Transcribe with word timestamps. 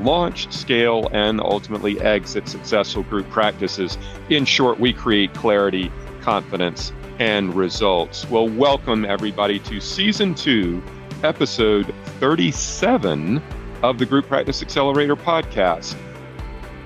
launch, 0.00 0.52
scale, 0.52 1.08
and 1.12 1.40
ultimately 1.40 2.00
exit 2.00 2.48
successful 2.48 3.02
group 3.04 3.28
practices. 3.30 3.98
In 4.30 4.44
short, 4.44 4.78
we 4.78 4.92
create 4.92 5.32
clarity, 5.34 5.90
confidence, 6.20 6.92
and 7.18 7.54
results. 7.54 8.28
Well, 8.28 8.48
welcome 8.48 9.04
everybody 9.04 9.58
to 9.60 9.80
season 9.80 10.34
two, 10.34 10.82
episode 11.22 11.94
37 12.20 13.42
of 13.82 13.98
the 13.98 14.06
Group 14.06 14.28
Practice 14.28 14.62
Accelerator 14.62 15.16
podcast. 15.16 15.96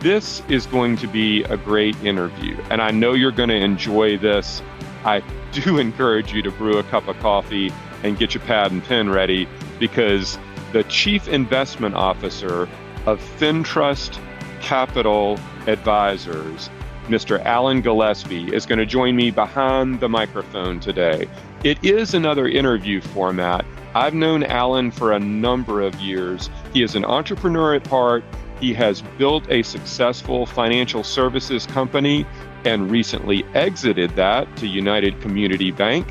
This 0.00 0.42
is 0.48 0.66
going 0.66 0.96
to 0.98 1.06
be 1.06 1.42
a 1.44 1.56
great 1.56 1.96
interview, 2.02 2.56
and 2.70 2.80
I 2.80 2.90
know 2.90 3.12
you're 3.12 3.32
going 3.32 3.48
to 3.48 3.56
enjoy 3.56 4.16
this. 4.18 4.62
I 5.04 5.22
do 5.52 5.78
encourage 5.80 6.32
you 6.32 6.42
to 6.42 6.50
brew 6.50 6.78
a 6.78 6.82
cup 6.84 7.08
of 7.08 7.18
coffee 7.18 7.72
and 8.02 8.18
get 8.18 8.34
your 8.34 8.42
pad 8.44 8.72
and 8.72 8.82
pen 8.82 9.10
ready 9.10 9.48
because 9.78 10.38
the 10.72 10.84
Chief 10.84 11.28
Investment 11.28 11.94
Officer 11.96 12.68
of 13.06 13.20
FinTrust 13.38 14.18
Capital 14.60 15.38
Advisors, 15.66 16.70
Mr. 17.08 17.44
Alan 17.44 17.80
Gillespie, 17.80 18.54
is 18.54 18.66
going 18.66 18.78
to 18.78 18.86
join 18.86 19.16
me 19.16 19.30
behind 19.30 20.00
the 20.00 20.08
microphone 20.08 20.80
today. 20.80 21.28
It 21.64 21.82
is 21.84 22.14
another 22.14 22.46
interview 22.46 23.00
format. 23.00 23.64
I've 23.94 24.14
known 24.14 24.44
Alan 24.44 24.90
for 24.90 25.12
a 25.12 25.18
number 25.18 25.80
of 25.80 25.94
years. 25.96 26.48
He 26.72 26.82
is 26.82 26.94
an 26.94 27.04
entrepreneur 27.04 27.74
at 27.74 27.86
heart. 27.86 28.22
He 28.60 28.72
has 28.74 29.02
built 29.18 29.50
a 29.50 29.62
successful 29.62 30.46
financial 30.46 31.02
services 31.02 31.66
company 31.66 32.26
and 32.64 32.90
recently 32.90 33.44
exited 33.54 34.10
that 34.16 34.54
to 34.58 34.66
United 34.66 35.20
Community 35.20 35.70
Bank. 35.70 36.06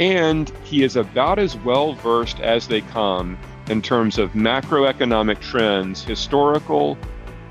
And 0.00 0.50
he 0.64 0.82
is 0.82 0.96
about 0.96 1.38
as 1.38 1.56
well 1.58 1.94
versed 1.94 2.40
as 2.40 2.66
they 2.66 2.80
come 2.80 3.38
in 3.68 3.80
terms 3.82 4.18
of 4.18 4.32
macroeconomic 4.32 5.40
trends, 5.40 6.02
historical, 6.02 6.98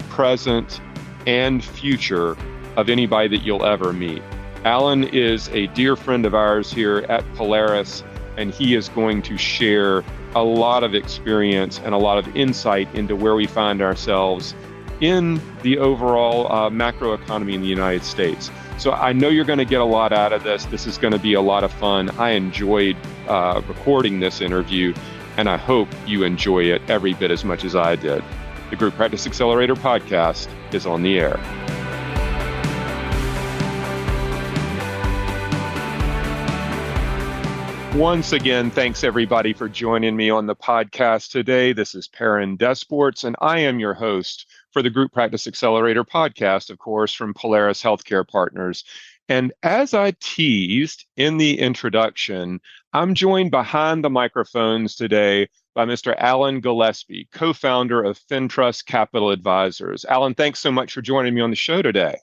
present, 0.10 0.80
and 1.26 1.64
future 1.64 2.38
of 2.76 2.90
anybody 2.90 3.28
that 3.30 3.44
you'll 3.44 3.66
ever 3.66 3.94
meet. 3.94 4.22
Alan 4.66 5.04
is 5.04 5.50
a 5.50 5.68
dear 5.68 5.96
friend 5.96 6.26
of 6.26 6.34
ours 6.34 6.72
here 6.72 7.00
at 7.10 7.24
Polaris, 7.36 8.04
and 8.38 8.54
he 8.54 8.76
is 8.76 8.90
going 8.90 9.22
to 9.24 9.38
share 9.38 10.04
a 10.36 10.44
lot 10.44 10.84
of 10.84 10.96
experience 10.96 11.80
and 11.84 11.94
a 11.94 11.98
lot 11.98 12.18
of 12.18 12.36
insight 12.36 12.94
into 12.96 13.16
where 13.16 13.36
we 13.36 13.46
find 13.46 13.82
ourselves 13.82 14.56
in 15.02 15.42
the 15.64 15.78
overall 15.78 16.52
uh, 16.52 16.70
macroeconomy 16.70 17.54
in 17.54 17.62
the 17.62 17.68
United 17.68 18.04
States. 18.04 18.50
So 18.78 18.92
I 18.92 19.14
know 19.14 19.30
you're 19.30 19.46
going 19.46 19.60
to 19.60 19.66
get 19.66 19.82
a 19.82 19.86
lot 19.86 20.14
out 20.14 20.34
of 20.34 20.44
this. 20.44 20.66
This 20.66 20.88
is 20.88 20.98
going 20.98 21.12
to 21.14 21.20
be 21.20 21.34
a 21.34 21.42
lot 21.42 21.64
of 21.64 21.72
fun. 21.74 22.10
I 22.12 22.32
enjoyed 22.32 22.96
uh, 23.28 23.62
recording 23.68 24.20
this 24.20 24.42
interview, 24.42 24.94
and 25.38 25.50
I 25.50 25.58
hope 25.58 25.90
you 26.06 26.24
enjoy 26.24 26.64
it 26.64 26.82
every 26.90 27.14
bit 27.14 27.32
as 27.32 27.44
much 27.44 27.64
as 27.64 27.76
I 27.76 27.96
did. 27.96 28.24
The 28.70 28.76
Group 28.76 28.96
Practice 28.96 29.28
Accelerator 29.28 29.76
podcast 29.76 30.48
is 30.74 30.86
on 30.86 31.04
the 31.04 31.20
air. 31.20 31.40
Once 37.96 38.32
again, 38.32 38.72
thanks 38.72 39.04
everybody 39.04 39.54
for 39.54 39.70
joining 39.70 40.16
me 40.16 40.32
on 40.32 40.48
the 40.48 40.56
podcast 40.56 41.30
today. 41.30 41.74
This 41.74 41.94
is 41.94 42.08
Perrin 42.08 42.58
Desports, 42.58 43.24
and 43.24 43.36
I 43.40 43.60
am 43.60 43.80
your 43.80 43.94
host 43.94 44.48
for 44.72 44.82
the 44.82 44.90
Group 44.90 45.12
Practice 45.14 45.46
Accelerator 45.46 46.04
podcast, 46.04 46.72
of 46.72 46.80
course, 46.80 47.14
from 47.14 47.36
Polaris 47.36 47.84
Healthcare 47.84 48.28
Partners. 48.28 48.84
And 49.30 49.54
as 49.62 49.94
I 49.94 50.16
teased 50.20 51.06
in 51.18 51.38
the 51.38 51.60
introduction, 51.60 52.62
I'm 52.96 53.16
joined 53.16 53.50
behind 53.50 54.04
the 54.04 54.10
microphones 54.12 54.96
today 54.96 55.48
by 55.74 55.86
Mr. 55.86 56.14
Alan 56.20 56.60
Gillespie, 56.60 57.28
co 57.32 57.52
founder 57.52 58.04
of 58.04 58.20
FinTrust 58.20 58.86
Capital 58.86 59.32
Advisors. 59.32 60.06
Alan, 60.06 60.36
thanks 60.36 60.60
so 60.60 60.72
much 60.72 60.94
for 60.94 61.02
joining 61.02 61.34
me 61.34 61.42
on 61.42 61.50
the 61.50 61.56
show 61.56 61.82
today. 61.82 62.16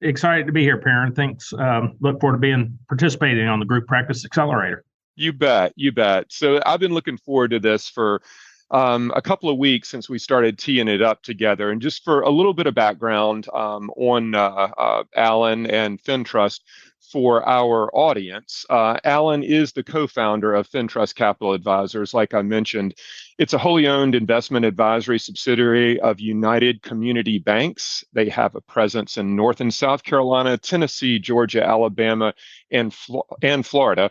Excited 0.00 0.46
to 0.46 0.52
be 0.52 0.62
here, 0.62 0.78
Perrin. 0.78 1.14
Thanks. 1.14 1.52
Um, 1.52 1.96
look 2.00 2.20
forward 2.22 2.36
to 2.36 2.40
being 2.40 2.78
participating 2.88 3.48
on 3.48 3.58
the 3.58 3.66
Group 3.66 3.86
Practice 3.86 4.24
Accelerator. 4.24 4.82
You 5.14 5.34
bet. 5.34 5.74
You 5.76 5.92
bet. 5.92 6.32
So 6.32 6.62
I've 6.64 6.80
been 6.80 6.94
looking 6.94 7.18
forward 7.18 7.50
to 7.50 7.60
this 7.60 7.86
for 7.86 8.22
um, 8.70 9.12
a 9.14 9.20
couple 9.20 9.50
of 9.50 9.58
weeks 9.58 9.90
since 9.90 10.08
we 10.08 10.18
started 10.18 10.58
teeing 10.58 10.88
it 10.88 11.02
up 11.02 11.22
together. 11.22 11.70
And 11.70 11.82
just 11.82 12.02
for 12.02 12.22
a 12.22 12.30
little 12.30 12.54
bit 12.54 12.66
of 12.66 12.74
background 12.74 13.46
um, 13.52 13.90
on 13.90 14.34
uh, 14.34 14.70
uh, 14.78 15.04
Alan 15.14 15.66
and 15.66 16.02
FinTrust 16.02 16.60
for 17.00 17.46
our 17.48 17.90
audience, 17.94 18.66
uh, 18.68 18.98
Alan 19.04 19.42
is 19.42 19.72
the 19.72 19.82
co 19.82 20.06
founder 20.06 20.54
of 20.54 20.68
FinTrust 20.68 21.14
Capital 21.14 21.52
Advisors. 21.52 22.12
Like 22.12 22.34
I 22.34 22.42
mentioned, 22.42 22.94
it's 23.38 23.52
a 23.52 23.58
wholly 23.58 23.86
owned 23.86 24.14
investment 24.14 24.66
advisory 24.66 25.18
subsidiary 25.18 26.00
of 26.00 26.20
United 26.20 26.82
Community 26.82 27.38
Banks. 27.38 28.04
They 28.12 28.28
have 28.28 28.54
a 28.54 28.60
presence 28.60 29.16
in 29.16 29.36
North 29.36 29.60
and 29.60 29.72
South 29.72 30.02
Carolina, 30.02 30.58
Tennessee, 30.58 31.18
Georgia, 31.18 31.64
Alabama, 31.64 32.34
and, 32.70 32.94
and 33.42 33.64
Florida. 33.64 34.10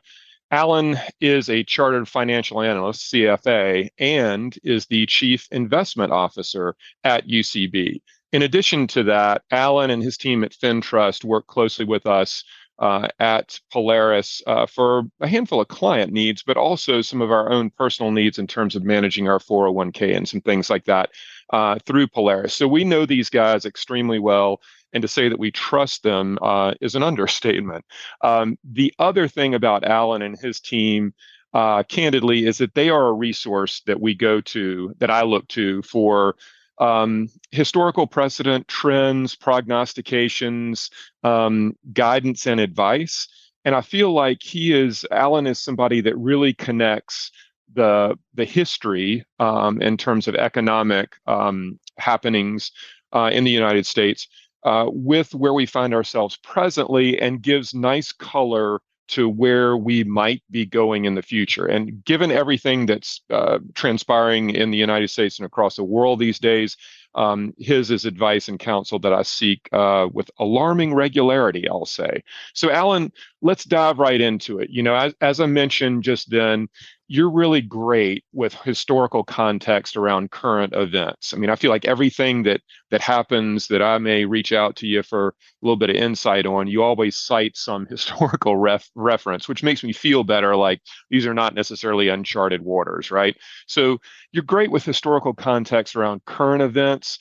Alan 0.49 0.97
is 1.19 1.49
a 1.49 1.63
chartered 1.63 2.07
financial 2.07 2.61
analyst, 2.61 3.11
CFA, 3.11 3.89
and 3.99 4.57
is 4.63 4.85
the 4.85 5.05
chief 5.05 5.47
investment 5.51 6.13
officer 6.13 6.75
at 7.03 7.27
UCB. 7.27 8.01
In 8.31 8.41
addition 8.41 8.87
to 8.87 9.03
that, 9.03 9.43
Alan 9.51 9.89
and 9.89 10.03
his 10.03 10.17
team 10.17 10.43
at 10.43 10.51
FinTrust 10.51 11.23
work 11.23 11.47
closely 11.47 11.85
with 11.85 12.05
us 12.05 12.43
uh, 12.79 13.07
at 13.19 13.59
Polaris 13.71 14.41
uh, 14.45 14.65
for 14.65 15.03
a 15.19 15.27
handful 15.27 15.61
of 15.61 15.67
client 15.67 16.11
needs, 16.11 16.43
but 16.43 16.57
also 16.57 17.01
some 17.01 17.21
of 17.21 17.31
our 17.31 17.51
own 17.51 17.69
personal 17.71 18.11
needs 18.11 18.37
in 18.37 18.47
terms 18.47 18.75
of 18.75 18.83
managing 18.83 19.27
our 19.27 19.39
401k 19.39 20.15
and 20.15 20.27
some 20.27 20.41
things 20.41 20.69
like 20.69 20.85
that 20.85 21.09
uh, 21.51 21.77
through 21.85 22.07
Polaris. 22.07 22.53
So 22.53 22.67
we 22.67 22.83
know 22.83 23.05
these 23.05 23.29
guys 23.29 23.65
extremely 23.65 24.19
well 24.19 24.61
and 24.93 25.01
to 25.01 25.07
say 25.07 25.29
that 25.29 25.39
we 25.39 25.51
trust 25.51 26.03
them 26.03 26.37
uh, 26.41 26.73
is 26.81 26.95
an 26.95 27.03
understatement. 27.11 27.85
Um, 28.21 28.57
the 28.63 28.93
other 28.99 29.27
thing 29.27 29.53
about 29.53 29.83
Alan 29.83 30.21
and 30.21 30.37
his 30.37 30.59
team, 30.59 31.13
uh, 31.53 31.83
candidly, 31.83 32.45
is 32.45 32.59
that 32.59 32.75
they 32.75 32.89
are 32.89 33.07
a 33.07 33.13
resource 33.13 33.81
that 33.87 33.99
we 33.99 34.13
go 34.13 34.41
to, 34.41 34.93
that 34.99 35.09
I 35.09 35.23
look 35.23 35.47
to 35.49 35.81
for 35.81 36.35
um, 36.79 37.29
historical 37.51 38.07
precedent, 38.07 38.67
trends, 38.67 39.35
prognostications, 39.35 40.89
um, 41.23 41.75
guidance, 41.93 42.45
and 42.45 42.59
advice. 42.59 43.27
And 43.65 43.75
I 43.75 43.81
feel 43.81 44.13
like 44.13 44.43
he 44.43 44.73
is, 44.73 45.05
Alan 45.11 45.47
is 45.47 45.59
somebody 45.59 46.01
that 46.01 46.17
really 46.17 46.53
connects 46.53 47.31
the 47.73 48.17
the 48.33 48.45
history 48.45 49.25
um, 49.39 49.81
in 49.81 49.97
terms 49.97 50.27
of 50.27 50.35
economic 50.35 51.15
um, 51.27 51.79
happenings 51.97 52.71
uh, 53.13 53.29
in 53.31 53.43
the 53.43 53.51
United 53.51 53.85
States 53.85 54.27
uh, 54.63 54.85
with 54.87 55.33
where 55.33 55.53
we 55.53 55.65
find 55.65 55.93
ourselves 55.93 56.37
presently 56.43 57.19
and 57.19 57.41
gives 57.41 57.73
nice 57.73 58.11
color 58.11 58.79
to 59.07 59.29
where 59.29 59.77
we 59.77 60.03
might 60.03 60.43
be 60.51 60.65
going 60.65 61.05
in 61.05 61.15
the 61.15 61.21
future. 61.21 61.65
And 61.65 62.03
given 62.03 62.31
everything 62.31 62.85
that's 62.85 63.21
uh, 63.29 63.59
transpiring 63.73 64.49
in 64.51 64.71
the 64.71 64.77
United 64.77 65.09
States 65.09 65.39
and 65.39 65.45
across 65.45 65.75
the 65.75 65.83
world 65.83 66.19
these 66.19 66.39
days, 66.39 66.77
um, 67.15 67.53
his 67.57 67.89
is 67.89 68.05
advice 68.05 68.47
and 68.47 68.59
counsel 68.59 68.99
that 68.99 69.13
I 69.13 69.23
seek 69.23 69.67
uh, 69.71 70.07
with 70.13 70.29
alarming 70.37 70.93
regularity, 70.93 71.67
I'll 71.67 71.85
say. 71.85 72.23
So, 72.53 72.69
Alan, 72.69 73.11
let's 73.41 73.63
dive 73.63 73.97
right 73.97 74.21
into 74.21 74.59
it. 74.59 74.69
You 74.69 74.83
know, 74.83 74.95
as, 74.95 75.15
as 75.21 75.39
I 75.39 75.47
mentioned 75.47 76.03
just 76.03 76.29
then, 76.29 76.67
you're 77.09 77.29
really 77.29 77.61
great 77.61 78.25
with 78.33 78.53
historical 78.53 79.23
context 79.23 79.95
around 79.95 80.31
current 80.31 80.73
events. 80.73 81.33
I 81.33 81.37
mean, 81.37 81.49
I 81.49 81.55
feel 81.55 81.71
like 81.71 81.85
everything 81.85 82.43
that 82.43 82.61
that 82.91 83.01
happens 83.01 83.67
that 83.67 83.81
I 83.81 83.97
may 83.97 84.25
reach 84.25 84.51
out 84.51 84.75
to 84.77 84.87
you 84.87 85.03
for 85.03 85.29
a 85.29 85.33
little 85.61 85.77
bit 85.77 85.89
of 85.89 85.95
insight 85.95 86.45
on, 86.45 86.67
you 86.67 86.83
always 86.83 87.17
cite 87.17 87.55
some 87.55 87.85
historical 87.89 88.57
ref, 88.57 88.89
reference, 88.95 89.47
which 89.47 89.63
makes 89.63 89.83
me 89.83 89.93
feel 89.93 90.23
better. 90.23 90.55
Like 90.55 90.81
these 91.09 91.25
are 91.25 91.33
not 91.33 91.55
necessarily 91.55 92.09
uncharted 92.09 92.61
waters, 92.61 93.09
right? 93.09 93.37
So 93.67 93.99
you're 94.33 94.43
great 94.43 94.71
with 94.71 94.83
historical 94.83 95.33
context 95.33 95.95
around 95.95 96.25
current 96.25 96.61
events 96.61 97.19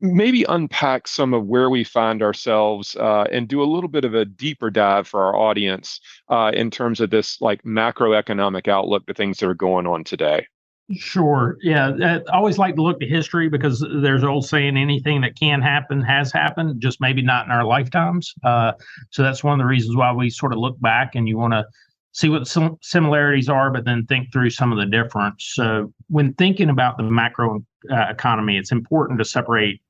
maybe 0.00 0.44
unpack 0.48 1.08
some 1.08 1.34
of 1.34 1.46
where 1.46 1.68
we 1.68 1.84
find 1.84 2.22
ourselves 2.22 2.96
uh, 2.96 3.24
and 3.32 3.48
do 3.48 3.62
a 3.62 3.64
little 3.64 3.88
bit 3.88 4.04
of 4.04 4.14
a 4.14 4.24
deeper 4.24 4.70
dive 4.70 5.08
for 5.08 5.24
our 5.24 5.36
audience 5.36 6.00
uh, 6.28 6.52
in 6.54 6.70
terms 6.70 7.00
of 7.00 7.10
this 7.10 7.40
like 7.40 7.62
macroeconomic 7.64 8.68
outlook, 8.68 9.04
the 9.06 9.14
things 9.14 9.38
that 9.38 9.48
are 9.48 9.54
going 9.54 9.86
on 9.86 10.04
today. 10.04 10.46
Sure. 10.92 11.56
Yeah. 11.62 11.92
I 12.00 12.36
always 12.36 12.58
like 12.58 12.74
to 12.76 12.82
look 12.82 13.00
to 13.00 13.06
history 13.06 13.48
because 13.48 13.84
there's 14.02 14.22
an 14.22 14.28
old 14.28 14.46
saying 14.46 14.76
anything 14.76 15.20
that 15.22 15.38
can 15.38 15.62
happen 15.62 16.02
has 16.02 16.32
happened, 16.32 16.80
just 16.80 17.00
maybe 17.00 17.22
not 17.22 17.46
in 17.46 17.52
our 17.52 17.64
lifetimes. 17.64 18.34
Uh, 18.44 18.72
so 19.10 19.22
that's 19.22 19.42
one 19.42 19.58
of 19.58 19.64
the 19.64 19.68
reasons 19.68 19.96
why 19.96 20.12
we 20.12 20.28
sort 20.28 20.52
of 20.52 20.58
look 20.58 20.78
back 20.80 21.14
and 21.14 21.28
you 21.28 21.38
want 21.38 21.52
to 21.52 21.64
see 22.12 22.28
what 22.28 22.46
some 22.46 22.76
similarities 22.82 23.48
are, 23.48 23.70
but 23.70 23.84
then 23.84 24.06
think 24.06 24.32
through 24.32 24.50
some 24.50 24.70
of 24.70 24.78
the 24.78 24.86
difference. 24.86 25.52
So 25.54 25.92
when 26.08 26.34
thinking 26.34 26.70
about 26.70 26.96
the 26.96 27.04
macro 27.04 27.64
uh, 27.90 28.06
economy, 28.10 28.58
it's 28.58 28.72
important 28.72 29.18
to 29.18 29.24
separate 29.24 29.80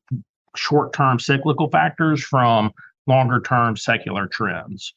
short 0.56 0.92
term 0.92 1.18
cyclical 1.18 1.68
factors 1.70 2.22
from 2.22 2.70
longer 3.06 3.40
term 3.40 3.76
secular 3.76 4.28
trends. 4.28 4.94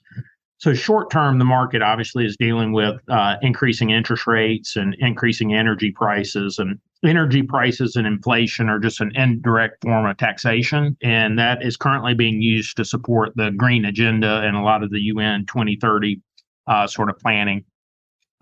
So 0.58 0.74
short 0.74 1.12
term, 1.12 1.38
the 1.38 1.46
market 1.46 1.82
obviously 1.82 2.26
is 2.26 2.38
dealing 2.38 2.72
with 2.72 3.02
uh, 3.10 3.36
increasing 3.42 3.90
interest 3.90 4.26
rates 4.26 4.78
and 4.78 4.96
increasing 5.00 5.54
energy 5.54 5.92
prices, 5.92 6.60
and 6.60 6.80
energy 7.04 7.44
prices 7.44 7.96
and 7.96 8.08
inflation 8.08 8.70
are 8.70 8.80
just 8.80 9.02
an 9.02 9.12
indirect 9.16 9.84
form 9.84 10.06
of 10.06 10.16
taxation, 10.18 10.96
and 11.04 11.38
that 11.38 11.62
is 11.62 11.76
currently 11.76 12.14
being 12.14 12.42
used 12.42 12.78
to 12.78 12.86
support 12.86 13.34
the 13.36 13.52
green 13.52 13.84
agenda 13.84 14.42
and 14.42 14.56
a 14.56 14.62
lot 14.62 14.82
of 14.82 14.92
the 14.92 15.02
UN 15.02 15.46
2030 15.46 16.22
uh, 16.68 16.88
sort 16.88 17.10
of 17.10 17.18
planning. 17.20 17.64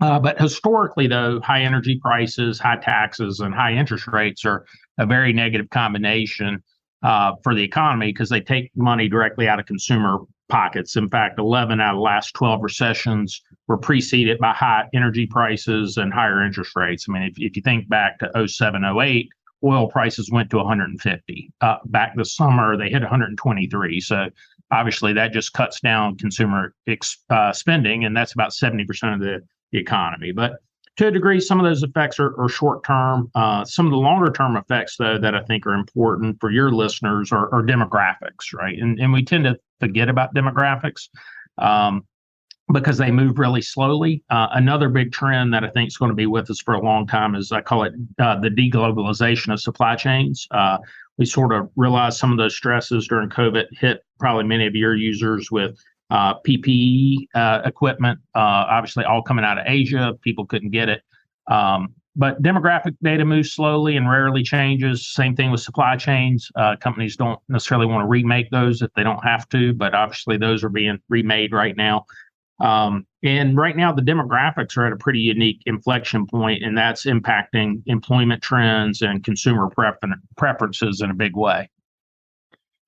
Uh, 0.00 0.18
but 0.18 0.40
historically, 0.40 1.06
though, 1.06 1.40
high 1.40 1.62
energy 1.62 1.98
prices, 2.00 2.58
high 2.58 2.76
taxes, 2.76 3.40
and 3.40 3.54
high 3.54 3.72
interest 3.72 4.06
rates 4.08 4.44
are 4.44 4.64
a 4.98 5.06
very 5.06 5.32
negative 5.32 5.70
combination 5.70 6.62
uh, 7.02 7.32
for 7.42 7.54
the 7.54 7.62
economy 7.62 8.08
because 8.08 8.28
they 8.28 8.40
take 8.40 8.70
money 8.74 9.08
directly 9.08 9.48
out 9.48 9.60
of 9.60 9.66
consumer 9.66 10.18
pockets. 10.48 10.96
In 10.96 11.08
fact, 11.08 11.38
11 11.38 11.80
out 11.80 11.94
of 11.94 11.98
the 11.98 12.02
last 12.02 12.34
12 12.34 12.62
recessions 12.62 13.40
were 13.68 13.78
preceded 13.78 14.38
by 14.38 14.52
high 14.52 14.88
energy 14.94 15.26
prices 15.26 15.96
and 15.96 16.12
higher 16.12 16.44
interest 16.44 16.72
rates. 16.76 17.06
I 17.08 17.12
mean, 17.12 17.22
if, 17.22 17.34
if 17.38 17.56
you 17.56 17.62
think 17.62 17.88
back 17.88 18.18
to 18.18 18.48
07, 18.48 18.84
08, 18.84 19.28
oil 19.64 19.88
prices 19.88 20.30
went 20.30 20.50
to 20.50 20.58
150. 20.58 21.50
Uh, 21.60 21.76
back 21.86 22.14
this 22.16 22.36
summer, 22.36 22.76
they 22.76 22.90
hit 22.90 23.00
123. 23.00 24.00
So 24.00 24.26
obviously, 24.74 25.12
that 25.12 25.32
just 25.32 25.52
cuts 25.52 25.80
down 25.80 26.16
consumer 26.16 26.74
ex, 26.86 27.18
uh, 27.30 27.52
spending, 27.52 28.04
and 28.04 28.16
that's 28.16 28.32
about 28.32 28.50
70% 28.50 28.82
of 29.14 29.20
the, 29.20 29.40
the 29.72 29.78
economy. 29.78 30.32
But 30.32 30.56
to 30.96 31.08
a 31.08 31.10
degree, 31.10 31.40
some 31.40 31.58
of 31.58 31.64
those 31.64 31.82
effects 31.82 32.20
are, 32.20 32.38
are 32.40 32.48
short 32.48 32.84
term. 32.84 33.30
Uh, 33.34 33.64
some 33.64 33.86
of 33.86 33.92
the 33.92 33.98
longer 33.98 34.30
term 34.30 34.56
effects, 34.56 34.96
though, 34.96 35.18
that 35.18 35.34
I 35.34 35.42
think 35.42 35.66
are 35.66 35.74
important 35.74 36.38
for 36.40 36.50
your 36.50 36.70
listeners 36.70 37.32
are, 37.32 37.52
are 37.52 37.62
demographics, 37.62 38.52
right? 38.52 38.78
And, 38.78 38.98
and 39.00 39.12
we 39.12 39.24
tend 39.24 39.44
to 39.44 39.58
forget 39.80 40.08
about 40.08 40.34
demographics 40.34 41.08
um, 41.58 42.06
because 42.72 42.96
they 42.96 43.10
move 43.10 43.38
really 43.38 43.60
slowly. 43.60 44.22
Uh, 44.30 44.48
another 44.52 44.88
big 44.88 45.12
trend 45.12 45.52
that 45.52 45.64
I 45.64 45.68
think 45.68 45.88
is 45.88 45.96
going 45.96 46.10
to 46.10 46.16
be 46.16 46.26
with 46.26 46.48
us 46.50 46.60
for 46.60 46.74
a 46.74 46.80
long 46.80 47.06
time 47.06 47.34
is 47.34 47.50
I 47.50 47.60
call 47.60 47.82
it 47.82 47.92
uh, 48.20 48.38
the 48.38 48.48
deglobalization 48.48 49.52
of 49.52 49.60
supply 49.60 49.96
chains. 49.96 50.46
Uh, 50.50 50.78
we 51.18 51.24
sort 51.24 51.52
of 51.52 51.70
realized 51.76 52.18
some 52.18 52.32
of 52.32 52.38
those 52.38 52.56
stresses 52.56 53.06
during 53.06 53.28
COVID 53.28 53.66
hit 53.72 54.02
probably 54.18 54.44
many 54.44 54.66
of 54.66 54.74
your 54.74 54.94
users 54.94 55.50
with 55.50 55.76
uh, 56.10 56.34
PPE 56.46 57.28
uh, 57.34 57.62
equipment, 57.64 58.18
uh, 58.34 58.66
obviously 58.68 59.04
all 59.04 59.22
coming 59.22 59.44
out 59.44 59.58
of 59.58 59.64
Asia. 59.66 60.12
People 60.22 60.46
couldn't 60.46 60.70
get 60.70 60.88
it. 60.88 61.02
Um, 61.46 61.94
but 62.16 62.40
demographic 62.42 62.96
data 63.02 63.24
moves 63.24 63.52
slowly 63.52 63.96
and 63.96 64.08
rarely 64.08 64.42
changes. 64.42 65.12
Same 65.12 65.34
thing 65.34 65.50
with 65.50 65.60
supply 65.60 65.96
chains. 65.96 66.48
Uh, 66.54 66.76
companies 66.76 67.16
don't 67.16 67.40
necessarily 67.48 67.86
want 67.86 68.02
to 68.02 68.06
remake 68.06 68.50
those 68.50 68.82
if 68.82 68.92
they 68.94 69.02
don't 69.02 69.24
have 69.24 69.48
to, 69.48 69.72
but 69.74 69.94
obviously 69.94 70.36
those 70.36 70.62
are 70.62 70.68
being 70.68 70.98
remade 71.08 71.52
right 71.52 71.76
now. 71.76 72.04
Um, 72.60 73.06
and 73.22 73.56
right 73.56 73.76
now, 73.76 73.92
the 73.92 74.02
demographics 74.02 74.76
are 74.76 74.86
at 74.86 74.92
a 74.92 74.96
pretty 74.96 75.20
unique 75.20 75.62
inflection 75.66 76.26
point, 76.26 76.62
and 76.62 76.76
that's 76.76 77.04
impacting 77.04 77.82
employment 77.86 78.42
trends 78.42 79.02
and 79.02 79.24
consumer 79.24 79.68
prefer- 79.70 80.14
preferences 80.36 81.00
in 81.00 81.10
a 81.10 81.14
big 81.14 81.36
way. 81.36 81.68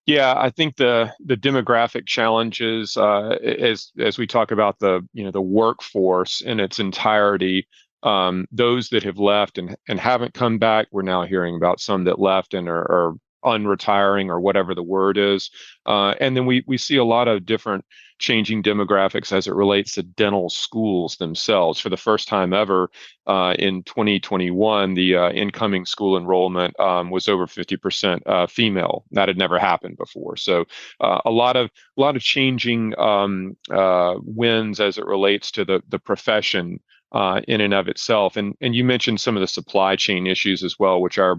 Yeah, 0.07 0.35
I 0.37 0.51
think 0.51 0.77
the 0.77 1.13
the 1.25 1.37
demographic 1.37 2.07
challenges, 2.07 2.97
uh, 2.97 3.31
as 3.41 3.91
as 3.99 4.19
we 4.19 4.27
talk 4.27 4.53
about 4.53 4.79
the 4.79 5.05
you 5.13 5.25
know 5.25 5.33
the 5.33 5.43
workforce 5.43 6.41
in 6.43 6.61
its 6.61 6.79
entirety, 6.79 7.67
um, 8.05 8.47
those 8.53 8.89
that 8.91 9.03
have 9.03 9.19
left 9.19 9.59
and 9.59 9.77
and 9.89 9.99
haven't 9.99 10.33
come 10.33 10.59
back, 10.59 10.87
we're 10.93 11.03
now 11.03 11.25
hearing 11.25 11.57
about 11.57 11.81
some 11.81 12.05
that 12.05 12.21
left 12.21 12.55
and 12.55 12.69
are, 12.69 12.83
are 12.83 13.15
unretiring 13.46 14.28
or 14.28 14.40
whatever 14.40 14.75
the 14.75 14.82
word 14.82 15.16
is. 15.16 15.50
Uh, 15.87 16.14
and 16.20 16.37
then 16.37 16.46
we 16.46 16.64
we 16.66 16.76
see 16.76 16.96
a 16.96 17.04
lot 17.04 17.28
of 17.28 17.46
different 17.46 17.84
changing 18.19 18.62
demographics 18.62 19.32
as 19.32 19.46
it 19.46 19.54
relates 19.54 19.93
to 19.93 20.02
dental 20.02 20.48
schools 20.48 21.16
themselves. 21.16 21.78
For 21.81 21.90
the 21.90 21.96
first 21.96 22.28
time 22.28 22.52
ever 22.52 22.90
uh, 23.26 23.54
in 23.58 23.82
2021, 23.82 24.94
the 24.94 25.16
uh, 25.16 25.31
incoming 25.31 25.84
school 25.84 26.16
enrollment 26.16 26.78
um, 26.81 27.10
was 27.10 27.28
over 27.28 27.46
50% 27.46 28.20
uh, 28.26 28.46
female. 28.46 29.04
That 29.12 29.28
had 29.28 29.38
never 29.38 29.58
happened 29.58 29.96
before. 29.98 30.37
So 30.37 30.64
uh, 31.00 31.20
a 31.25 31.31
lot 31.31 31.56
of 31.56 31.70
a 31.96 32.00
lot 32.00 32.16
of 32.16 32.22
changing 32.22 32.98
um, 32.98 33.56
uh, 33.70 34.14
wins 34.22 34.81
as 34.81 34.98
it 34.98 35.06
relates 35.06 35.50
to 35.52 35.64
the 35.64 35.82
the 35.88 35.98
profession. 35.98 36.81
Uh, 37.12 37.40
in 37.46 37.60
and 37.60 37.72
of 37.72 37.87
itself. 37.87 38.37
And 38.37 38.56
and 38.60 38.75
you 38.75 38.82
mentioned 38.82 39.20
some 39.20 39.37
of 39.37 39.40
the 39.40 39.46
supply 39.46 39.94
chain 39.94 40.26
issues 40.26 40.64
as 40.64 40.76
well, 40.76 41.00
which 41.00 41.19
our 41.19 41.37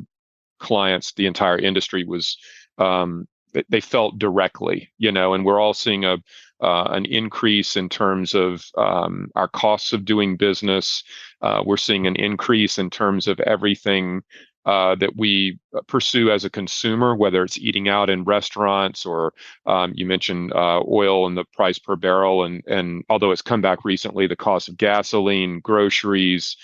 clients, 0.59 1.13
the 1.13 1.25
entire 1.25 1.57
industry 1.57 2.04
was 2.04 2.38
um, 2.77 3.27
they 3.69 3.81
felt 3.81 4.19
directly, 4.19 4.92
you 4.98 5.12
know, 5.12 5.33
and 5.33 5.45
we're 5.45 5.59
all 5.59 5.74
seeing 5.74 6.06
a 6.06 6.18
uh, 6.59 6.86
an 6.89 7.06
increase 7.06 7.75
in 7.75 7.88
terms 7.88 8.33
of 8.33 8.65
um, 8.77 9.30
our 9.36 9.48
costs 9.48 9.94
of 9.94 10.06
doing 10.06 10.36
business. 10.36 11.04
Uh, 11.42 11.62
we're 11.63 11.77
seeing 11.77 12.07
an 12.07 12.15
increase 12.15 12.80
in 12.80 12.89
terms 12.89 13.27
of 13.27 13.39
everything 13.42 14.24
uh, 14.65 14.95
that 14.95 15.15
we 15.15 15.59
pursue 15.88 16.31
as 16.31 16.44
a 16.44 16.50
consumer, 16.50 17.15
whether 17.15 17.44
it's 17.44 17.59
eating 17.59 17.88
out 17.88 18.09
in 18.09 18.24
restaurants 18.24 19.06
or 19.06 19.33
um, 19.65 19.94
you 19.95 20.06
mentioned 20.06 20.51
uh, 20.54 20.81
oil 20.89 21.27
and 21.27 21.38
the 21.38 21.45
price 21.54 21.80
per 21.80 21.95
barrel, 21.95 22.44
and 22.44 22.63
and 22.68 23.04
although 23.09 23.31
it's 23.31 23.42
come 23.42 23.62
back 23.62 23.86
recently, 23.86 24.27
the 24.27 24.36
cost 24.36 24.68
of 24.68 24.77
gasoline, 24.77 25.59
groceries, 25.62 26.57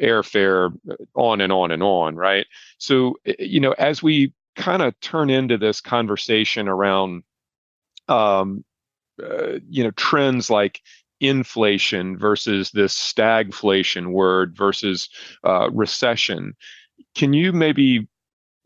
airfare, 0.00 0.76
on 1.14 1.40
and 1.40 1.52
on 1.52 1.70
and 1.70 1.82
on, 1.82 2.16
right? 2.16 2.46
So 2.78 3.16
you 3.38 3.60
know, 3.60 3.72
as 3.72 4.02
we 4.02 4.32
kind 4.56 4.82
of 4.82 4.98
turn 5.00 5.30
into 5.30 5.58
this 5.58 5.80
conversation 5.80 6.68
around 6.68 7.22
um, 8.08 8.64
uh, 9.22 9.58
you 9.68 9.84
know 9.84 9.90
trends 9.92 10.50
like 10.50 10.80
inflation 11.20 12.18
versus 12.18 12.70
this 12.72 12.94
stagflation 12.94 14.12
word 14.12 14.54
versus 14.56 15.08
uh, 15.44 15.70
recession 15.70 16.54
can 17.14 17.32
you 17.32 17.52
maybe 17.52 18.06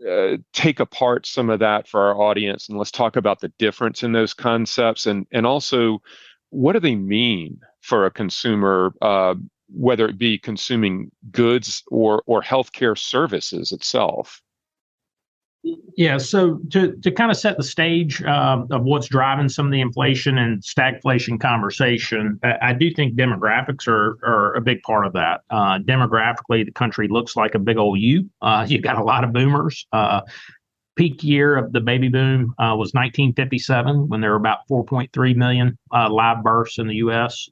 uh, 0.08 0.36
take 0.52 0.80
apart 0.80 1.26
some 1.26 1.50
of 1.50 1.60
that 1.60 1.86
for 1.86 2.00
our 2.00 2.20
audience 2.20 2.68
and 2.68 2.76
let's 2.76 2.90
talk 2.90 3.14
about 3.14 3.40
the 3.40 3.52
difference 3.58 4.02
in 4.02 4.12
those 4.12 4.34
concepts 4.34 5.06
and 5.06 5.26
and 5.30 5.46
also 5.46 6.02
what 6.48 6.72
do 6.72 6.80
they 6.80 6.96
mean 6.96 7.60
for 7.80 8.04
a 8.04 8.10
consumer 8.10 8.92
uh, 9.00 9.34
whether 9.72 10.08
it 10.08 10.18
be 10.18 10.38
consuming 10.38 11.10
goods 11.30 11.82
or 11.90 12.22
or 12.26 12.42
healthcare 12.42 12.98
services 12.98 13.72
itself 13.72 14.42
yeah, 15.96 16.16
so 16.16 16.58
to, 16.70 16.96
to 16.96 17.10
kind 17.10 17.30
of 17.30 17.36
set 17.36 17.58
the 17.58 17.62
stage 17.62 18.22
uh, 18.22 18.62
of 18.70 18.82
what's 18.84 19.08
driving 19.08 19.48
some 19.48 19.66
of 19.66 19.72
the 19.72 19.80
inflation 19.80 20.38
and 20.38 20.62
stagflation 20.62 21.38
conversation, 21.38 22.40
I, 22.42 22.54
I 22.62 22.72
do 22.72 22.90
think 22.90 23.14
demographics 23.14 23.86
are, 23.86 24.18
are 24.24 24.54
a 24.54 24.60
big 24.62 24.80
part 24.82 25.06
of 25.06 25.12
that. 25.12 25.42
Uh, 25.50 25.78
demographically, 25.80 26.64
the 26.64 26.72
country 26.72 27.08
looks 27.08 27.36
like 27.36 27.54
a 27.54 27.58
big 27.58 27.76
old 27.76 27.98
U. 28.00 28.30
Uh, 28.40 28.64
you 28.66 28.80
got 28.80 28.98
a 28.98 29.04
lot 29.04 29.22
of 29.22 29.34
boomers. 29.34 29.86
Uh, 29.92 30.22
peak 30.96 31.22
year 31.22 31.56
of 31.56 31.72
the 31.72 31.80
baby 31.80 32.08
boom 32.08 32.54
uh, 32.58 32.74
was 32.76 32.92
1957 32.94 34.08
when 34.08 34.22
there 34.22 34.30
were 34.30 34.36
about 34.36 34.60
4.3 34.70 35.36
million 35.36 35.78
uh, 35.94 36.08
live 36.10 36.42
births 36.42 36.78
in 36.78 36.86
the 36.86 36.96
U.S. 36.96 37.48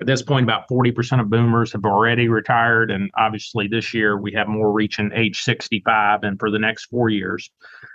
At 0.00 0.06
this 0.06 0.22
point, 0.22 0.44
about 0.44 0.68
40% 0.70 1.20
of 1.20 1.28
boomers 1.28 1.72
have 1.72 1.84
already 1.84 2.28
retired. 2.28 2.90
And 2.90 3.10
obviously, 3.18 3.68
this 3.68 3.92
year 3.92 4.18
we 4.18 4.32
have 4.32 4.48
more 4.48 4.72
reaching 4.72 5.10
age 5.14 5.42
65 5.42 6.22
and 6.22 6.38
for 6.38 6.50
the 6.50 6.58
next 6.58 6.86
four 6.86 7.10
years. 7.10 7.50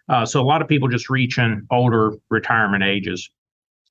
Uh, 0.07 0.25
so, 0.25 0.39
a 0.39 0.45
lot 0.45 0.61
of 0.61 0.67
people 0.67 0.87
just 0.87 1.09
reaching 1.09 1.65
older 1.71 2.13
retirement 2.29 2.83
ages. 2.83 3.29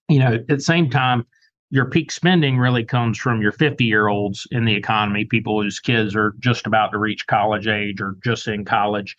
You 0.08 0.20
know, 0.20 0.34
at 0.34 0.46
the 0.46 0.60
same 0.60 0.90
time, 0.90 1.24
your 1.70 1.86
peak 1.86 2.12
spending 2.12 2.56
really 2.56 2.84
comes 2.84 3.18
from 3.18 3.42
your 3.42 3.50
50 3.50 3.84
year 3.84 4.06
olds 4.06 4.46
in 4.52 4.64
the 4.64 4.74
economy, 4.74 5.24
people 5.24 5.60
whose 5.60 5.80
kids 5.80 6.14
are 6.14 6.34
just 6.38 6.68
about 6.68 6.92
to 6.92 6.98
reach 6.98 7.26
college 7.26 7.66
age 7.66 8.00
or 8.00 8.16
just 8.22 8.46
in 8.46 8.64
college. 8.64 9.16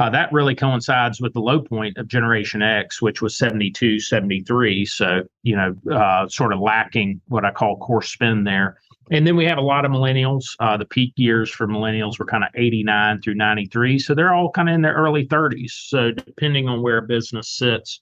Uh, 0.00 0.08
that 0.08 0.32
really 0.32 0.54
coincides 0.54 1.20
with 1.20 1.34
the 1.34 1.40
low 1.40 1.60
point 1.60 1.94
of 1.98 2.08
Generation 2.08 2.62
X, 2.62 3.02
which 3.02 3.20
was 3.20 3.36
72, 3.36 4.00
73. 4.00 4.86
So, 4.86 5.24
you 5.42 5.54
know, 5.54 5.76
uh, 5.94 6.26
sort 6.26 6.54
of 6.54 6.60
lacking 6.60 7.20
what 7.28 7.44
I 7.44 7.50
call 7.50 7.76
core 7.76 8.00
spend 8.00 8.46
there. 8.46 8.78
And 9.10 9.26
then 9.26 9.36
we 9.36 9.44
have 9.44 9.58
a 9.58 9.62
lot 9.62 9.84
of 9.84 9.90
millennials. 9.90 10.56
Uh, 10.58 10.78
the 10.78 10.86
peak 10.86 11.12
years 11.16 11.50
for 11.50 11.68
millennials 11.68 12.18
were 12.18 12.24
kind 12.24 12.42
of 12.42 12.48
89 12.54 13.20
through 13.20 13.34
93. 13.34 13.98
So 13.98 14.14
they're 14.14 14.32
all 14.32 14.50
kind 14.50 14.70
of 14.70 14.74
in 14.74 14.80
their 14.80 14.94
early 14.94 15.26
30s. 15.26 15.72
So, 15.88 16.12
depending 16.12 16.66
on 16.66 16.80
where 16.80 16.96
a 16.96 17.02
business 17.02 17.50
sits 17.50 18.00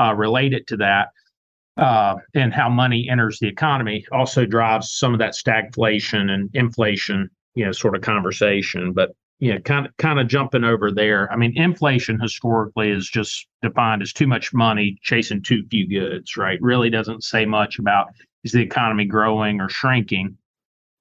uh, 0.00 0.14
related 0.14 0.66
to 0.68 0.78
that, 0.78 1.08
uh, 1.76 2.14
and 2.34 2.54
how 2.54 2.70
money 2.70 3.06
enters 3.10 3.38
the 3.38 3.48
economy 3.48 4.06
also 4.12 4.46
drives 4.46 4.92
some 4.92 5.12
of 5.12 5.18
that 5.18 5.34
stagflation 5.34 6.30
and 6.30 6.48
inflation 6.54 7.28
you 7.54 7.64
know 7.64 7.72
sort 7.72 7.96
of 7.96 8.02
conversation. 8.02 8.92
But 8.92 9.10
know, 9.40 9.58
kind 9.60 9.86
of 9.86 9.96
kind 9.96 10.20
of 10.20 10.28
jumping 10.28 10.64
over 10.64 10.90
there. 10.90 11.30
I 11.32 11.36
mean, 11.36 11.52
inflation 11.56 12.20
historically 12.20 12.90
is 12.90 13.08
just 13.08 13.46
defined 13.62 14.02
as 14.02 14.12
too 14.12 14.26
much 14.26 14.54
money 14.54 14.98
chasing 15.02 15.42
too 15.42 15.64
few 15.70 15.88
goods, 15.88 16.36
right? 16.36 16.58
Really 16.62 16.90
doesn't 16.90 17.24
say 17.24 17.44
much 17.44 17.78
about 17.78 18.08
is 18.44 18.52
the 18.52 18.62
economy 18.62 19.04
growing 19.04 19.60
or 19.60 19.68
shrinking. 19.68 20.36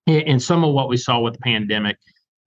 And 0.08 0.42
some 0.42 0.64
of 0.64 0.74
what 0.74 0.90
we 0.90 0.98
saw 0.98 1.20
with 1.20 1.36
the 1.36 1.40
pandemic, 1.40 1.98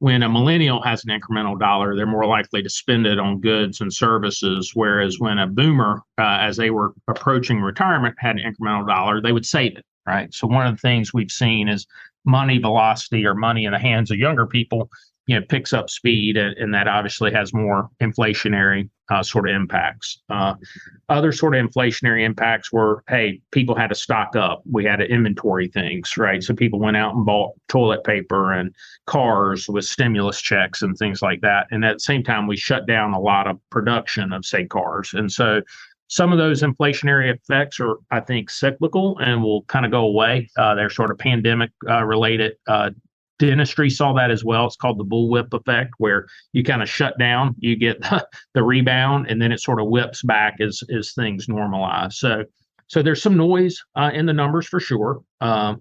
when 0.01 0.23
a 0.23 0.29
millennial 0.29 0.83
has 0.83 1.05
an 1.05 1.19
incremental 1.19 1.59
dollar, 1.59 1.97
they're 1.97 2.05
more 2.05 2.27
likely 2.27 2.63
to 2.63 2.69
spend 2.69 3.07
it 3.07 3.19
on 3.19 3.41
goods 3.41 3.81
and 3.81 3.93
services. 3.93 4.73
Whereas 4.75 5.19
when 5.19 5.39
a 5.39 5.47
boomer, 5.47 6.03
uh, 6.19 6.39
as 6.41 6.59
they 6.59 6.69
were 6.69 6.93
approaching 7.09 7.63
retirement, 7.63 8.15
had 8.19 8.37
an 8.37 8.53
incremental 8.53 8.87
dollar, 8.87 9.23
they 9.23 9.33
would 9.33 9.47
save 9.47 9.79
it, 9.79 9.85
right? 10.07 10.33
So 10.35 10.47
one 10.47 10.67
of 10.67 10.75
the 10.75 10.81
things 10.81 11.15
we've 11.15 11.31
seen 11.31 11.69
is 11.69 11.87
money 12.27 12.59
velocity 12.59 13.25
or 13.25 13.35
money 13.35 13.65
in 13.65 13.73
the 13.73 13.79
hands 13.79 14.11
of 14.11 14.19
younger 14.19 14.47
people 14.47 14.91
you 15.27 15.39
know 15.39 15.45
picks 15.49 15.73
up 15.73 15.91
speed 15.91 16.37
and, 16.37 16.57
and 16.57 16.75
that 16.75 16.89
obviously 16.89 17.33
has 17.33 17.53
more 17.53 17.89
inflationary 18.01 18.89
uh, 19.09 19.23
sort 19.23 19.49
of 19.49 19.55
impacts. 19.55 20.23
Uh, 20.31 20.55
other 21.09 21.31
sort 21.31 21.55
of 21.55 21.65
inflationary 21.65 22.25
impacts 22.25 22.73
were 22.73 23.03
hey 23.09 23.41
people 23.51 23.75
had 23.75 23.89
to 23.89 23.95
stock 23.95 24.37
up. 24.37 24.63
We 24.71 24.85
had 24.85 24.97
to 24.97 25.07
inventory 25.07 25.69
things 25.69 26.17
right? 26.17 26.43
So 26.43 26.55
people 26.55 26.79
went 26.79 26.97
out 26.97 27.15
and 27.15 27.27
bought 27.27 27.53
toilet 27.69 28.05
paper 28.05 28.53
and 28.53 28.75
cars 29.07 29.69
with 29.69 29.85
stimulus 29.85 30.41
checks 30.41 30.83
and 30.83 30.97
things 30.97 31.23
like 31.23 31.41
that. 31.43 31.67
And 31.71 31.85
at 31.85 31.95
the 31.95 32.01
same 32.01 32.23
time 32.23 32.47
we 32.47 32.57
shut 32.57 32.87
down 32.87 33.13
a 33.13 33.21
lot 33.21 33.47
of 33.47 33.59
production 33.71 34.33
of 34.33 34.45
say 34.45 34.65
cars. 34.67 35.13
And 35.15 35.31
so 35.31 35.63
some 36.09 36.33
of 36.33 36.39
those 36.39 36.63
inflationary 36.63 37.35
effects 37.35 37.81
are, 37.81 37.97
I 38.11 38.21
think, 38.21 38.49
cyclical 38.51 39.19
and 39.19 39.43
will 39.43 39.63
kind 39.65 39.85
of 39.85 39.91
go 39.91 40.05
away. 40.05 40.49
Uh, 40.57 40.75
they're 40.75 40.91
sort 40.91 41.11
of 41.11 41.19
pandemic 41.19 41.71
uh, 41.89 42.05
related 42.05 42.57
uh, 42.69 42.91
dentistry 43.39 43.91
saw 43.91 44.13
that 44.15 44.31
as 44.31 44.45
well. 44.45 44.67
It's 44.67 44.77
called 44.77 44.99
the 44.99 45.05
bullwhip 45.05 45.53
effect, 45.53 45.95
where 45.99 46.27
you 46.53 46.63
kind 46.63 46.83
of 46.83 46.89
shut 46.89 47.19
down, 47.19 47.55
you 47.59 47.77
get 47.77 48.01
the, 48.03 48.27
the 48.55 48.63
rebound, 48.63 49.27
and 49.29 49.41
then 49.41 49.53
it 49.53 49.61
sort 49.61 49.81
of 49.81 49.89
whips 49.89 50.23
back 50.23 50.57
as 50.61 50.83
as 50.97 51.13
things 51.13 51.47
normalize. 51.47 52.15
So, 52.15 52.45
so 52.87 53.03
there's 53.03 53.23
some 53.23 53.37
noise 53.37 53.83
uh, 53.95 54.11
in 54.13 54.27
the 54.27 54.33
numbers 54.33 54.67
for 54.67 54.81
sure. 54.81 55.21
Um, 55.41 55.81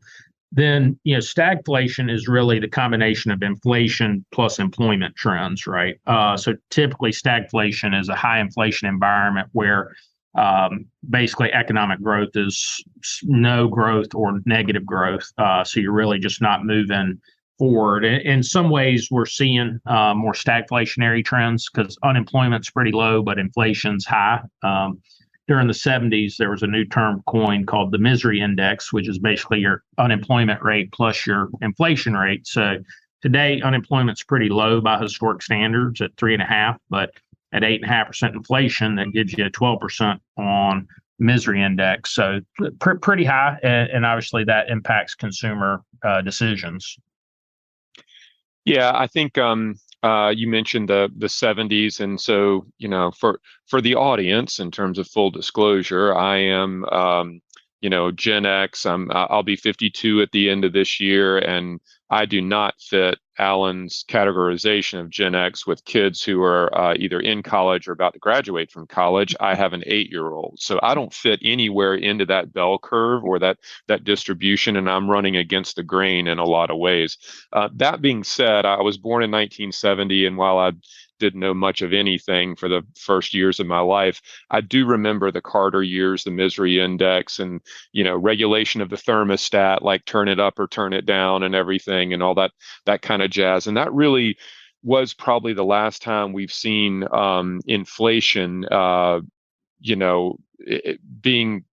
then 0.52 0.98
you 1.04 1.16
know 1.16 1.20
stagflation 1.20 2.12
is 2.12 2.28
really 2.28 2.60
the 2.60 2.68
combination 2.68 3.32
of 3.32 3.44
inflation 3.44 4.26
plus 4.32 4.60
employment 4.60 5.16
trends, 5.16 5.68
right? 5.68 5.96
Uh, 6.08 6.38
so 6.38 6.54
typically 6.70 7.12
stagflation 7.12 8.00
is 8.00 8.10
a 8.10 8.16
high 8.16 8.40
inflation 8.40 8.88
environment 8.88 9.50
where 9.52 9.92
um, 10.36 10.86
basically 11.10 11.52
economic 11.54 12.02
growth 12.02 12.36
is 12.36 12.84
no 13.24 13.68
growth 13.68 14.14
or 14.14 14.40
negative 14.46 14.86
growth. 14.86 15.30
Uh, 15.38 15.64
so 15.64 15.80
you're 15.80 15.94
really 15.94 16.20
just 16.20 16.42
not 16.42 16.66
moving 16.66 17.20
forward. 17.58 18.06
In 18.06 18.44
some 18.44 18.70
ways, 18.70 19.10
we're 19.12 19.26
seeing 19.26 19.80
uh, 19.86 20.14
more 20.14 20.34
stagflationary 20.34 21.24
trends 21.24 21.70
because 21.70 21.98
unemployment's 22.04 22.70
pretty 22.70 22.92
low, 22.92 23.22
but 23.22 23.40
inflation's 23.40 24.06
high. 24.06 24.42
Um, 24.64 25.02
during 25.48 25.68
the 25.68 25.74
70s, 25.74 26.38
there 26.38 26.50
was 26.50 26.64
a 26.64 26.68
new 26.68 26.86
term 26.86 27.22
coined 27.28 27.68
called 27.68 27.92
the 27.92 28.00
misery 28.00 28.42
index, 28.42 28.92
which 28.92 29.08
is 29.08 29.20
basically 29.20 29.60
your 29.60 29.84
unemployment 29.98 30.62
rate 30.64 30.92
plus 30.92 31.26
your 31.26 31.50
inflation 31.62 32.16
rate. 32.16 32.48
So 32.48 32.78
today, 33.22 33.62
unemployment's 33.62 34.24
pretty 34.24 34.50
low 34.50 34.82
by 34.82 35.00
historic 35.00 35.44
standards 35.44 36.02
at 36.02 36.16
three 36.18 36.34
and 36.34 36.42
a 36.42 36.48
half, 36.48 36.78
but 36.90 37.12
at 37.54 37.64
eight 37.64 37.82
and 37.82 37.90
a 37.90 37.94
half 37.94 38.08
percent 38.08 38.36
inflation, 38.36 38.96
that 38.96 39.14
gives 39.14 39.34
you 39.34 39.46
a 39.46 39.52
12% 39.52 40.20
on 40.38 40.88
misery 41.20 41.62
index. 41.62 42.14
So 42.14 42.42
pr- 42.80 42.96
pretty 42.96 43.24
high, 43.24 43.58
and, 43.64 43.90
and, 43.90 44.06
obviously 44.06 44.44
that 44.46 44.70
impacts 44.70 45.16
consumer 45.16 45.82
uh, 46.04 46.22
decisions. 46.22 46.98
Yeah, 48.66 48.92
I 48.96 49.08
think 49.08 49.38
um, 49.38 49.76
uh, 50.04 50.34
you 50.36 50.48
mentioned 50.48 50.90
the 50.90 51.10
the 51.18 51.30
70s, 51.30 52.00
and 52.00 52.20
so 52.20 52.66
you 52.78 52.88
know, 52.88 53.12
for 53.12 53.40
for 53.68 53.82
the 53.82 53.96
audience, 53.96 54.60
in 54.60 54.72
terms 54.72 54.98
of 54.98 55.08
full 55.08 55.32
disclosure, 55.32 56.16
I 56.16 56.38
am 56.38 56.86
um, 56.86 57.42
you 57.82 57.90
know 57.90 58.12
Gen 58.12 58.46
X. 58.46 58.86
I'm 58.86 59.10
I'll 59.12 59.44
be 59.44 59.56
52 59.56 60.22
at 60.22 60.32
the 60.32 60.50
end 60.50 60.66
of 60.66 60.74
this 60.74 61.00
year, 61.00 61.38
and 61.38 61.80
I 62.10 62.26
do 62.26 62.42
not 62.42 62.76
fit 62.80 63.20
Alan's 63.38 64.06
categorization 64.08 65.00
of 65.00 65.10
Gen 65.10 65.36
X 65.36 65.68
with 65.68 65.86
kids 65.86 66.24
who 66.24 66.42
are 66.42 66.76
uh, 66.78 66.96
either 66.98 67.20
in 67.20 67.44
college 67.44 67.88
or 67.88 67.92
about 67.92 68.14
to 68.14 68.20
graduate 68.20 68.72
from 68.72 68.88
college. 68.88 69.36
I 69.40 69.56
have 69.56 69.74
an 69.74 69.84
eight-year-old, 69.86 70.60
so 70.60 70.80
I 70.82 70.96
don't 70.96 71.14
fit 71.14 71.40
anywhere 71.44 71.96
into 71.96 72.26
that 72.28 72.54
bell 72.54 72.78
curve 72.80 73.24
or 73.24 73.40
that 73.40 73.58
that 73.88 74.04
distribution, 74.04 74.78
and 74.78 74.90
I'm 74.90 75.10
running 75.10 75.36
against 75.36 75.76
the 75.76 75.84
grain 75.84 76.28
in 76.28 76.40
a 76.40 76.46
lot 76.46 76.72
of 76.72 76.78
ways. 76.78 77.18
Uh, 77.52 77.70
that 77.76 78.02
being 78.02 78.24
said, 78.24 78.66
I 78.66 78.82
was 78.82 78.98
born 78.98 79.24
in 79.24 79.32
1970, 79.32 80.26
and 80.26 80.38
while 80.38 80.58
I 80.58 80.72
didn't 81.20 81.40
know 81.40 81.54
much 81.54 81.82
of 81.82 81.94
anything 81.94 82.56
for 82.56 82.68
the 82.68 82.82
first 82.98 83.34
years 83.34 83.60
of 83.60 83.68
my 83.68 83.80
life. 83.80 84.22
I 84.52 84.62
do 84.62 84.86
remember 84.86 85.32
the 85.32 85.42
Carter 85.42 85.84
years, 85.84 86.24
the 86.24 86.32
misery 86.32 86.80
index, 86.80 87.40
and 87.40 87.62
you 87.92 88.04
know 88.04 88.16
regulation 88.16 88.82
of 88.82 88.90
the 88.90 88.96
thermostat, 88.96 89.82
like 89.82 90.06
turn 90.06 90.28
it 90.28 90.40
up 90.40 90.60
or 90.60 90.68
turn 90.68 90.94
it 90.94 91.06
down, 91.06 91.44
and 91.44 91.56
everything, 91.56 92.14
and 92.14 92.22
all 92.24 92.36
that 92.36 92.52
that 92.86 93.02
kind 93.02 93.22
of 93.22 93.32
jazz. 93.32 93.68
And 93.68 93.78
that 93.78 93.94
really 93.94 94.38
was 94.84 95.14
probably 95.14 95.54
the 95.54 95.66
last 95.66 96.02
time 96.02 96.32
we've 96.32 96.54
seen 96.54 97.04
um, 97.12 97.60
inflation, 97.66 98.66
uh, 98.72 99.20
you 99.80 99.96
know, 99.96 100.38
it, 100.60 101.00
being 101.22 101.66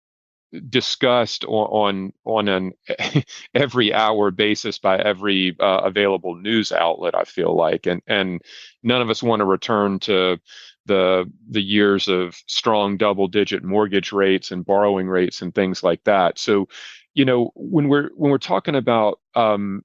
discussed 0.69 1.45
on 1.45 2.13
on, 2.25 2.47
on 2.47 2.47
an 2.47 3.23
every 3.55 3.93
hour 3.93 4.31
basis 4.31 4.79
by 4.79 4.97
every 4.99 5.55
uh, 5.59 5.81
available 5.83 6.35
news 6.35 6.71
outlet 6.71 7.15
i 7.15 7.23
feel 7.23 7.55
like 7.55 7.85
and 7.85 8.01
and 8.07 8.41
none 8.83 9.01
of 9.01 9.09
us 9.09 9.23
want 9.23 9.39
to 9.39 9.45
return 9.45 9.99
to 9.99 10.39
the 10.85 11.31
the 11.49 11.61
years 11.61 12.07
of 12.07 12.35
strong 12.47 12.97
double 12.97 13.27
digit 13.27 13.63
mortgage 13.63 14.11
rates 14.11 14.51
and 14.51 14.65
borrowing 14.65 15.07
rates 15.07 15.41
and 15.41 15.55
things 15.55 15.83
like 15.83 16.03
that. 16.03 16.37
So 16.37 16.67
you 17.13 17.25
know 17.25 17.51
when 17.55 17.87
we're 17.87 18.09
when 18.15 18.31
we're 18.31 18.37
talking 18.37 18.75
about 18.75 19.19
um, 19.35 19.83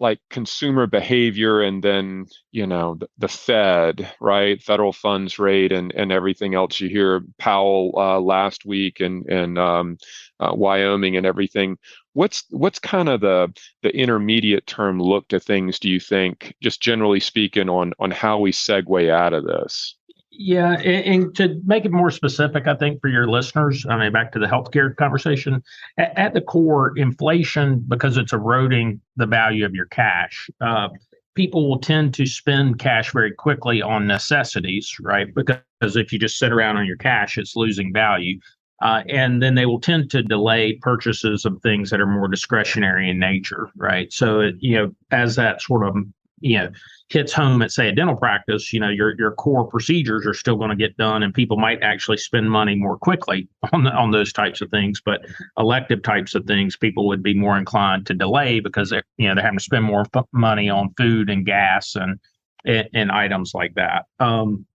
like 0.00 0.20
consumer 0.30 0.86
behavior 0.86 1.60
and 1.60 1.82
then 1.82 2.26
you 2.52 2.66
know 2.66 2.94
the, 2.96 3.08
the, 3.18 3.28
fed 3.28 4.10
right? 4.20 4.62
Federal 4.62 4.92
funds 4.92 5.38
rate 5.38 5.72
and 5.72 5.92
and 5.94 6.12
everything 6.12 6.54
else. 6.54 6.80
You 6.80 6.88
hear 6.88 7.22
powell 7.38 7.92
uh, 7.96 8.20
last 8.20 8.64
week 8.64 9.00
and 9.00 9.26
and 9.26 9.58
um, 9.58 9.98
uh, 10.40 10.52
wyoming 10.54 11.16
and 11.16 11.26
everything. 11.26 11.78
What's 12.14 12.44
what's 12.50 12.78
kind 12.78 13.08
of 13.08 13.20
the 13.20 13.52
the 13.82 13.94
intermediate 13.94 14.66
term 14.66 15.00
look 15.00 15.28
to 15.28 15.40
things 15.40 15.78
do 15.78 15.88
you 15.90 16.00
think 16.00 16.54
just 16.62 16.80
generally 16.80 17.20
speaking 17.20 17.68
on 17.68 17.92
on 17.98 18.10
how 18.10 18.38
we 18.38 18.52
segue 18.52 19.10
out 19.10 19.32
of 19.32 19.44
this 19.44 19.97
yeah, 20.38 20.74
and, 20.74 21.24
and, 21.24 21.34
to 21.34 21.60
make 21.64 21.84
it 21.84 21.90
more 21.90 22.12
specific, 22.12 22.68
I 22.68 22.76
think 22.76 23.00
for 23.00 23.08
your 23.08 23.26
listeners, 23.26 23.84
I 23.88 23.98
mean, 23.98 24.12
back 24.12 24.30
to 24.32 24.38
the 24.38 24.46
healthcare 24.46 24.94
conversation, 24.94 25.62
at, 25.98 26.16
at 26.16 26.34
the 26.34 26.40
core, 26.40 26.96
inflation, 26.96 27.84
because 27.88 28.16
it's 28.16 28.32
eroding 28.32 29.00
the 29.16 29.26
value 29.26 29.66
of 29.66 29.74
your 29.74 29.86
cash, 29.86 30.48
uh, 30.60 30.90
people 31.34 31.68
will 31.68 31.80
tend 31.80 32.14
to 32.14 32.24
spend 32.24 32.78
cash 32.78 33.12
very 33.12 33.32
quickly 33.32 33.82
on 33.82 34.06
necessities, 34.06 34.94
right? 35.00 35.34
Because 35.34 35.96
if 35.96 36.12
you 36.12 36.20
just 36.20 36.38
sit 36.38 36.52
around 36.52 36.76
on 36.76 36.86
your 36.86 36.96
cash, 36.96 37.36
it's 37.36 37.56
losing 37.56 37.92
value. 37.92 38.38
Uh, 38.80 39.02
and 39.08 39.42
then 39.42 39.56
they 39.56 39.66
will 39.66 39.80
tend 39.80 40.08
to 40.08 40.22
delay 40.22 40.74
purchases 40.82 41.44
of 41.44 41.60
things 41.62 41.90
that 41.90 42.00
are 42.00 42.06
more 42.06 42.28
discretionary 42.28 43.10
in 43.10 43.18
nature, 43.18 43.68
right? 43.76 44.12
So, 44.12 44.38
it, 44.38 44.54
you 44.60 44.76
know, 44.76 44.92
as 45.10 45.34
that 45.34 45.60
sort 45.60 45.84
of 45.84 45.96
you 46.40 46.58
know 46.58 46.70
hits 47.08 47.32
home 47.32 47.62
at 47.62 47.70
say 47.70 47.88
a 47.88 47.92
dental 47.92 48.16
practice 48.16 48.72
you 48.72 48.80
know 48.80 48.88
your 48.88 49.16
your 49.18 49.32
core 49.32 49.66
procedures 49.66 50.26
are 50.26 50.34
still 50.34 50.56
going 50.56 50.70
to 50.70 50.76
get 50.76 50.96
done 50.96 51.22
and 51.22 51.34
people 51.34 51.56
might 51.56 51.82
actually 51.82 52.16
spend 52.16 52.50
money 52.50 52.74
more 52.74 52.98
quickly 52.98 53.48
on 53.72 53.84
the, 53.84 53.92
on 53.92 54.10
those 54.10 54.32
types 54.32 54.60
of 54.60 54.70
things. 54.70 55.00
But 55.04 55.26
elective 55.58 56.02
types 56.02 56.34
of 56.34 56.44
things 56.44 56.76
people 56.76 57.06
would 57.08 57.22
be 57.22 57.34
more 57.34 57.58
inclined 57.58 58.06
to 58.06 58.14
delay 58.14 58.60
because 58.60 58.90
they're 58.90 59.04
you 59.16 59.28
know 59.28 59.34
they're 59.34 59.44
having 59.44 59.58
to 59.58 59.64
spend 59.64 59.84
more 59.84 60.06
f- 60.14 60.26
money 60.32 60.68
on 60.68 60.92
food 60.96 61.30
and 61.30 61.44
gas 61.44 61.96
and, 61.96 62.18
and 62.64 62.88
and, 62.94 63.10
items 63.10 63.52
like 63.54 63.74
that. 63.74 64.06
Um 64.20 64.66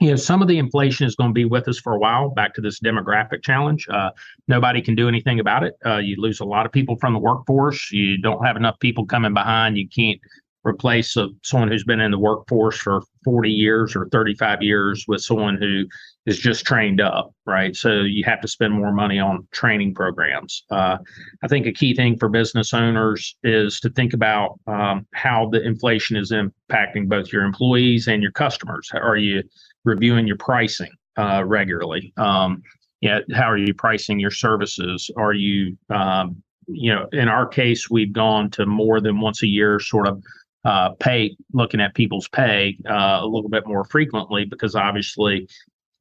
you 0.00 0.10
know 0.10 0.16
some 0.16 0.42
of 0.42 0.48
the 0.48 0.58
inflation 0.58 1.06
is 1.06 1.14
going 1.14 1.30
to 1.30 1.34
be 1.34 1.44
with 1.44 1.68
us 1.68 1.78
for 1.78 1.94
a 1.94 1.98
while 1.98 2.30
back 2.30 2.54
to 2.54 2.60
this 2.60 2.80
demographic 2.80 3.42
challenge. 3.42 3.86
Uh, 3.88 4.10
nobody 4.48 4.82
can 4.82 4.94
do 4.94 5.08
anything 5.08 5.38
about 5.38 5.62
it. 5.62 5.74
Uh, 5.86 5.98
you 5.98 6.16
lose 6.18 6.40
a 6.40 6.44
lot 6.44 6.66
of 6.66 6.72
people 6.72 6.96
from 6.96 7.12
the 7.12 7.18
workforce. 7.18 7.92
You 7.92 8.20
don't 8.20 8.44
have 8.44 8.56
enough 8.56 8.78
people 8.80 9.06
coming 9.06 9.32
behind. 9.32 9.78
You 9.78 9.88
can't 9.88 10.20
replace 10.64 11.16
a, 11.16 11.28
someone 11.42 11.68
who's 11.68 11.84
been 11.84 12.00
in 12.00 12.10
the 12.10 12.18
workforce 12.18 12.76
for 12.76 13.02
40 13.24 13.50
years 13.50 13.94
or 13.94 14.08
35 14.10 14.62
years 14.62 15.04
with 15.06 15.20
someone 15.20 15.56
who 15.56 15.84
is 16.26 16.38
just 16.38 16.64
trained 16.64 17.00
up, 17.00 17.32
right? 17.46 17.76
So 17.76 18.00
you 18.00 18.24
have 18.24 18.40
to 18.40 18.48
spend 18.48 18.72
more 18.72 18.92
money 18.92 19.18
on 19.18 19.46
training 19.52 19.94
programs. 19.94 20.64
Uh, 20.70 20.96
I 21.42 21.48
think 21.48 21.66
a 21.66 21.72
key 21.72 21.94
thing 21.94 22.16
for 22.16 22.28
business 22.28 22.72
owners 22.72 23.36
is 23.42 23.78
to 23.80 23.90
think 23.90 24.14
about 24.14 24.58
um, 24.66 25.06
how 25.14 25.50
the 25.50 25.62
inflation 25.62 26.16
is 26.16 26.32
impacting 26.32 27.08
both 27.08 27.32
your 27.32 27.44
employees 27.44 28.08
and 28.08 28.22
your 28.22 28.32
customers. 28.32 28.90
Are 28.94 29.16
you 29.16 29.42
reviewing 29.84 30.26
your 30.26 30.38
pricing 30.38 30.92
uh, 31.18 31.44
regularly? 31.44 32.12
Um, 32.16 32.62
yeah, 33.02 33.20
how 33.34 33.50
are 33.50 33.58
you 33.58 33.74
pricing 33.74 34.18
your 34.18 34.30
services? 34.30 35.10
Are 35.18 35.34
you 35.34 35.76
um, 35.90 36.42
you 36.68 36.94
know, 36.94 37.06
in 37.12 37.28
our 37.28 37.46
case, 37.46 37.90
we've 37.90 38.12
gone 38.12 38.50
to 38.50 38.66
more 38.66 39.00
than 39.00 39.20
once 39.20 39.42
a 39.42 39.46
year 39.46 39.78
sort 39.78 40.08
of 40.08 40.22
uh, 40.64 40.90
pay, 41.00 41.36
looking 41.52 41.80
at 41.80 41.94
people's 41.94 42.28
pay 42.28 42.76
uh, 42.88 43.20
a 43.22 43.26
little 43.26 43.50
bit 43.50 43.66
more 43.66 43.84
frequently 43.84 44.44
because 44.44 44.74
obviously, 44.74 45.48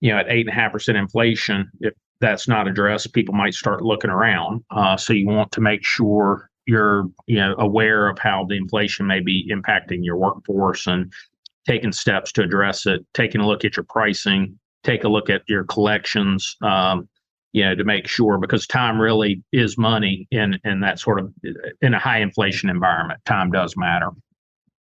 you 0.01 0.12
know, 0.12 0.20
at 0.20 0.29
eight 0.29 0.48
and 0.48 0.50
a 0.50 0.53
half 0.53 0.72
percent 0.72 0.98
inflation, 0.98 1.70
if 1.82 1.93
that's 2.22 2.48
not 2.48 2.67
addressed, 2.67 3.13
people 3.13 3.34
might 3.34 3.53
start 3.53 3.82
looking 3.82 4.10
around. 4.10 4.63
Uh, 4.72 4.96
so 4.96 5.13
you 5.13 5.27
want 5.27 5.51
to 5.51 5.62
make 5.62 5.84
sure 5.84 6.50
you're, 6.65 7.05
you 7.27 7.36
know, 7.36 7.55
aware 7.58 8.10
of 8.10 8.17
how 8.17 8.46
the 8.48 8.55
inflation 8.55 9.05
may 9.05 9.20
be 9.20 9.50
impacting 9.51 10.00
your 10.01 10.15
workforce 10.15 10.88
and 10.88 11.12
taking 11.67 11.91
steps 11.91 12.32
to 12.32 12.41
address 12.41 12.86
it, 12.86 13.05
taking 13.13 13.41
a 13.41 13.48
look 13.48 13.65
at 13.65 13.75
your 13.75 13.86
pricing, 13.89 14.58
take 14.84 15.03
a 15.03 15.10
look 15.10 15.29
at 15.29 15.41
your 15.48 15.65
collections, 15.65 16.55
um, 16.62 17.08
you 17.51 17.63
know, 17.63 17.75
to 17.75 17.84
make 17.84 18.08
sure 18.08 18.38
because 18.38 18.65
time 18.65 19.00
really 19.00 19.43
is 19.51 19.77
money 19.77 20.27
in 20.32 20.58
in 20.63 20.79
that 20.79 21.00
sort 21.00 21.20
of 21.20 21.32
in 21.82 21.93
a 21.93 22.00
high 22.00 22.20
inflation 22.20 22.70
environment. 22.70 23.20
Time 23.25 23.51
does 23.51 23.75
matter. 23.77 24.10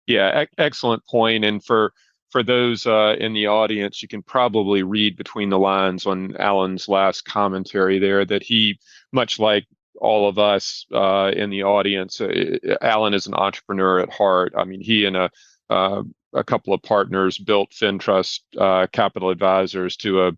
Yeah, 0.08 0.44
e- 0.44 0.48
excellent 0.58 1.06
point. 1.08 1.46
And 1.46 1.64
for 1.64 1.94
for 2.32 2.44
those 2.44 2.86
uh, 2.88 3.16
in 3.20 3.34
the 3.34 3.48
audience, 3.48 4.02
you 4.02 4.08
can 4.08 4.24
probably 4.24 4.84
read 4.84 5.18
between 5.18 5.50
the 5.50 5.60
lines 5.60 6.06
on 6.06 6.36
Alan's 6.38 6.88
last 6.88 7.26
commentary 7.26 8.00
there 8.00 8.26
that 8.26 8.42
he, 8.44 8.80
much 9.12 9.40
like 9.40 9.66
all 10.02 10.28
of 10.28 10.40
us 10.40 10.86
uh, 10.92 11.32
in 11.36 11.52
the 11.52 11.64
audience, 11.64 12.20
uh, 12.20 12.58
Alan 12.82 13.14
is 13.14 13.28
an 13.28 13.36
entrepreneur 13.36 14.00
at 14.00 14.12
heart. 14.12 14.54
I 14.58 14.64
mean, 14.66 14.82
he 14.82 15.06
and 15.06 15.16
a 15.16 15.30
uh, 15.70 16.04
a 16.34 16.44
couple 16.44 16.74
of 16.74 16.82
partners 16.82 17.38
built 17.38 17.72
FinTrust 17.72 18.40
uh, 18.60 18.88
Capital 18.92 19.30
Advisors 19.30 19.96
to 19.98 20.28
a 20.28 20.32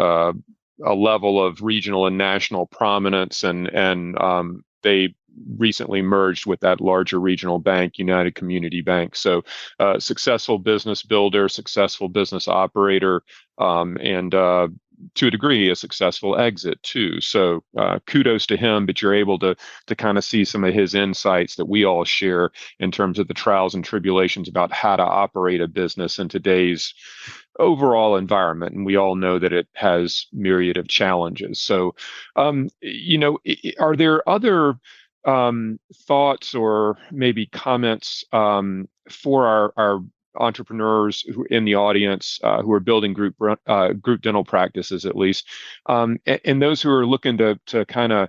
uh, 0.00 0.32
a 0.84 0.94
level 0.94 1.44
of 1.44 1.62
regional 1.62 2.06
and 2.06 2.18
national 2.18 2.66
prominence, 2.66 3.44
and 3.44 3.68
and 3.68 4.18
um, 4.20 4.64
they 4.82 5.14
recently 5.56 6.02
merged 6.02 6.46
with 6.46 6.60
that 6.60 6.80
larger 6.80 7.20
regional 7.20 7.58
bank, 7.58 7.98
United 7.98 8.34
Community 8.34 8.80
Bank. 8.80 9.16
So, 9.16 9.42
uh, 9.78 9.98
successful 9.98 10.58
business 10.58 11.02
builder, 11.02 11.48
successful 11.48 12.08
business 12.08 12.48
operator, 12.48 13.22
um, 13.58 13.96
and 14.00 14.34
uh, 14.34 14.68
to 15.14 15.26
a 15.26 15.30
degree 15.30 15.70
a 15.70 15.76
successful 15.76 16.38
exit 16.38 16.82
too. 16.82 17.20
So 17.20 17.62
uh, 17.76 17.98
kudos 18.06 18.46
to 18.46 18.56
him. 18.56 18.86
But 18.86 19.02
you're 19.02 19.14
able 19.14 19.38
to 19.40 19.56
to 19.86 19.96
kind 19.96 20.18
of 20.18 20.24
see 20.24 20.44
some 20.44 20.64
of 20.64 20.74
his 20.74 20.94
insights 20.94 21.56
that 21.56 21.66
we 21.66 21.84
all 21.84 22.04
share 22.04 22.50
in 22.78 22.90
terms 22.90 23.18
of 23.18 23.28
the 23.28 23.34
trials 23.34 23.74
and 23.74 23.84
tribulations 23.84 24.48
about 24.48 24.72
how 24.72 24.96
to 24.96 25.02
operate 25.02 25.60
a 25.60 25.68
business 25.68 26.18
in 26.18 26.28
today's 26.28 26.94
overall 27.58 28.16
environment 28.16 28.74
and 28.74 28.86
we 28.86 28.96
all 28.96 29.14
know 29.14 29.38
that 29.38 29.52
it 29.52 29.68
has 29.74 30.26
myriad 30.32 30.78
of 30.78 30.88
challenges 30.88 31.60
so 31.60 31.94
um, 32.36 32.70
you 32.80 33.18
know 33.18 33.38
are 33.78 33.94
there 33.94 34.26
other 34.26 34.74
um, 35.24 35.78
thoughts 36.06 36.54
or 36.54 36.98
maybe 37.10 37.46
comments 37.46 38.24
um, 38.32 38.88
for 39.08 39.46
our, 39.46 39.72
our 39.76 40.00
entrepreneurs 40.36 41.20
who 41.34 41.44
in 41.50 41.64
the 41.64 41.74
audience 41.74 42.40
uh, 42.42 42.62
who 42.62 42.72
are 42.72 42.80
building 42.80 43.12
group 43.12 43.34
uh, 43.66 43.92
group 43.92 44.22
dental 44.22 44.44
practices 44.44 45.04
at 45.04 45.16
least, 45.16 45.46
um, 45.86 46.18
and, 46.26 46.40
and, 46.44 46.62
those 46.62 46.80
who 46.80 46.90
are 46.90 47.06
looking 47.06 47.36
to 47.38 47.58
to 47.66 47.84
kind 47.84 48.12
of 48.12 48.28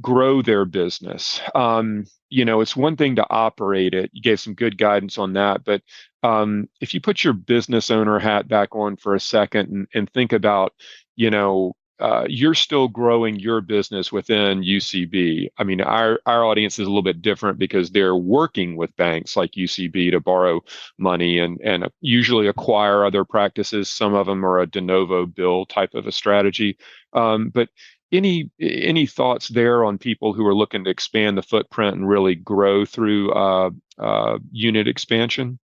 grow 0.00 0.42
their 0.42 0.64
business. 0.64 1.40
Um, 1.54 2.04
you 2.28 2.44
know, 2.44 2.60
it's 2.60 2.76
one 2.76 2.96
thing 2.96 3.16
to 3.16 3.26
operate 3.28 3.92
it. 3.94 4.10
You 4.12 4.22
gave 4.22 4.40
some 4.40 4.54
good 4.54 4.78
guidance 4.78 5.18
on 5.18 5.32
that, 5.34 5.64
but 5.64 5.82
um, 6.22 6.68
if 6.80 6.94
you 6.94 7.00
put 7.00 7.24
your 7.24 7.32
business 7.32 7.90
owner 7.90 8.18
hat 8.18 8.46
back 8.48 8.74
on 8.74 8.96
for 8.96 9.14
a 9.14 9.20
second 9.20 9.70
and, 9.70 9.88
and 9.94 10.10
think 10.10 10.32
about, 10.32 10.72
you 11.16 11.30
know, 11.30 11.74
uh, 12.00 12.24
you're 12.28 12.54
still 12.54 12.88
growing 12.88 13.38
your 13.38 13.60
business 13.60 14.10
within 14.10 14.62
UCB. 14.62 15.48
I 15.58 15.64
mean, 15.64 15.80
our 15.80 16.20
our 16.26 16.44
audience 16.44 16.78
is 16.78 16.86
a 16.86 16.90
little 16.90 17.02
bit 17.02 17.22
different 17.22 17.58
because 17.58 17.90
they're 17.90 18.16
working 18.16 18.76
with 18.76 18.96
banks 18.96 19.36
like 19.36 19.52
UCB 19.52 20.10
to 20.12 20.20
borrow 20.20 20.60
money 20.98 21.38
and 21.38 21.60
and 21.60 21.88
usually 22.00 22.46
acquire 22.46 23.04
other 23.04 23.24
practices. 23.24 23.90
Some 23.90 24.14
of 24.14 24.26
them 24.26 24.44
are 24.44 24.60
a 24.60 24.66
de 24.66 24.80
novo 24.80 25.26
bill 25.26 25.66
type 25.66 25.94
of 25.94 26.06
a 26.06 26.12
strategy. 26.12 26.78
Um, 27.12 27.50
but 27.50 27.68
any 28.12 28.50
any 28.60 29.06
thoughts 29.06 29.48
there 29.48 29.84
on 29.84 29.98
people 29.98 30.32
who 30.32 30.46
are 30.46 30.54
looking 30.54 30.84
to 30.84 30.90
expand 30.90 31.36
the 31.36 31.42
footprint 31.42 31.96
and 31.96 32.08
really 32.08 32.34
grow 32.34 32.84
through 32.84 33.32
uh, 33.32 33.70
uh, 33.98 34.38
unit 34.50 34.88
expansion? 34.88 35.58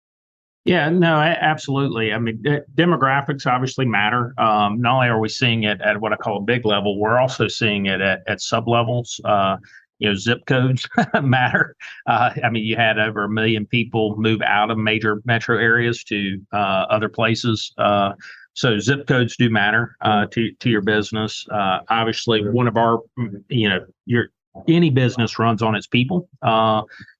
Yeah, 0.67 0.89
no, 0.89 1.15
absolutely. 1.19 2.11
I 2.11 2.19
mean, 2.19 2.43
demographics 2.75 3.47
obviously 3.47 3.85
matter. 3.85 4.33
Um, 4.37 4.81
not 4.81 4.95
only 4.95 5.07
are 5.07 5.19
we 5.19 5.29
seeing 5.29 5.63
it 5.63 5.79
at 5.79 6.01
what 6.01 6.11
I 6.11 6.17
call 6.17 6.39
a 6.39 6.41
big 6.41 6.65
level, 6.65 6.99
we're 6.99 7.17
also 7.17 7.47
seeing 7.47 7.85
it 7.85 8.01
at, 8.01 8.19
at 8.27 8.41
sub 8.41 8.67
levels. 8.67 9.21
Uh, 9.23 9.57
you 9.99 10.09
know, 10.09 10.15
zip 10.15 10.45
codes 10.45 10.87
matter. 11.23 11.73
Uh, 12.05 12.31
I 12.43 12.49
mean, 12.49 12.65
you 12.65 12.75
had 12.75 12.99
over 12.99 13.23
a 13.23 13.29
million 13.29 13.65
people 13.65 14.15
move 14.17 14.41
out 14.41 14.69
of 14.69 14.77
major 14.77 15.21
metro 15.23 15.57
areas 15.57 16.03
to 16.03 16.39
uh, 16.51 16.85
other 16.89 17.07
places. 17.07 17.73
Uh, 17.77 18.11
so 18.53 18.77
zip 18.77 19.07
codes 19.07 19.37
do 19.37 19.49
matter 19.49 19.95
uh, 20.01 20.25
to 20.31 20.51
to 20.51 20.69
your 20.69 20.81
business. 20.81 21.45
Uh, 21.49 21.79
obviously, 21.89 22.47
one 22.47 22.67
of 22.67 22.75
our, 22.75 22.99
you 23.47 23.69
know, 23.69 23.85
your 24.05 24.31
any 24.67 24.89
business 24.89 25.39
runs 25.39 25.61
on 25.61 25.75
its 25.75 25.87
people 25.87 26.27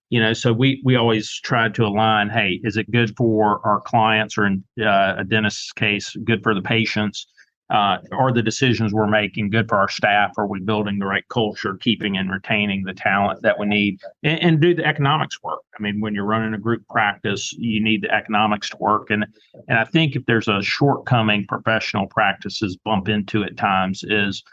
you 0.10 0.20
know 0.20 0.34
so 0.34 0.54
we 0.54 0.82
we 0.86 0.96
always 0.96 1.30
tried 1.44 1.74
to 1.76 1.86
align 1.86 2.30
hey 2.30 2.60
is 2.64 2.78
it 2.78 2.90
good 2.92 3.16
for 3.18 3.66
our 3.66 3.82
clients 3.82 4.38
or 4.38 4.46
in 4.46 4.64
uh, 4.82 5.16
a 5.18 5.24
dentist's 5.24 5.72
case 5.74 6.16
good 6.24 6.44
for 6.44 6.54
the 6.54 6.62
patients? 6.62 7.28
Uh, 7.70 7.98
are 8.14 8.32
the 8.32 8.42
decisions 8.42 8.94
we're 8.94 9.06
making 9.06 9.50
good 9.50 9.68
for 9.68 9.78
our 9.78 9.90
staff? 9.90 10.32
Are 10.38 10.48
we 10.48 10.62
building 10.62 11.00
the 11.00 11.06
right 11.06 11.28
culture 11.28 11.76
keeping 11.76 12.16
and 12.16 12.32
retaining 12.32 12.84
the 12.84 12.94
talent 12.94 13.42
that 13.42 13.60
we 13.60 13.66
need? 13.66 14.00
And, 14.24 14.40
and 14.42 14.62
do 14.62 14.74
the 14.74 14.86
economics 14.86 15.44
work? 15.44 15.60
I 15.78 15.82
mean 15.82 16.00
when 16.00 16.16
you're 16.16 16.24
running 16.24 16.54
a 16.54 16.58
group 16.58 16.88
practice 16.88 17.52
you 17.54 17.84
need 17.84 18.04
the 18.04 18.12
economics 18.14 18.70
to 18.70 18.78
work. 18.78 19.10
And 19.10 19.26
and 19.68 19.78
i 19.78 19.84
think 19.84 20.16
if 20.16 20.26
there's 20.26 20.48
a 20.48 20.62
shortcoming 20.62 21.46
professional 21.48 22.08
practices 22.08 22.78
bump 22.86 23.10
into 23.10 23.44
at 23.44 23.58
times 23.58 24.04
is 24.08 24.44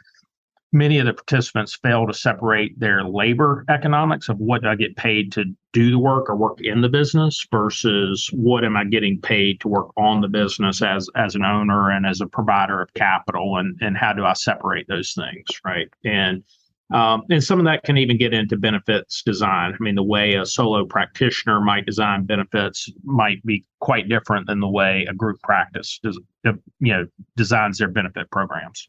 many 0.75 0.99
of 0.99 1.07
the 1.07 1.15
participants 1.15 1.77
fail 1.77 2.07
to 2.07 2.13
separate 2.13 2.79
their 2.79 3.05
labor 3.05 3.65
economics 3.69 4.29
of 4.29 4.37
what 4.39 4.63
do 4.63 4.69
I 4.69 4.75
get 4.75 4.97
paid 4.97 5.33
to 5.33 5.45
do 5.73 5.91
the 5.91 5.99
work 5.99 6.29
or 6.29 6.37
work 6.37 6.61
in 6.61 6.81
the 6.81 6.89
business 6.89 7.47
versus 7.51 8.29
what 8.33 8.65
am 8.65 8.77
I 8.77 8.85
getting 8.85 9.21
paid 9.21 9.61
to 9.61 9.69
work 9.69 9.89
on 9.97 10.21
the 10.21 10.29
business 10.29 10.83
as 10.83 11.09
as 11.15 11.37
an 11.37 11.45
owner 11.45 11.91
and 11.91 12.05
as 12.05 12.21
a 12.21 12.27
provider 12.27 12.83
of 12.83 12.93
capital 12.95 13.57
and 13.57 13.79
and 13.81 13.97
how 13.97 14.13
do 14.13 14.25
I 14.25 14.35
separate 14.35 14.89
those 14.89 15.13
things 15.13 15.47
right 15.65 15.89
and 16.05 16.43
um, 16.93 17.23
and 17.31 17.43
some 17.43 17.59
of 17.59 17.65
that 17.65 17.83
can 17.83 17.97
even 17.97 18.19
get 18.19 18.35
into 18.35 18.59
benefits 18.59 19.23
design. 19.23 19.73
I 19.73 19.83
mean, 19.83 19.95
the 19.95 20.03
way 20.03 20.35
a 20.35 20.45
solo 20.45 20.85
practitioner 20.85 21.61
might 21.61 21.87
design 21.87 22.25
benefits 22.25 22.91
might 23.03 23.45
be 23.45 23.65
quite 23.81 24.09
different 24.09 24.47
than 24.47 24.61
the 24.61 24.69
way 24.69 25.07
a 25.09 25.15
group 25.15 25.41
practice 25.43 25.99
you 26.05 26.61
know, 26.81 27.07
designs 27.37 27.79
their 27.79 27.89
benefit 27.89 28.31
programs. 28.31 28.87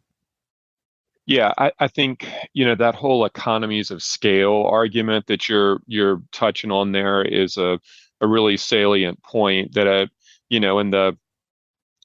Yeah, 1.26 1.54
I, 1.58 1.72
I 1.80 1.88
think 1.88 2.28
you 2.54 2.66
know 2.66 2.76
that 2.76 2.96
whole 2.96 3.26
economies 3.26 3.90
of 3.92 4.04
scale 4.04 4.64
argument 4.70 5.28
that 5.28 5.50
you're 5.50 5.80
you're 5.88 6.22
touching 6.32 6.72
on 6.72 6.92
there 6.92 7.24
is 7.24 7.58
a 7.58 7.80
a 8.22 8.28
really 8.28 8.58
salient 8.58 9.22
point 9.24 9.74
that 9.74 9.88
uh 9.88 10.06
you 10.50 10.60
know 10.60 10.80
in 10.80 10.92
the 10.92 11.18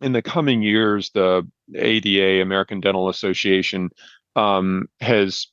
in 0.03 0.13
the 0.13 0.23
coming 0.23 0.63
years 0.63 1.11
the 1.11 1.47
ADA 1.75 2.43
American 2.43 2.81
Dental 2.81 3.09
Association 3.09 3.91
um, 4.37 4.89
has 5.01 5.49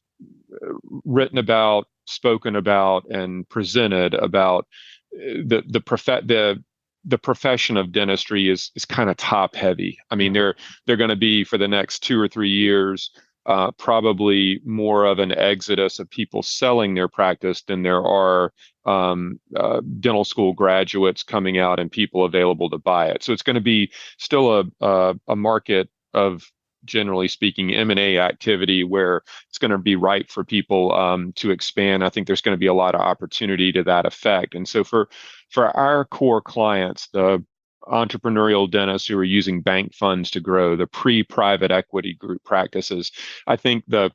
uh, 0.53 0.73
written 1.05 1.37
about, 1.37 1.87
spoken 2.05 2.55
about, 2.55 3.05
and 3.09 3.47
presented 3.49 4.13
about 4.13 4.67
uh, 5.15 5.41
the 5.45 5.63
the 5.67 5.81
prof- 5.81 6.05
the 6.27 6.63
the 7.05 7.17
profession 7.17 7.77
of 7.77 7.91
dentistry 7.91 8.49
is 8.49 8.71
is 8.75 8.85
kind 8.85 9.09
of 9.09 9.17
top 9.17 9.55
heavy. 9.55 9.97
I 10.11 10.15
mean, 10.15 10.33
they're 10.33 10.55
they're 10.85 10.97
going 10.97 11.09
to 11.09 11.15
be 11.15 11.43
for 11.43 11.57
the 11.57 11.67
next 11.67 11.99
two 11.99 12.19
or 12.19 12.27
three 12.27 12.49
years 12.51 13.11
uh, 13.47 13.71
probably 13.71 14.59
more 14.65 15.05
of 15.05 15.19
an 15.19 15.31
exodus 15.31 15.99
of 15.99 16.09
people 16.09 16.43
selling 16.43 16.93
their 16.93 17.07
practice 17.07 17.61
than 17.63 17.81
there 17.81 18.03
are 18.05 18.53
um, 18.85 19.39
uh, 19.55 19.81
dental 19.99 20.25
school 20.25 20.53
graduates 20.53 21.23
coming 21.23 21.57
out 21.57 21.79
and 21.79 21.91
people 21.91 22.25
available 22.25 22.69
to 22.69 22.77
buy 22.77 23.07
it. 23.07 23.23
So 23.23 23.31
it's 23.31 23.41
going 23.41 23.55
to 23.55 23.61
be 23.61 23.91
still 24.17 24.59
a, 24.59 24.65
a, 24.81 25.15
a 25.29 25.35
market 25.35 25.89
of 26.13 26.43
generally 26.85 27.27
speaking 27.27 27.73
m&a 27.73 28.17
activity 28.17 28.83
where 28.83 29.23
it's 29.49 29.57
going 29.57 29.71
to 29.71 29.77
be 29.77 29.95
ripe 29.95 30.29
for 30.29 30.43
people 30.43 30.93
um, 30.93 31.33
to 31.33 31.51
expand 31.51 32.03
i 32.03 32.07
think 32.07 32.27
there's 32.27 32.39
going 32.39 32.53
to 32.53 32.59
be 32.59 32.67
a 32.67 32.73
lot 32.73 32.95
of 32.95 33.01
opportunity 33.01 33.71
to 33.71 33.83
that 33.83 34.05
effect 34.05 34.55
and 34.55 34.67
so 34.67 34.83
for 34.83 35.09
for 35.49 35.75
our 35.75 36.05
core 36.05 36.41
clients 36.41 37.09
the 37.13 37.43
entrepreneurial 37.91 38.69
dentists 38.69 39.07
who 39.07 39.17
are 39.17 39.23
using 39.23 39.61
bank 39.61 39.93
funds 39.93 40.31
to 40.31 40.39
grow, 40.39 40.75
the 40.75 40.87
pre-private 40.87 41.71
equity 41.71 42.13
group 42.13 42.43
practices. 42.43 43.11
I 43.45 43.55
think 43.55 43.83
the 43.87 44.11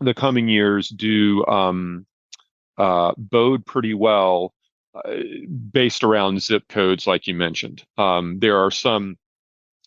the 0.00 0.14
coming 0.14 0.48
years 0.48 0.88
do 0.88 1.44
um, 1.46 2.06
uh, 2.76 3.12
bode 3.16 3.64
pretty 3.64 3.94
well 3.94 4.52
uh, 4.94 5.14
based 5.72 6.04
around 6.04 6.42
zip 6.42 6.68
codes, 6.68 7.06
like 7.06 7.26
you 7.26 7.34
mentioned. 7.34 7.84
Um, 7.96 8.38
there 8.38 8.58
are 8.58 8.70
some 8.70 9.16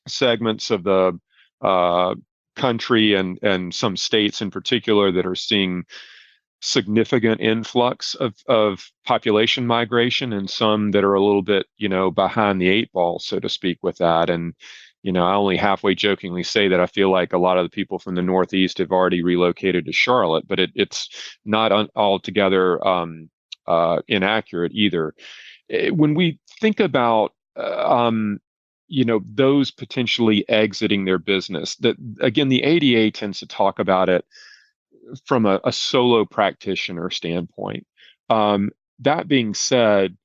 segments 0.08 0.72
of 0.72 0.84
the 0.84 1.20
uh, 1.62 2.16
country 2.56 3.14
and 3.16 3.40
and 3.42 3.74
some 3.74 3.96
states 3.96 4.42
in 4.42 4.52
particular 4.52 5.12
that 5.12 5.26
are 5.26 5.36
seeing 5.36 5.86
significant 6.62 7.42
influx 7.42 8.16
of, 8.16 8.36
of 8.48 8.92
population 9.06 9.66
migration 9.66 10.34
and 10.34 10.50
some 10.50 10.92
that 10.92 11.04
are 11.04 11.14
a 11.14 11.24
little 11.24 11.42
bit, 11.42 11.66
you 11.78 11.90
know, 11.90 12.12
behind 12.12 12.62
the 12.62 12.70
eight 12.70 12.92
ball, 12.92 13.20
so 13.20 13.40
to 13.40 13.50
speak, 13.50 13.80
with 13.82 13.98
that. 13.98 14.30
And, 14.30 14.54
you 15.02 15.12
know, 15.12 15.26
I 15.26 15.36
only 15.36 15.58
halfway 15.58 15.96
jokingly 15.96 16.44
say 16.44 16.68
that 16.68 16.80
I 16.80 16.86
feel 16.86 17.12
like 17.12 17.34
a 17.34 17.38
lot 17.38 17.58
of 17.58 17.66
the 17.66 17.70
people 17.70 18.00
from 18.00 18.16
the 18.16 18.22
Northeast 18.22 18.80
have 18.80 18.92
already 18.92 19.24
relocated 19.24 19.86
to 19.86 19.94
Charlotte, 19.94 20.48
but 20.48 20.60
it, 20.60 20.72
it's 20.76 21.10
not 21.46 21.72
un- 21.72 21.90
altogether 21.96 22.86
um, 22.86 23.30
uh, 23.68 24.02
inaccurate 24.08 24.74
either. 24.74 25.14
Eh, 25.70 25.90
when 25.90 26.14
we 26.14 26.40
think 26.60 26.80
about 26.80 27.34
uh, 27.58 28.06
um, 28.08 28.40
you 28.90 29.06
know 29.06 29.22
those 29.24 29.72
potentially 29.72 30.48
exiting 30.50 31.06
their 31.06 31.20
business 31.20 31.76
that 31.78 31.96
again 32.22 32.50
the 32.50 32.64
ada 32.64 33.12
tends 33.12 33.40
to 33.40 33.46
talk 33.46 33.78
about 33.80 34.10
it 34.10 34.26
from 35.26 35.46
a, 35.46 35.60
a 35.64 35.72
solo 35.72 36.26
practitioner 36.26 37.10
standpoint. 37.10 37.86
Um, 38.30 38.72
that 39.00 39.28
being 39.28 39.54
said 39.54 40.18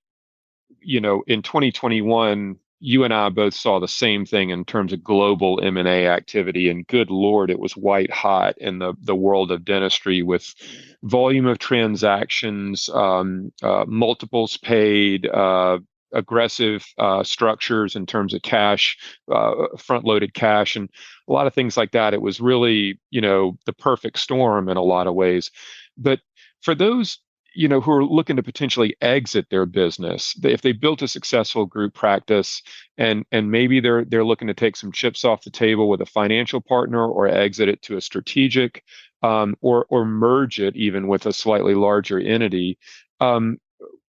you 0.84 1.00
know 1.00 1.22
in 1.26 1.42
2021 1.42 2.56
you 2.80 3.04
and 3.04 3.14
i 3.14 3.28
both 3.28 3.54
saw 3.54 3.80
the 3.80 3.88
same 3.88 4.26
thing 4.26 4.50
in 4.50 4.64
terms 4.64 4.92
of 4.92 5.02
global 5.02 5.60
m&a 5.62 6.06
activity 6.06 6.68
and 6.68 6.86
good 6.86 7.10
lord 7.10 7.50
it 7.50 7.58
was 7.58 7.76
white 7.76 8.10
hot 8.10 8.54
in 8.58 8.78
the, 8.78 8.92
the 9.00 9.14
world 9.14 9.50
of 9.50 9.64
dentistry 9.64 10.22
with 10.22 10.54
volume 11.02 11.46
of 11.46 11.58
transactions 11.58 12.88
um, 12.92 13.52
uh, 13.62 13.84
multiples 13.88 14.56
paid 14.58 15.26
uh, 15.26 15.78
aggressive 16.14 16.86
uh, 16.98 17.22
structures 17.22 17.96
in 17.96 18.06
terms 18.06 18.34
of 18.34 18.42
cash, 18.42 18.96
uh, 19.32 19.66
front 19.78 20.04
loaded 20.04 20.34
cash, 20.34 20.76
and 20.76 20.88
a 21.28 21.32
lot 21.32 21.46
of 21.46 21.54
things 21.54 21.76
like 21.76 21.92
that. 21.92 22.14
It 22.14 22.22
was 22.22 22.40
really, 22.40 23.00
you 23.10 23.20
know, 23.20 23.58
the 23.66 23.72
perfect 23.72 24.18
storm 24.18 24.68
in 24.68 24.76
a 24.76 24.82
lot 24.82 25.06
of 25.06 25.14
ways. 25.14 25.50
But 25.96 26.20
for 26.62 26.74
those, 26.74 27.18
you 27.54 27.68
know, 27.68 27.80
who 27.80 27.92
are 27.92 28.04
looking 28.04 28.36
to 28.36 28.42
potentially 28.42 28.96
exit 29.00 29.46
their 29.50 29.66
business, 29.66 30.34
if 30.42 30.62
they 30.62 30.72
built 30.72 31.02
a 31.02 31.08
successful 31.08 31.66
group 31.66 31.94
practice 31.94 32.62
and 32.98 33.24
and 33.30 33.50
maybe 33.50 33.80
they're 33.80 34.04
they're 34.04 34.24
looking 34.24 34.48
to 34.48 34.54
take 34.54 34.76
some 34.76 34.92
chips 34.92 35.24
off 35.24 35.44
the 35.44 35.50
table 35.50 35.88
with 35.88 36.00
a 36.00 36.06
financial 36.06 36.60
partner 36.60 37.06
or 37.06 37.28
exit 37.28 37.68
it 37.68 37.80
to 37.82 37.96
a 37.96 38.00
strategic 38.00 38.82
um, 39.22 39.54
or 39.60 39.86
or 39.88 40.04
merge 40.04 40.60
it 40.60 40.76
even 40.76 41.06
with 41.06 41.26
a 41.26 41.32
slightly 41.32 41.74
larger 41.74 42.18
entity. 42.18 42.78
Um, 43.20 43.58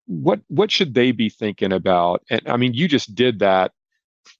what 0.08 0.42
what 0.48 0.72
should 0.72 0.94
they 0.94 1.12
be 1.12 1.30
thinking 1.30 1.72
about? 1.72 2.24
And 2.30 2.42
I 2.48 2.58
mean, 2.58 2.74
you 2.74 2.88
just 2.88 3.14
did 3.14 3.40
that 3.40 3.74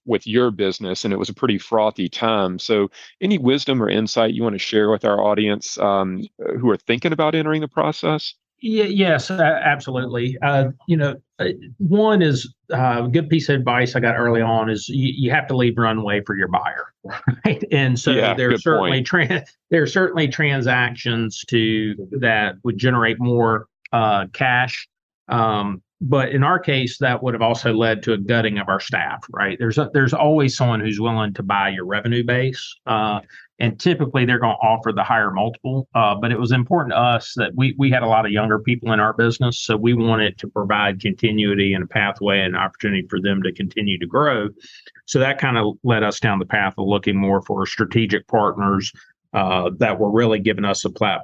with 0.04 0.26
your 0.26 0.50
business, 0.50 1.04
and 1.04 1.12
it 1.12 1.18
was 1.18 1.28
a 1.28 1.34
pretty 1.34 1.58
frothy 1.58 2.08
time. 2.08 2.58
So, 2.58 2.90
any 3.20 3.38
wisdom 3.38 3.82
or 3.82 3.88
insight 3.88 4.34
you 4.34 4.42
want 4.42 4.54
to 4.54 4.58
share 4.58 4.90
with 4.90 5.04
our 5.04 5.20
audience 5.20 5.78
um, 5.78 6.24
who 6.58 6.70
are 6.70 6.76
thinking 6.76 7.12
about 7.12 7.34
entering 7.34 7.60
the 7.60 7.68
process? 7.68 8.34
Yeah, 8.60 8.84
yes, 8.84 9.30
absolutely. 9.30 10.36
Uh, 10.42 10.70
you 10.88 10.96
know, 10.96 11.14
uh, 11.38 11.50
one 11.76 12.22
is 12.22 12.52
uh, 12.72 13.04
a 13.04 13.08
good 13.08 13.30
piece 13.30 13.48
of 13.48 13.54
advice 13.54 13.94
I 13.94 14.00
got 14.00 14.16
early 14.16 14.42
on 14.42 14.68
is 14.68 14.88
you, 14.88 15.12
you 15.16 15.30
have 15.30 15.46
to 15.48 15.56
leave 15.56 15.78
runway 15.78 16.22
for 16.26 16.36
your 16.36 16.48
buyer, 16.48 16.92
right? 17.44 17.62
And 17.70 17.98
so 17.98 18.10
yeah, 18.10 18.34
there 18.34 18.52
are 18.52 18.58
certainly 18.58 19.02
tra- 19.02 19.44
there 19.70 19.82
are 19.82 19.86
certainly 19.86 20.26
transactions 20.26 21.44
to 21.48 21.94
that 22.18 22.56
would 22.64 22.78
generate 22.78 23.20
more 23.20 23.68
uh, 23.92 24.26
cash 24.32 24.88
um, 25.28 25.82
but 26.00 26.28
in 26.30 26.44
our 26.44 26.60
case, 26.60 26.98
that 26.98 27.22
would 27.22 27.34
have 27.34 27.42
also 27.42 27.72
led 27.72 28.04
to 28.04 28.12
a 28.12 28.18
gutting 28.18 28.58
of 28.58 28.68
our 28.68 28.78
staff, 28.78 29.24
right? 29.30 29.56
There's 29.58 29.78
a, 29.78 29.90
there's 29.92 30.14
always 30.14 30.56
someone 30.56 30.80
who's 30.80 31.00
willing 31.00 31.34
to 31.34 31.42
buy 31.42 31.70
your 31.70 31.86
revenue 31.86 32.22
base, 32.22 32.72
uh, 32.86 33.20
and 33.58 33.80
typically 33.80 34.24
they're 34.24 34.38
going 34.38 34.54
to 34.54 34.66
offer 34.66 34.92
the 34.92 35.02
higher 35.02 35.32
multiple. 35.32 35.88
Uh, 35.96 36.14
but 36.14 36.30
it 36.30 36.38
was 36.38 36.52
important 36.52 36.92
to 36.92 36.98
us 36.98 37.32
that 37.34 37.50
we 37.56 37.74
we 37.78 37.90
had 37.90 38.04
a 38.04 38.06
lot 38.06 38.24
of 38.24 38.30
younger 38.30 38.60
people 38.60 38.92
in 38.92 39.00
our 39.00 39.12
business, 39.12 39.58
so 39.58 39.76
we 39.76 39.92
wanted 39.92 40.38
to 40.38 40.46
provide 40.46 41.02
continuity 41.02 41.74
and 41.74 41.82
a 41.82 41.88
pathway 41.88 42.40
and 42.40 42.56
opportunity 42.56 43.04
for 43.08 43.20
them 43.20 43.42
to 43.42 43.52
continue 43.52 43.98
to 43.98 44.06
grow. 44.06 44.48
So 45.06 45.18
that 45.18 45.40
kind 45.40 45.58
of 45.58 45.74
led 45.82 46.04
us 46.04 46.20
down 46.20 46.38
the 46.38 46.46
path 46.46 46.74
of 46.78 46.86
looking 46.86 47.16
more 47.16 47.42
for 47.42 47.66
strategic 47.66 48.28
partners 48.28 48.92
uh, 49.32 49.70
that 49.78 49.98
were 49.98 50.12
really 50.12 50.38
giving 50.38 50.64
us 50.64 50.84
a 50.84 50.90
plat- 50.90 51.22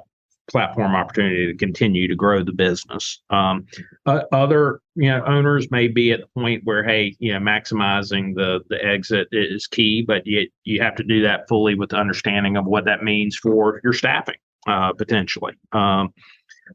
platform 0.49 0.95
opportunity 0.95 1.47
to 1.51 1.57
continue 1.57 2.07
to 2.07 2.15
grow 2.15 2.43
the 2.43 2.51
business. 2.51 3.21
Um, 3.29 3.65
uh, 4.05 4.21
other 4.31 4.81
you 4.95 5.09
know 5.09 5.23
owners 5.25 5.69
may 5.71 5.87
be 5.87 6.11
at 6.11 6.21
the 6.21 6.27
point 6.39 6.63
where 6.63 6.83
hey 6.83 7.15
you 7.19 7.33
know 7.33 7.39
maximizing 7.39 8.35
the 8.35 8.61
the 8.69 8.83
exit 8.83 9.27
is 9.31 9.67
key, 9.67 10.03
but 10.05 10.25
you 10.25 10.47
you 10.63 10.81
have 10.81 10.95
to 10.95 11.03
do 11.03 11.21
that 11.23 11.47
fully 11.47 11.75
with 11.75 11.89
the 11.89 11.97
understanding 11.97 12.57
of 12.57 12.65
what 12.65 12.85
that 12.85 13.03
means 13.03 13.35
for 13.35 13.81
your 13.83 13.93
staffing 13.93 14.35
uh, 14.67 14.93
potentially. 14.93 15.53
Um, 15.71 16.13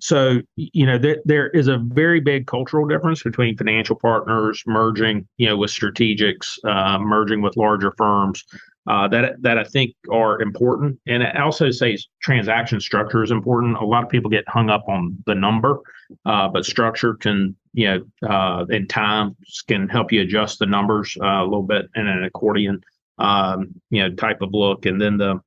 so 0.00 0.40
you 0.54 0.86
know 0.86 0.98
there 0.98 1.18
there 1.24 1.48
is 1.50 1.66
a 1.66 1.78
very 1.78 2.20
big 2.20 2.46
cultural 2.46 2.86
difference 2.86 3.22
between 3.22 3.56
financial 3.56 3.96
partners 3.96 4.62
merging 4.66 5.26
you 5.36 5.48
know 5.48 5.56
with 5.56 5.70
strategics, 5.70 6.58
uh, 6.64 6.98
merging 6.98 7.42
with 7.42 7.56
larger 7.56 7.92
firms 7.98 8.44
uh, 8.90 9.06
that 9.06 9.40
that 9.40 9.56
I 9.56 9.62
think 9.62 9.94
are 10.10 10.42
important. 10.42 10.98
And 11.06 11.22
I 11.22 11.42
also 11.42 11.70
say 11.70 11.96
transaction 12.20 12.80
structure 12.80 13.22
is 13.22 13.30
important. 13.30 13.76
A 13.76 13.84
lot 13.84 14.02
of 14.02 14.10
people 14.10 14.28
get 14.28 14.44
hung 14.48 14.68
up 14.68 14.88
on 14.88 15.16
the 15.26 15.34
number, 15.36 15.78
uh, 16.26 16.48
but 16.48 16.64
structure 16.64 17.14
can, 17.14 17.54
you 17.72 17.86
know, 17.86 18.28
uh, 18.28 18.64
in 18.68 18.88
time 18.88 19.36
can 19.68 19.88
help 19.88 20.10
you 20.10 20.22
adjust 20.22 20.58
the 20.58 20.66
numbers 20.66 21.16
uh, 21.22 21.40
a 21.40 21.44
little 21.44 21.62
bit 21.62 21.86
in 21.94 22.08
an 22.08 22.24
accordion, 22.24 22.80
um, 23.18 23.68
you 23.90 24.02
know, 24.02 24.12
type 24.16 24.42
of 24.42 24.52
look. 24.52 24.86
And 24.86 25.00
then 25.00 25.18
the 25.18 25.40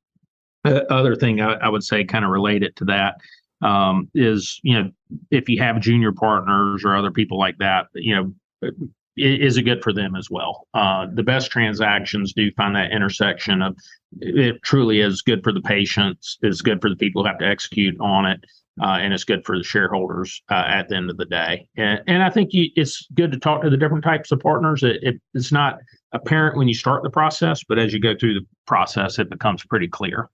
other 0.89 1.13
thing 1.13 1.41
I, 1.41 1.55
I 1.55 1.67
would 1.67 1.83
say, 1.83 2.05
kind 2.05 2.23
of 2.23 2.31
related 2.31 2.77
to 2.77 2.85
that, 2.85 3.15
um, 3.61 4.09
is 4.15 4.57
you 4.63 4.81
know, 4.81 4.89
if 5.31 5.49
you 5.49 5.59
have 5.59 5.81
junior 5.81 6.13
partners 6.13 6.85
or 6.85 6.95
other 6.95 7.11
people 7.11 7.37
like 7.37 7.57
that, 7.57 7.87
you 7.93 8.15
know 8.15 8.71
is 9.15 9.57
it 9.57 9.63
good 9.63 9.83
for 9.83 9.93
them 9.93 10.15
as 10.15 10.29
well? 10.29 10.67
Uh, 10.73 11.07
the 11.13 11.23
best 11.23 11.51
transactions 11.51 12.33
do 12.33 12.51
find 12.57 12.75
that 12.75 12.91
intersection 12.91 13.61
of 13.61 13.77
it 14.19 14.61
truly 14.63 14.99
is 14.99 15.21
good 15.21 15.43
for 15.43 15.51
the 15.51 15.61
patients, 15.61 16.37
is 16.41 16.61
good 16.61 16.81
for 16.81 16.89
the 16.89 16.95
people 16.95 17.23
who 17.23 17.27
have 17.27 17.39
to 17.39 17.47
execute 17.47 17.95
on 17.99 18.25
it, 18.25 18.43
uh, 18.81 18.97
and 19.01 19.13
it's 19.13 19.23
good 19.23 19.45
for 19.45 19.57
the 19.57 19.63
shareholders 19.63 20.41
uh, 20.49 20.63
at 20.67 20.89
the 20.89 20.95
end 20.95 21.09
of 21.09 21.17
the 21.17 21.25
day. 21.25 21.67
And, 21.77 22.01
and 22.07 22.23
I 22.23 22.29
think 22.29 22.53
you, 22.53 22.69
it's 22.75 23.07
good 23.13 23.31
to 23.31 23.39
talk 23.39 23.61
to 23.61 23.69
the 23.69 23.77
different 23.77 24.03
types 24.03 24.31
of 24.31 24.39
partners. 24.39 24.83
It, 24.83 24.97
it, 25.01 25.21
it's 25.33 25.51
not 25.51 25.77
apparent 26.11 26.57
when 26.57 26.67
you 26.67 26.73
start 26.73 27.03
the 27.03 27.09
process, 27.09 27.63
but 27.63 27.79
as 27.79 27.93
you 27.93 27.99
go 27.99 28.15
through 28.19 28.35
the 28.35 28.45
process, 28.65 29.19
it 29.19 29.29
becomes 29.29 29.63
pretty 29.65 29.87
clear. 29.87 30.29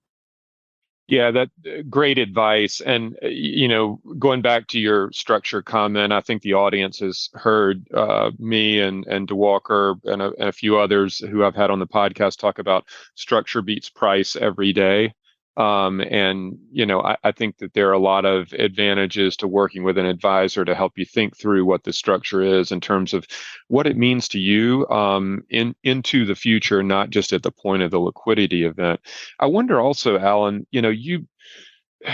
Yeah, 1.09 1.31
that 1.31 1.49
uh, 1.65 1.81
great 1.89 2.19
advice. 2.19 2.81
And 2.81 3.17
uh, 3.23 3.27
you 3.27 3.67
know, 3.67 3.99
going 4.19 4.41
back 4.41 4.67
to 4.69 4.79
your 4.79 5.11
structure 5.11 5.61
comment, 5.61 6.13
I 6.13 6.21
think 6.21 6.41
the 6.43 6.53
audience 6.53 6.99
has 6.99 7.29
heard 7.33 7.87
uh, 7.93 8.31
me 8.37 8.79
and 8.79 9.05
and 9.07 9.27
Diwakar 9.27 9.99
and 10.05 10.21
a, 10.21 10.31
and 10.39 10.49
a 10.49 10.53
few 10.53 10.77
others 10.77 11.17
who 11.19 11.43
I've 11.43 11.55
had 11.55 11.71
on 11.71 11.79
the 11.79 11.87
podcast 11.87 12.37
talk 12.39 12.59
about 12.59 12.85
structure 13.15 13.61
beats 13.63 13.89
price 13.89 14.35
every 14.35 14.71
day. 14.71 15.13
Um, 15.57 15.99
and 15.99 16.57
you 16.71 16.85
know, 16.85 17.01
I, 17.01 17.17
I, 17.23 17.31
think 17.31 17.57
that 17.57 17.73
there 17.73 17.89
are 17.89 17.93
a 17.93 17.99
lot 17.99 18.23
of 18.23 18.53
advantages 18.53 19.35
to 19.37 19.47
working 19.47 19.83
with 19.83 19.97
an 19.97 20.05
advisor 20.05 20.63
to 20.63 20.75
help 20.75 20.93
you 20.95 21.05
think 21.05 21.35
through 21.35 21.65
what 21.65 21.83
the 21.83 21.91
structure 21.91 22.41
is 22.41 22.71
in 22.71 22.79
terms 22.79 23.13
of 23.13 23.27
what 23.67 23.85
it 23.85 23.97
means 23.97 24.29
to 24.29 24.39
you 24.39 24.87
um, 24.89 25.43
in 25.49 25.75
into 25.83 26.23
the 26.23 26.35
future, 26.35 26.81
not 26.81 27.09
just 27.09 27.33
at 27.33 27.43
the 27.43 27.51
point 27.51 27.83
of 27.83 27.91
the 27.91 27.99
liquidity 27.99 28.63
event. 28.63 29.01
I 29.39 29.47
wonder 29.47 29.81
also, 29.81 30.17
Alan, 30.17 30.65
you 30.71 30.81
know, 30.81 30.89
you 30.89 31.27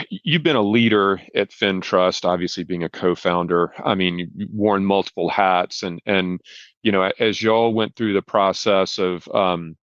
you've 0.09 0.43
been 0.43 0.55
a 0.55 0.61
leader 0.61 1.21
at 1.35 1.51
FinTrust, 1.51 2.25
obviously 2.25 2.63
being 2.63 2.83
a 2.83 2.89
co-founder. 2.89 3.73
I 3.83 3.95
mean, 3.95 4.17
you've 4.17 4.49
worn 4.51 4.85
multiple 4.85 5.29
hats, 5.29 5.83
and 5.83 6.01
and 6.05 6.41
you 6.83 6.91
know, 6.91 7.11
as 7.19 7.41
y'all 7.41 7.73
went 7.73 7.95
through 7.95 8.13
the 8.13 8.21
process 8.21 8.97
of 8.97 9.27
um, 9.29 9.77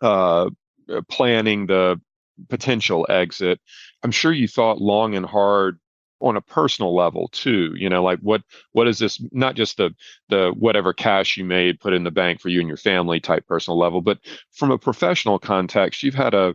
uh, 0.00 0.50
planning 1.08 1.66
the 1.66 2.00
potential 2.48 3.06
exit, 3.08 3.60
I'm 4.02 4.10
sure 4.10 4.32
you 4.32 4.48
thought 4.48 4.80
long 4.80 5.14
and 5.14 5.26
hard 5.26 5.78
on 6.20 6.36
a 6.36 6.40
personal 6.40 6.94
level 6.94 7.28
too 7.32 7.72
you 7.76 7.88
know 7.88 8.00
like 8.00 8.20
what 8.20 8.42
what 8.70 8.86
is 8.86 9.00
this 9.00 9.20
not 9.32 9.56
just 9.56 9.76
the 9.76 9.90
the 10.28 10.54
whatever 10.56 10.92
cash 10.92 11.36
you 11.36 11.44
made 11.44 11.80
put 11.80 11.92
in 11.92 12.04
the 12.04 12.12
bank 12.12 12.40
for 12.40 12.48
you 12.48 12.60
and 12.60 12.68
your 12.68 12.76
family 12.76 13.18
type 13.18 13.44
personal 13.48 13.76
level 13.76 14.00
but 14.00 14.20
from 14.52 14.70
a 14.70 14.78
professional 14.78 15.40
context 15.40 16.00
you've 16.00 16.14
had 16.14 16.32
a 16.32 16.54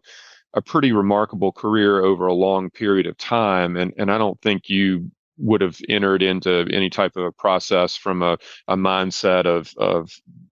a 0.53 0.61
pretty 0.61 0.91
remarkable 0.91 1.51
career 1.51 2.03
over 2.03 2.27
a 2.27 2.33
long 2.33 2.69
period 2.69 3.05
of 3.05 3.17
time 3.17 3.75
and 3.75 3.93
and 3.97 4.11
I 4.11 4.17
don't 4.17 4.41
think 4.41 4.69
you 4.69 5.11
would 5.37 5.61
have 5.61 5.79
entered 5.87 6.23
into 6.23 6.67
any 6.71 6.89
type 6.89 7.15
of 7.15 7.23
a 7.23 7.31
process 7.31 7.95
from 7.95 8.23
a, 8.23 8.37
a 8.67 8.75
mindset 8.75 9.45
of 9.45 9.73
of 9.77 10.11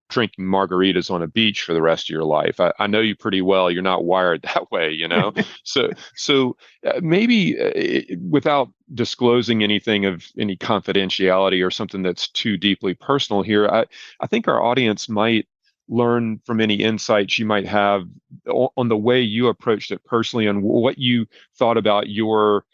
drinking 0.09 0.45
margaritas 0.45 1.09
on 1.09 1.21
a 1.21 1.27
beach 1.27 1.63
for 1.63 1.73
the 1.73 1.81
rest 1.81 2.05
of 2.05 2.09
your 2.09 2.23
life. 2.23 2.59
I, 2.59 2.71
I 2.79 2.87
know 2.87 3.01
you 3.01 3.15
pretty 3.15 3.41
well. 3.41 3.71
You're 3.71 3.81
not 3.81 4.05
wired 4.05 4.41
that 4.53 4.71
way, 4.71 4.91
you 4.91 5.07
know. 5.07 5.33
so 5.63 5.89
so 6.15 6.57
uh, 6.85 6.99
maybe 7.01 7.59
uh, 7.59 8.15
without 8.29 8.69
disclosing 8.93 9.63
anything 9.63 10.05
of 10.05 10.25
any 10.37 10.55
confidentiality 10.55 11.65
or 11.65 11.71
something 11.71 12.03
that's 12.03 12.27
too 12.29 12.57
deeply 12.57 12.93
personal 12.93 13.41
here, 13.41 13.67
I 13.67 13.85
I 14.19 14.27
think 14.27 14.47
our 14.47 14.61
audience 14.61 15.09
might 15.09 15.47
learn 15.87 16.39
from 16.45 16.59
any 16.61 16.75
insights 16.75 17.37
you 17.37 17.45
might 17.45 17.67
have 17.67 18.03
on, 18.47 18.87
the 18.87 18.97
way 18.97 19.21
you 19.21 19.47
approached 19.47 19.91
it 19.91 20.03
personally 20.03 20.47
and 20.47 20.63
what 20.63 20.97
you 20.97 21.27
thought 21.57 21.77
about 21.77 22.09
your 22.09 22.65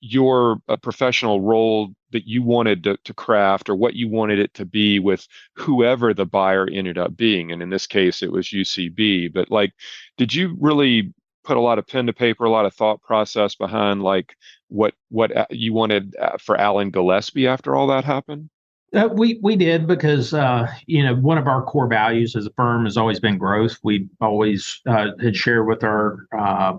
your 0.00 0.62
a 0.68 0.76
professional 0.78 1.40
role 1.40 1.92
that 2.12 2.26
you 2.26 2.42
wanted 2.42 2.84
to, 2.84 2.96
to 3.04 3.14
craft 3.14 3.68
or 3.68 3.74
what 3.74 3.94
you 3.94 4.08
wanted 4.08 4.38
it 4.38 4.54
to 4.54 4.64
be 4.64 4.98
with 4.98 5.26
whoever 5.54 6.14
the 6.14 6.26
buyer 6.26 6.68
ended 6.70 6.98
up 6.98 7.16
being. 7.16 7.52
And 7.52 7.62
in 7.62 7.70
this 7.70 7.86
case 7.86 8.22
it 8.22 8.32
was 8.32 8.48
ucb 8.48 9.32
but 9.32 9.50
like 9.50 9.72
did 10.16 10.34
you 10.34 10.56
really 10.60 11.12
put 11.44 11.56
a 11.56 11.60
lot 11.60 11.78
of 11.78 11.86
pen 11.86 12.06
to 12.06 12.12
paper 12.12 12.44
a 12.44 12.50
lot 12.50 12.66
of 12.66 12.74
thought 12.74 13.00
process 13.02 13.54
behind 13.54 14.02
like 14.02 14.36
what 14.68 14.94
what 15.08 15.30
you 15.50 15.72
wanted 15.72 16.14
for 16.38 16.60
alan 16.60 16.90
gillespie 16.90 17.46
after 17.46 17.74
all 17.74 17.86
that 17.86 18.04
happened? 18.04 18.50
Uh, 18.94 19.08
we 19.12 19.38
we 19.42 19.54
did 19.54 19.86
because 19.86 20.32
uh, 20.32 20.66
you 20.86 21.02
know 21.02 21.14
one 21.14 21.36
of 21.36 21.46
our 21.46 21.62
core 21.62 21.88
values 21.88 22.34
as 22.34 22.46
a 22.46 22.50
firm 22.56 22.84
has 22.84 22.96
always 22.96 23.20
been 23.20 23.36
growth. 23.36 23.76
We 23.82 24.08
always 24.18 24.80
uh, 24.86 25.08
had 25.20 25.36
shared 25.36 25.66
with 25.66 25.84
our 25.84 26.26
uh, 26.32 26.72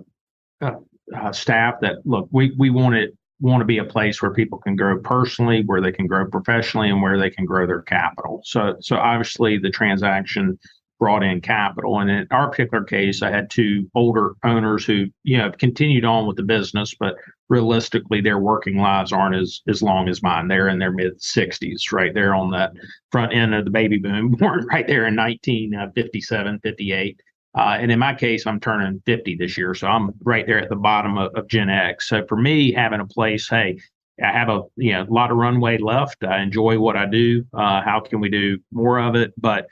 staff 1.31 1.75
that 1.81 1.97
look, 2.05 2.27
we 2.31 2.53
we 2.57 2.69
want 2.69 2.95
it 2.95 3.15
want 3.39 3.62
to 3.62 3.65
be 3.65 3.78
a 3.78 3.86
place 3.86 4.21
where 4.21 4.34
people 4.34 4.60
can 4.60 4.75
grow 4.75 4.99
personally, 4.99 5.63
where 5.65 5.82
they 5.82 5.91
can 5.91 6.08
grow 6.08 6.30
professionally, 6.30 6.89
and 6.89 7.02
where 7.02 7.17
they 7.17 7.30
can 7.30 7.45
grow 7.45 7.65
their 7.65 7.82
capital. 7.82 8.41
So 8.43 8.75
so 8.82 8.97
obviously 8.97 9.58
the 9.58 9.69
transaction 9.69 10.60
brought 10.99 11.23
in 11.23 11.39
capital, 11.39 11.99
and 11.99 12.12
in 12.12 12.28
our 12.32 12.49
particular 12.49 12.84
case, 12.84 13.21
I 13.21 13.32
had 13.32 13.49
two 13.49 13.89
older 13.95 14.34
owners 14.43 14.86
who 14.86 15.06
you 15.23 15.38
know 15.38 15.45
have 15.45 15.58
continued 15.58 16.06
on 16.06 16.28
with 16.28 16.36
the 16.36 16.43
business, 16.43 16.93
but 16.99 17.15
realistically 17.47 18.21
their 18.21 18.39
working 18.39 18.78
lives 18.78 19.13
aren't 19.13 19.36
as 19.36 19.62
as 19.67 19.82
long 19.82 20.10
as 20.10 20.21
mine. 20.21 20.47
They're 20.47 20.67
in 20.67 20.80
their 20.80 20.91
mid 20.91 21.19
60s, 21.19 21.91
right? 21.93 22.13
They're 22.13 22.36
on 22.36 22.52
that 22.52 22.73
front 23.12 23.34
end 23.34 23.56
of 23.56 23.65
the 23.65 23.71
baby 23.71 23.97
boom, 23.97 24.32
born 24.39 24.67
right 24.67 24.86
there 24.86 25.08
in 25.08 25.15
1957, 25.15 26.56
uh, 26.56 26.58
58. 26.62 27.21
Uh, 27.57 27.77
and 27.79 27.91
in 27.91 27.99
my 27.99 28.13
case, 28.13 28.45
I'm 28.45 28.59
turning 28.59 29.01
50 29.05 29.35
this 29.35 29.57
year. 29.57 29.73
So 29.73 29.88
I'm 29.88 30.12
right 30.23 30.45
there 30.45 30.59
at 30.59 30.69
the 30.69 30.75
bottom 30.75 31.17
of, 31.17 31.33
of 31.35 31.47
Gen 31.47 31.69
X. 31.69 32.07
So 32.07 32.25
for 32.27 32.38
me, 32.38 32.71
having 32.71 32.99
a 32.99 33.07
place, 33.07 33.49
hey, 33.49 33.79
I 34.23 34.31
have 34.31 34.49
a 34.49 34.63
you 34.75 34.93
know 34.93 35.03
a 35.03 35.13
lot 35.13 35.31
of 35.31 35.38
runway 35.38 35.77
left. 35.77 36.23
I 36.23 36.41
enjoy 36.41 36.79
what 36.79 36.97
I 36.97 37.05
do. 37.05 37.45
Uh, 37.53 37.81
how 37.81 38.01
can 38.01 38.19
we 38.19 38.29
do 38.29 38.59
more 38.71 38.99
of 38.99 39.15
it? 39.15 39.33
But 39.38 39.67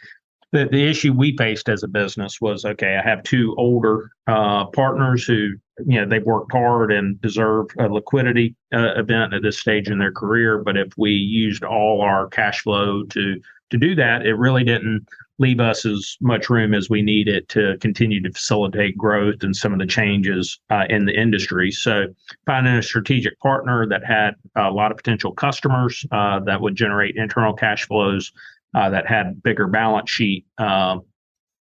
the, 0.53 0.65
the 0.71 0.87
issue 0.89 1.13
we 1.13 1.35
faced 1.35 1.67
as 1.69 1.83
a 1.83 1.87
business 1.87 2.39
was 2.39 2.63
okay. 2.63 2.97
I 2.97 3.07
have 3.07 3.23
two 3.23 3.53
older 3.57 4.11
uh, 4.27 4.65
partners 4.67 5.25
who 5.25 5.49
you 5.85 5.99
know 5.99 6.05
they've 6.05 6.23
worked 6.23 6.51
hard 6.51 6.91
and 6.91 7.21
deserve 7.21 7.67
a 7.79 7.87
liquidity 7.87 8.55
uh, 8.73 8.93
event 8.95 9.33
at 9.33 9.41
this 9.41 9.59
stage 9.59 9.89
in 9.89 9.99
their 9.99 10.13
career. 10.13 10.59
But 10.63 10.77
if 10.77 10.93
we 10.97 11.11
used 11.11 11.63
all 11.63 12.01
our 12.01 12.27
cash 12.27 12.61
flow 12.61 13.03
to 13.03 13.41
to 13.69 13.77
do 13.77 13.95
that, 13.95 14.25
it 14.25 14.35
really 14.35 14.63
didn't 14.63 15.07
leave 15.39 15.59
us 15.59 15.85
as 15.85 16.17
much 16.21 16.49
room 16.49 16.73
as 16.73 16.89
we 16.89 17.01
need 17.01 17.27
it 17.27 17.47
to 17.49 17.77
continue 17.79 18.21
to 18.21 18.31
facilitate 18.31 18.97
growth 18.97 19.43
and 19.43 19.55
some 19.55 19.73
of 19.73 19.79
the 19.79 19.85
changes 19.85 20.59
uh, 20.69 20.85
in 20.89 21.05
the 21.05 21.19
industry. 21.19 21.71
So, 21.71 22.07
finding 22.45 22.73
a 22.73 22.83
strategic 22.83 23.39
partner 23.39 23.87
that 23.87 24.03
had 24.03 24.31
a 24.55 24.71
lot 24.71 24.91
of 24.91 24.97
potential 24.97 25.31
customers 25.31 26.05
uh, 26.11 26.39
that 26.41 26.59
would 26.59 26.75
generate 26.75 27.15
internal 27.15 27.53
cash 27.53 27.85
flows, 27.85 28.31
uh, 28.75 28.89
that 28.89 29.07
had 29.07 29.41
bigger 29.43 29.67
balance 29.67 30.09
sheet. 30.09 30.45
Um, 30.57 31.01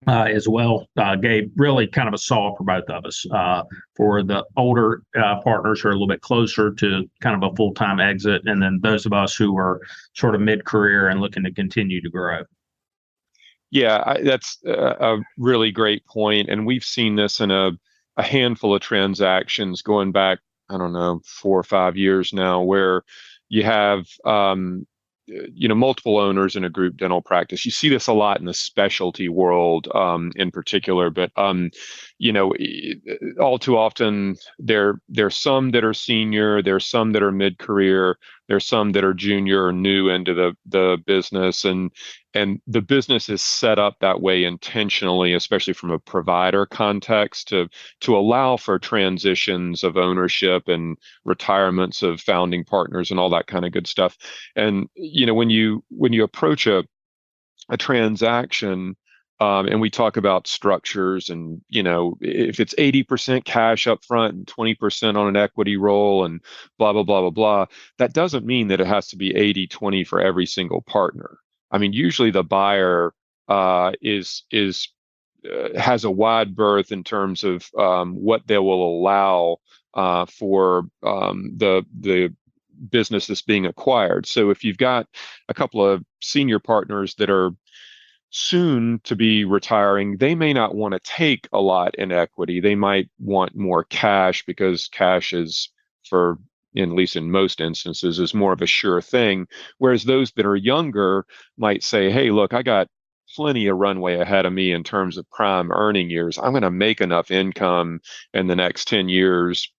uh, 0.06 0.26
as 0.26 0.50
well 0.50 0.86
uh, 0.98 1.16
gave 1.16 1.50
really 1.56 1.88
kind 1.88 2.10
of 2.10 2.14
a 2.14 2.18
solve 2.18 2.58
for 2.58 2.66
both 2.66 2.84
of 2.90 3.06
us. 3.06 3.26
Uh, 3.32 3.64
for 3.96 4.22
the 4.22 4.44
older 4.58 5.02
partners 5.46 5.80
who 5.80 5.88
are 5.88 5.92
a 5.92 5.94
little 5.94 6.10
bit 6.10 6.20
closer 6.20 6.74
to 6.74 7.10
kind 7.22 7.42
of 7.42 7.50
a 7.50 7.56
full 7.56 7.74
time 7.74 8.02
exit, 8.02 8.42
and 8.44 8.62
then 8.62 8.82
those 8.84 9.06
of 9.06 9.14
us 9.14 9.34
who 9.34 9.58
are 9.58 9.80
sort 10.14 10.36
of 10.36 10.42
mid 10.42 10.66
career 10.66 11.08
and 11.08 11.22
looking 11.22 11.42
to 11.44 11.54
continue 11.54 12.02
to 12.02 12.10
grow. 12.10 12.44
Yeah, 13.74 14.04
I, 14.06 14.22
that's 14.22 14.60
a, 14.68 15.16
a, 15.16 15.24
really 15.36 15.72
great 15.72 16.06
point, 16.06 16.48
and 16.48 16.68
we've 16.68 16.84
seen 16.84 17.16
this 17.16 17.40
in 17.40 17.50
a, 17.50 17.72
a 18.18 18.22
handful 18.22 18.76
of 18.76 18.82
transactions 18.82 19.82
going 19.82 20.12
back. 20.12 20.38
I 20.70 20.78
don't 20.78 20.94
know, 20.94 21.22
four 21.26 21.58
or 21.58 21.64
five 21.64 21.98
years 21.98 22.34
now, 22.34 22.62
where 22.62 23.02
you 23.50 23.64
have 23.64 24.06
um, 24.26 24.86
you 25.26 25.68
know 25.68 25.74
multiple 25.74 26.20
owners 26.20 26.56
in 26.56 26.64
a 26.64 26.70
group 26.70 26.98
dental 26.98 27.22
practice 27.22 27.64
you 27.64 27.72
see 27.72 27.88
this 27.88 28.08
a 28.08 28.14
lot 28.14 28.40
in 28.40 28.46
the 28.46 28.54
specialty 28.54 29.30
world 29.30 29.88
um, 29.96 30.32
in 30.36 30.52
particular 30.52 31.10
but 31.10 31.32
um, 31.38 31.72
you 32.20 32.32
know 32.32 32.54
all 33.40 33.58
too 33.58 33.78
often 33.78 34.36
there 34.60 35.00
there's 35.08 35.38
some 35.38 35.72
that 35.72 35.84
are 35.84 35.94
senior 35.94 36.62
there's 36.62 36.86
some 36.86 37.14
that 37.14 37.24
are 37.24 37.32
mid-career 37.32 38.18
there's 38.48 38.66
some 38.66 38.92
that 38.92 39.04
are 39.04 39.14
junior 39.14 39.66
or 39.66 39.74
new 39.74 40.10
into 40.10 40.34
the 40.34 40.54
the 40.66 40.98
business 41.06 41.66
and 41.66 41.92
and 42.34 42.60
the 42.68 42.82
business 42.82 43.30
is 43.30 43.42
set 43.42 43.80
up 43.80 43.98
that 44.00 44.22
way 44.22 44.44
intentionally 44.44 45.34
especially 45.34 45.74
from 45.74 45.92
a 45.92 46.00
provider 46.00 46.66
context 46.66 47.48
to 47.48 47.68
to 48.02 48.16
allow 48.18 48.58
for 48.58 48.80
transitions 48.80 49.84
of 49.84 49.98
ownership 49.98 50.68
and 50.68 50.98
retirements 51.26 52.04
of 52.04 52.22
founding 52.22 52.64
partners 52.64 53.12
and 53.12 53.20
all 53.20 53.30
that 53.30 53.48
kind 53.48 53.66
of 53.66 53.72
good 53.72 53.88
stuff. 53.88 54.18
And 54.56 54.88
you 54.96 55.26
know 55.26 55.34
when 55.34 55.50
you 55.50 55.84
when 55.90 56.14
you 56.14 56.24
approach 56.24 56.68
a 56.68 56.84
a 57.70 57.78
transaction 57.78 58.96
um, 59.40 59.68
and 59.68 59.82
we 59.82 59.90
talk 59.90 60.18
about 60.18 60.48
structures 60.48 61.30
and 61.30 61.62
you 61.70 61.84
know 61.84 62.18
if 62.22 62.60
it's 62.60 62.76
80% 62.76 63.44
cash 63.46 63.88
up 63.88 64.04
front 64.04 64.36
and 64.36 64.48
20% 64.48 65.16
on 65.18 65.28
an 65.28 65.36
equity 65.36 65.78
roll 65.78 66.26
and 66.26 66.42
blah 66.78 66.94
blah 66.94 67.04
blah 67.04 67.22
blah 67.22 67.30
blah 67.30 67.66
that 67.98 68.14
doesn't 68.14 68.46
mean 68.46 68.68
that 68.68 68.82
it 68.82 68.88
has 68.88 69.08
to 69.10 69.18
be 69.18 69.36
80 69.36 69.68
20 69.68 70.04
for 70.04 70.22
every 70.22 70.46
single 70.46 70.82
partner. 70.82 71.38
I 71.72 71.78
mean 71.78 71.94
usually 71.94 72.32
the 72.32 72.44
buyer 72.44 73.14
uh, 73.48 73.92
is 74.02 74.44
is 74.52 74.90
uh, 75.46 75.78
has 75.80 76.04
a 76.04 76.12
wide 76.12 76.56
berth 76.56 76.92
in 76.92 77.04
terms 77.04 77.44
of 77.44 77.68
um, 77.78 78.16
what 78.16 78.48
they 78.48 78.58
will 78.58 79.00
allow 79.00 79.58
uh, 79.94 80.26
for 80.26 80.88
um, 81.06 81.52
the 81.58 81.84
the 82.00 82.34
business 82.90 83.28
that's 83.28 83.42
being 83.42 83.66
acquired. 83.66 84.26
So 84.26 84.50
if 84.50 84.64
you've 84.64 84.78
got 84.78 85.08
a 85.50 85.54
couple 85.54 85.86
of 85.86 86.04
senior 86.22 86.60
partners 86.60 87.16
that 87.16 87.30
are 87.30 87.52
soon 88.34 89.00
to 89.04 89.16
be 89.16 89.46
retiring, 89.46 90.18
they 90.18 90.34
may 90.36 90.54
not 90.54 90.76
want 90.76 90.94
to 90.94 91.00
take 91.00 91.48
a 91.54 91.62
lot 91.62 91.94
in 91.96 92.12
equity. 92.12 92.60
They 92.60 92.76
might 92.76 93.10
want 93.20 93.56
more 93.56 93.84
cash 93.86 94.44
because 94.46 94.88
cash 94.88 95.34
is 95.34 95.70
for 96.10 96.40
at 96.76 96.90
least 96.90 97.16
in 97.16 97.30
most 97.30 97.62
instances 97.62 98.20
is 98.20 98.34
more 98.34 98.52
of 98.54 98.62
a 98.62 98.66
sure 98.66 99.00
thing 99.00 99.46
whereas 99.78 100.04
those 100.04 100.32
that 100.32 100.46
are 100.46 100.56
younger 100.56 101.24
might 101.56 101.84
say 101.84 102.12
hey 102.12 102.32
look 102.32 102.52
i 102.52 102.64
got 102.64 102.88
plenty 103.36 103.68
of 103.68 103.78
runway 103.78 104.16
ahead 104.18 104.46
of 104.46 104.54
me 104.54 104.72
in 104.72 104.84
terms 104.84 105.18
of 105.18 105.30
prime 105.30 105.72
earning 105.72 106.10
years 106.10 106.38
i'm 106.40 106.52
going 106.52 106.64
to 106.64 106.72
make 106.72 107.00
enough 107.00 107.30
income 107.30 108.00
in 108.34 108.48
the 108.48 108.56
next 108.56 108.88
10 108.88 109.08
years 109.08 109.72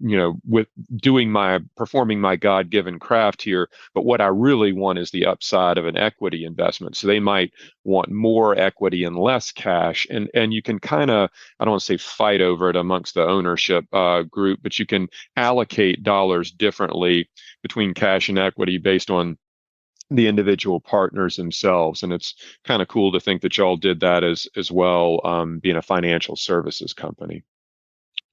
you 0.00 0.16
know 0.16 0.38
with 0.46 0.68
doing 0.96 1.30
my 1.30 1.60
performing 1.76 2.20
my 2.20 2.36
god-given 2.36 2.98
craft 2.98 3.42
here 3.42 3.68
but 3.94 4.04
what 4.04 4.20
i 4.20 4.26
really 4.26 4.72
want 4.72 4.98
is 4.98 5.10
the 5.10 5.26
upside 5.26 5.78
of 5.78 5.86
an 5.86 5.96
equity 5.96 6.44
investment. 6.44 6.96
So 6.96 7.06
they 7.06 7.20
might 7.20 7.52
want 7.84 8.10
more 8.10 8.56
equity 8.58 9.04
and 9.04 9.16
less 9.16 9.52
cash 9.52 10.06
and 10.10 10.30
and 10.34 10.52
you 10.52 10.62
can 10.62 10.78
kind 10.78 11.10
of 11.10 11.30
i 11.58 11.64
don't 11.64 11.72
want 11.72 11.80
to 11.82 11.86
say 11.86 11.96
fight 11.96 12.40
over 12.40 12.70
it 12.70 12.76
amongst 12.76 13.14
the 13.14 13.22
ownership 13.22 13.84
uh, 13.92 14.22
group 14.22 14.60
but 14.62 14.78
you 14.78 14.86
can 14.86 15.08
allocate 15.36 16.02
dollars 16.02 16.50
differently 16.50 17.28
between 17.62 17.94
cash 17.94 18.28
and 18.28 18.38
equity 18.38 18.78
based 18.78 19.10
on 19.10 19.36
the 20.10 20.26
individual 20.26 20.80
partners 20.80 21.36
themselves 21.36 22.02
and 22.02 22.12
it's 22.12 22.34
kind 22.64 22.82
of 22.82 22.88
cool 22.88 23.12
to 23.12 23.20
think 23.20 23.42
that 23.42 23.56
y'all 23.56 23.76
did 23.76 24.00
that 24.00 24.24
as 24.24 24.48
as 24.56 24.70
well 24.70 25.20
um, 25.24 25.58
being 25.58 25.76
a 25.76 25.82
financial 25.82 26.36
services 26.36 26.92
company 26.92 27.44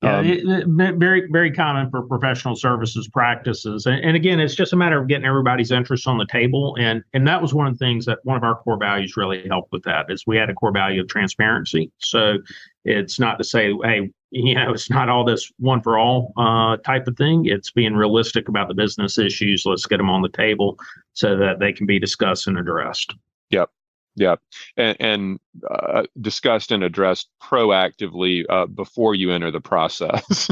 yeah, 0.03 0.19
um, 0.19 0.25
it, 0.25 0.43
it, 0.45 0.95
very 0.97 1.27
very 1.31 1.51
common 1.51 1.89
for 1.89 2.03
professional 2.03 2.55
services 2.55 3.07
practices, 3.07 3.87
and, 3.87 3.99
and, 4.03 4.15
again, 4.15 4.39
it's 4.39 4.53
just 4.53 4.71
a 4.71 4.75
matter 4.75 5.01
of 5.01 5.07
getting 5.07 5.25
everybody's 5.25 5.71
interests 5.71 6.05
on 6.05 6.19
the 6.19 6.27
table, 6.27 6.75
and 6.79 7.03
and 7.13 7.27
that 7.27 7.41
was 7.41 7.53
one 7.53 7.65
of 7.65 7.77
the 7.77 7.83
things 7.83 8.05
that 8.05 8.19
one 8.23 8.37
of 8.37 8.43
our 8.43 8.55
core 8.57 8.77
values 8.77 9.17
really 9.17 9.47
helped 9.47 9.71
with 9.71 9.81
that 9.83 10.05
is 10.09 10.23
we 10.27 10.37
had 10.37 10.51
a 10.51 10.53
core 10.53 10.71
value 10.71 11.01
of 11.01 11.07
transparency. 11.07 11.91
So 11.97 12.37
it's 12.85 13.19
not 13.19 13.39
to 13.39 13.43
say, 13.43 13.73
hey, 13.83 14.11
you 14.31 14.55
know, 14.55 14.71
it's 14.71 14.89
not 14.89 15.09
all 15.09 15.23
this 15.23 15.51
one 15.57 15.81
for 15.81 15.97
all 15.97 16.33
uh, 16.37 16.77
type 16.77 17.07
of 17.07 17.17
thing. 17.17 17.45
It's 17.45 17.71
being 17.71 17.95
realistic 17.95 18.49
about 18.49 18.67
the 18.67 18.75
business 18.75 19.17
issues. 19.17 19.63
Let's 19.65 19.85
get 19.85 19.97
them 19.97 20.09
on 20.09 20.21
the 20.21 20.29
table 20.29 20.77
so 21.13 21.37
that 21.37 21.59
they 21.59 21.73
can 21.73 21.87
be 21.87 21.97
discussed 21.97 22.45
and 22.45 22.59
addressed. 22.59 23.15
Yep. 23.49 23.69
Yeah, 24.17 24.37
and, 24.75 24.97
and 24.99 25.39
uh, 25.69 26.03
discussed 26.19 26.71
and 26.71 26.83
addressed 26.83 27.29
proactively 27.39 28.45
uh, 28.49 28.65
before 28.65 29.13
you 29.13 29.31
enter 29.31 29.51
the 29.51 29.61
process, 29.61 30.25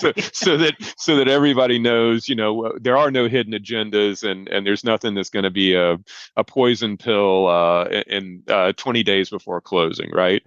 so, 0.00 0.12
so 0.32 0.56
that 0.56 0.74
so 0.96 1.14
that 1.14 1.28
everybody 1.28 1.78
knows, 1.78 2.28
you 2.28 2.34
know, 2.34 2.72
there 2.80 2.96
are 2.96 3.12
no 3.12 3.28
hidden 3.28 3.52
agendas, 3.52 4.28
and 4.28 4.48
and 4.48 4.66
there's 4.66 4.82
nothing 4.82 5.14
that's 5.14 5.30
going 5.30 5.44
to 5.44 5.50
be 5.50 5.74
a 5.74 5.96
a 6.36 6.42
poison 6.42 6.96
pill 6.96 7.46
uh, 7.46 7.84
in 8.08 8.42
uh, 8.48 8.72
20 8.72 9.04
days 9.04 9.30
before 9.30 9.60
closing, 9.60 10.10
right? 10.10 10.42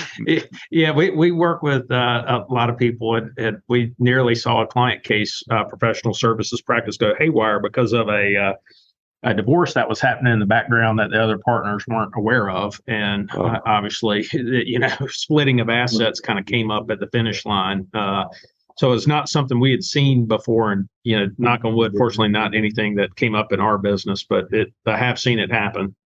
yeah, 0.72 0.90
we 0.90 1.10
we 1.10 1.30
work 1.30 1.62
with 1.62 1.88
uh, 1.92 2.42
a 2.48 2.52
lot 2.52 2.68
of 2.68 2.76
people, 2.76 3.14
and, 3.14 3.30
and, 3.38 3.62
we 3.68 3.94
nearly 4.00 4.34
saw 4.34 4.62
a 4.62 4.66
client 4.66 5.04
case, 5.04 5.40
uh, 5.52 5.62
professional 5.64 6.14
services 6.14 6.60
practice 6.60 6.96
go 6.96 7.14
haywire 7.16 7.60
because 7.60 7.92
of 7.92 8.08
a 8.08 8.56
a 9.26 9.34
divorce 9.34 9.74
that 9.74 9.88
was 9.88 10.00
happening 10.00 10.32
in 10.32 10.38
the 10.38 10.46
background 10.46 10.98
that 11.00 11.10
the 11.10 11.22
other 11.22 11.36
partners 11.38 11.84
weren't 11.88 12.12
aware 12.14 12.48
of. 12.48 12.80
And 12.86 13.28
oh. 13.34 13.46
uh, 13.46 13.60
obviously, 13.66 14.26
you 14.32 14.78
know, 14.78 14.94
splitting 15.08 15.60
of 15.60 15.68
assets 15.68 16.20
kind 16.20 16.38
of 16.38 16.46
came 16.46 16.70
up 16.70 16.90
at 16.90 17.00
the 17.00 17.08
finish 17.08 17.44
line. 17.44 17.86
Uh, 17.92 18.24
So 18.78 18.92
it's 18.92 19.06
not 19.06 19.28
something 19.28 19.58
we 19.58 19.70
had 19.70 19.82
seen 19.82 20.26
before, 20.26 20.70
and 20.70 20.86
you 21.02 21.18
know, 21.18 21.30
knock 21.38 21.64
on 21.64 21.74
wood, 21.74 21.94
fortunately, 21.96 22.28
not 22.28 22.54
anything 22.54 22.94
that 22.96 23.16
came 23.16 23.34
up 23.34 23.52
in 23.52 23.58
our 23.58 23.78
business, 23.78 24.22
but 24.22 24.44
it 24.52 24.68
I 24.84 24.98
have 24.98 25.18
seen 25.18 25.38
it 25.38 25.50
happen. 25.50 25.96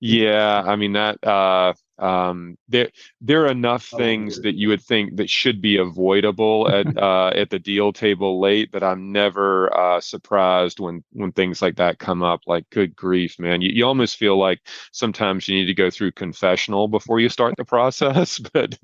Yeah, 0.00 0.62
I 0.66 0.76
mean 0.76 0.92
that 0.92 1.24
uh 1.24 1.72
um 1.98 2.56
there 2.68 2.88
there 3.20 3.44
are 3.44 3.50
enough 3.50 3.84
things 3.84 4.40
that 4.40 4.54
you 4.56 4.68
would 4.68 4.82
think 4.82 5.16
that 5.16 5.28
should 5.30 5.60
be 5.60 5.76
avoidable 5.76 6.68
at 6.68 6.86
uh 6.96 7.30
at 7.34 7.50
the 7.50 7.58
deal 7.58 7.92
table 7.92 8.40
late 8.40 8.72
that 8.72 8.82
I'm 8.82 9.12
never 9.12 9.74
uh 9.76 10.00
surprised 10.00 10.80
when 10.80 11.02
when 11.12 11.32
things 11.32 11.60
like 11.62 11.76
that 11.76 11.98
come 11.98 12.22
up 12.22 12.40
like 12.46 12.68
good 12.70 12.94
grief 12.96 13.38
man 13.38 13.60
you, 13.62 13.70
you 13.72 13.84
almost 13.86 14.16
feel 14.16 14.38
like 14.38 14.60
sometimes 14.92 15.48
you 15.48 15.56
need 15.56 15.66
to 15.66 15.74
go 15.74 15.90
through 15.90 16.12
confessional 16.12 16.88
before 16.88 17.20
you 17.20 17.28
start 17.28 17.56
the 17.56 17.64
process 17.64 18.38
but 18.52 18.78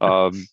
um 0.00 0.46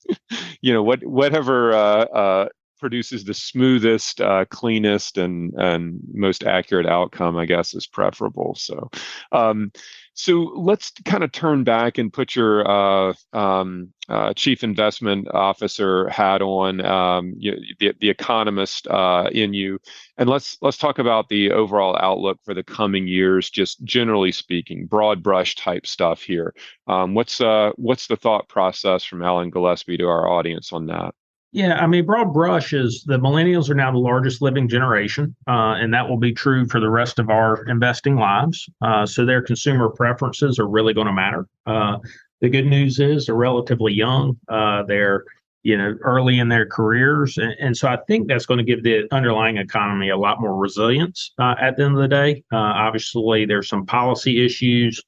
you 0.62 0.74
know 0.74 0.84
what 0.84 1.04
whatever 1.06 1.74
uh 1.74 2.06
uh 2.06 2.48
produces 2.80 3.24
the 3.24 3.34
smoothest, 3.34 4.22
uh, 4.22 4.46
cleanest, 4.52 5.18
and 5.18 5.52
and 5.58 6.00
most 6.14 6.44
accurate 6.44 6.86
outcome, 6.86 7.36
I 7.36 7.46
guess, 7.46 7.74
is 7.74 7.88
preferable. 7.88 8.54
So, 8.56 8.90
um, 9.32 9.72
so 10.18 10.52
let's 10.56 10.92
kind 11.06 11.24
of 11.24 11.32
turn 11.32 11.64
back 11.64 12.00
and 12.00 12.12
put 12.12 12.36
your 12.36 12.68
uh, 12.68 13.14
um, 13.34 13.94
uh, 14.10 14.34
chief 14.34 14.64
investment 14.64 15.28
officer 15.32 16.10
hat 16.10 16.42
on, 16.42 16.84
um, 16.84 17.36
you, 17.38 17.54
the, 17.80 17.94
the 18.02 18.10
economist 18.10 18.88
uh, 18.88 19.30
in 19.32 19.54
you, 19.54 19.78
and 20.18 20.28
let's 20.28 20.58
let's 20.60 20.78
talk 20.78 20.98
about 20.98 21.30
the 21.30 21.52
overall 21.52 21.96
outlook 22.02 22.40
for 22.44 22.56
the 22.56 22.64
coming 22.64 23.08
years, 23.08 23.52
just 23.52 23.84
generally 23.84 24.32
speaking, 24.32 24.88
broad 24.88 25.22
brush 25.22 25.56
type 25.56 25.86
stuff 25.86 26.24
here. 26.24 26.56
Um, 26.88 27.14
what's 27.14 27.40
uh, 27.40 27.74
what's 27.76 28.08
the 28.08 28.18
thought 28.18 28.50
process 28.50 29.04
from 29.04 29.22
Alan 29.22 29.52
Gillespie 29.52 29.98
to 29.98 30.08
our 30.08 30.28
audience 30.28 30.74
on 30.74 30.88
that? 30.88 31.14
Yeah, 31.54 31.76
I 31.76 31.88
mean, 31.88 32.06
broad 32.06 32.34
brush 32.34 32.74
is 32.74 33.04
the 33.06 33.18
millennials 33.18 33.70
are 33.70 33.76
now 33.76 33.92
the 33.92 33.98
largest 33.98 34.42
living 34.42 34.68
generation, 34.68 35.36
uh, 35.48 35.76
and 35.80 35.94
that 35.94 36.08
will 36.08 36.18
be 36.18 36.34
true 36.34 36.68
for 36.68 36.82
the 36.82 36.90
rest 36.90 37.20
of 37.20 37.30
our 37.30 37.64
investing 37.68 38.18
lives. 38.18 38.70
Uh, 38.82 39.06
so 39.06 39.26
their 39.26 39.42
consumer 39.42 39.90
preferences 39.90 40.60
are 40.60 40.68
really 40.68 40.94
going 40.94 41.08
to 41.08 41.14
matter. 41.14 41.48
Uh, 41.66 41.98
the 42.42 42.50
good 42.50 42.66
news 42.66 43.00
is 43.00 43.26
they're 43.26 43.36
relatively 43.36 43.94
young. 43.94 44.38
Uh, 44.50 44.84
they're 44.84 45.24
you 45.64 45.78
know 45.78 45.96
early 46.02 46.38
in 46.40 46.50
their 46.50 46.66
careers, 46.66 47.38
and, 47.38 47.56
and, 47.60 47.78
so 47.78 47.88
I 47.88 47.98
think 48.08 48.28
that's 48.28 48.46
going 48.46 48.60
to 48.60 48.64
give 48.64 48.84
the 48.84 49.08
underlying 49.12 49.58
economy 49.58 50.10
a 50.10 50.18
lot 50.18 50.42
more 50.42 50.56
resilience 50.56 51.32
uh, 51.40 51.56
at 51.62 51.78
the 51.78 51.86
end 51.86 51.96
of 51.96 52.02
the 52.02 52.10
day. 52.10 52.44
Uh, 52.52 52.58
obviously, 52.58 53.46
there's 53.46 53.70
some 53.70 53.86
policy 53.86 54.46
issues 54.46 55.02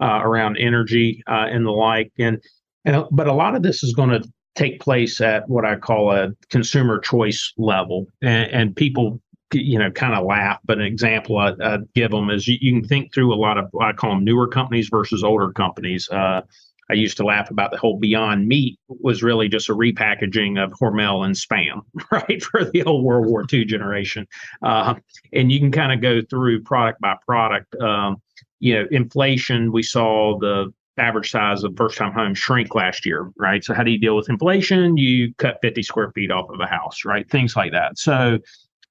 around 0.00 0.56
energy 0.56 1.22
and 1.26 1.66
the 1.66 1.70
like, 1.70 2.10
and, 2.18 2.42
and 2.86 3.04
but 3.10 3.26
a 3.26 3.32
lot 3.32 3.54
of 3.54 3.62
this 3.62 3.82
is 3.82 3.92
going 3.92 4.08
to 4.08 4.26
take 4.54 4.80
place 4.80 5.20
at 5.20 5.48
what 5.48 5.64
I 5.64 5.76
call 5.76 6.10
a 6.12 6.32
consumer 6.48 6.98
choice 6.98 7.52
level, 7.56 8.06
and, 8.22 8.50
and 8.50 8.76
people 8.76 9.20
you 9.52 9.78
know 9.78 9.90
kind 9.90 10.14
of 10.14 10.24
laugh 10.24 10.58
but 10.64 10.78
an 10.78 10.84
example 10.84 11.36
I, 11.38 11.54
I 11.60 11.78
give 11.94 12.12
them 12.12 12.30
is 12.30 12.46
you, 12.46 12.58
you, 12.60 12.80
can 12.80 12.88
think 12.88 13.12
through 13.12 13.32
a 13.32 13.36
lot 13.36 13.58
of 13.58 13.68
i 13.80 13.92
call 13.92 14.10
them 14.10 14.24
newer 14.24 14.46
companies 14.46 14.88
versus 14.88 15.24
older 15.24 15.52
companies. 15.52 16.08
Uh, 16.08 16.42
i 16.88 16.94
used 16.94 17.16
to 17.16 17.24
laugh 17.24 17.50
about 17.50 17.72
the 17.72 17.76
whole 17.76 17.98
beyond 17.98 18.46
meat 18.46 18.78
was 18.88 19.22
really 19.22 19.48
just 19.48 19.68
a 19.68 19.74
repackaging 19.74 20.62
of 20.62 20.72
hormel 20.72 21.24
and 21.24 21.34
spam 21.34 21.80
right 22.12 22.42
for 22.42 22.64
the 22.64 22.84
old 22.84 23.04
world 23.04 23.26
war 23.26 23.44
ii 23.52 23.64
generation. 23.64 24.26
Uh, 24.62 24.94
and 25.32 25.50
you 25.50 25.58
can 25.58 25.72
kind 25.72 25.92
of 25.92 26.00
go 26.00 26.20
through 26.28 26.62
product 26.62 27.00
by 27.00 27.16
product. 27.26 27.74
Um, 27.80 28.22
you 28.60 28.74
know 28.74 28.86
inflation 28.90 29.72
we 29.72 29.82
saw 29.82 30.38
the 30.38 30.72
average 31.00 31.30
size 31.30 31.64
of 31.64 31.74
first 31.76 31.96
time 31.96 32.12
home 32.12 32.34
shrink 32.34 32.74
last 32.74 33.06
year, 33.06 33.30
right? 33.38 33.64
So 33.64 33.74
how 33.74 33.82
do 33.82 33.90
you 33.90 33.98
deal 33.98 34.16
with 34.16 34.28
inflation? 34.28 34.96
You 34.96 35.34
cut 35.34 35.58
50 35.62 35.82
square 35.82 36.10
feet 36.12 36.30
off 36.30 36.50
of 36.50 36.60
a 36.60 36.66
house, 36.66 37.04
right? 37.04 37.28
Things 37.30 37.56
like 37.56 37.72
that. 37.72 37.98
So, 37.98 38.38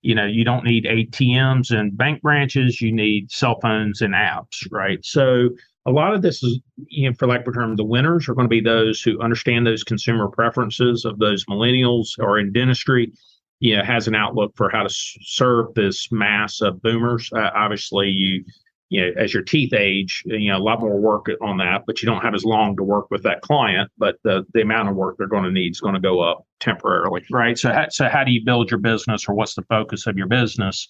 you 0.01 0.15
know, 0.15 0.25
you 0.25 0.43
don't 0.43 0.63
need 0.63 0.85
ATMs 0.85 1.71
and 1.71 1.95
bank 1.95 2.21
branches, 2.21 2.81
you 2.81 2.91
need 2.91 3.31
cell 3.31 3.59
phones 3.61 4.01
and 4.01 4.13
apps, 4.13 4.65
right? 4.71 5.03
So 5.03 5.49
a 5.85 5.91
lot 5.91 6.13
of 6.13 6.21
this 6.21 6.43
is, 6.43 6.59
you 6.87 7.09
know, 7.09 7.15
for 7.17 7.27
lack 7.27 7.41
of 7.41 7.47
a 7.47 7.51
term, 7.51 7.75
the 7.75 7.83
winners 7.83 8.27
are 8.27 8.35
going 8.35 8.45
to 8.45 8.49
be 8.49 8.61
those 8.61 9.01
who 9.01 9.21
understand 9.21 9.65
those 9.65 9.83
consumer 9.83 10.27
preferences 10.27 11.05
of 11.05 11.19
those 11.19 11.45
millennials 11.45 12.17
or 12.19 12.39
in 12.39 12.51
dentistry 12.51 13.11
you 13.59 13.75
know 13.75 13.83
has 13.83 14.07
an 14.07 14.15
outlook 14.15 14.53
for 14.55 14.69
how 14.69 14.83
to 14.83 14.89
serve 14.89 15.73
this 15.75 16.11
mass 16.11 16.61
of 16.61 16.81
boomers 16.81 17.29
uh, 17.35 17.49
obviously 17.55 18.07
you 18.07 18.43
you 18.89 19.01
know, 19.01 19.11
as 19.17 19.33
your 19.33 19.43
teeth 19.43 19.73
age, 19.73 20.23
you 20.25 20.51
know, 20.51 20.57
a 20.57 20.63
lot 20.63 20.81
more 20.81 20.99
work 20.99 21.27
on 21.41 21.57
that, 21.57 21.83
but 21.85 22.01
you 22.01 22.07
don't 22.07 22.21
have 22.21 22.33
as 22.33 22.43
long 22.43 22.75
to 22.75 22.83
work 22.83 23.09
with 23.11 23.23
that 23.23 23.41
client. 23.41 23.91
But 23.97 24.17
the 24.23 24.45
the 24.53 24.61
amount 24.61 24.89
of 24.89 24.95
work 24.95 25.15
they're 25.17 25.27
going 25.27 25.43
to 25.43 25.51
need 25.51 25.71
is 25.71 25.79
going 25.79 25.93
to 25.93 25.99
go 25.99 26.21
up 26.21 26.45
temporarily, 26.59 27.23
right? 27.31 27.57
So, 27.57 27.71
how, 27.71 27.87
so 27.89 28.09
how 28.09 28.23
do 28.23 28.31
you 28.31 28.43
build 28.43 28.71
your 28.71 28.79
business, 28.79 29.29
or 29.29 29.35
what's 29.35 29.53
the 29.53 29.61
focus 29.63 30.07
of 30.07 30.17
your 30.17 30.27
business? 30.27 30.87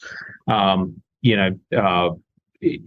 Um, 0.47 1.01
you 1.21 1.35
know, 1.35 1.59
uh, 1.77 2.15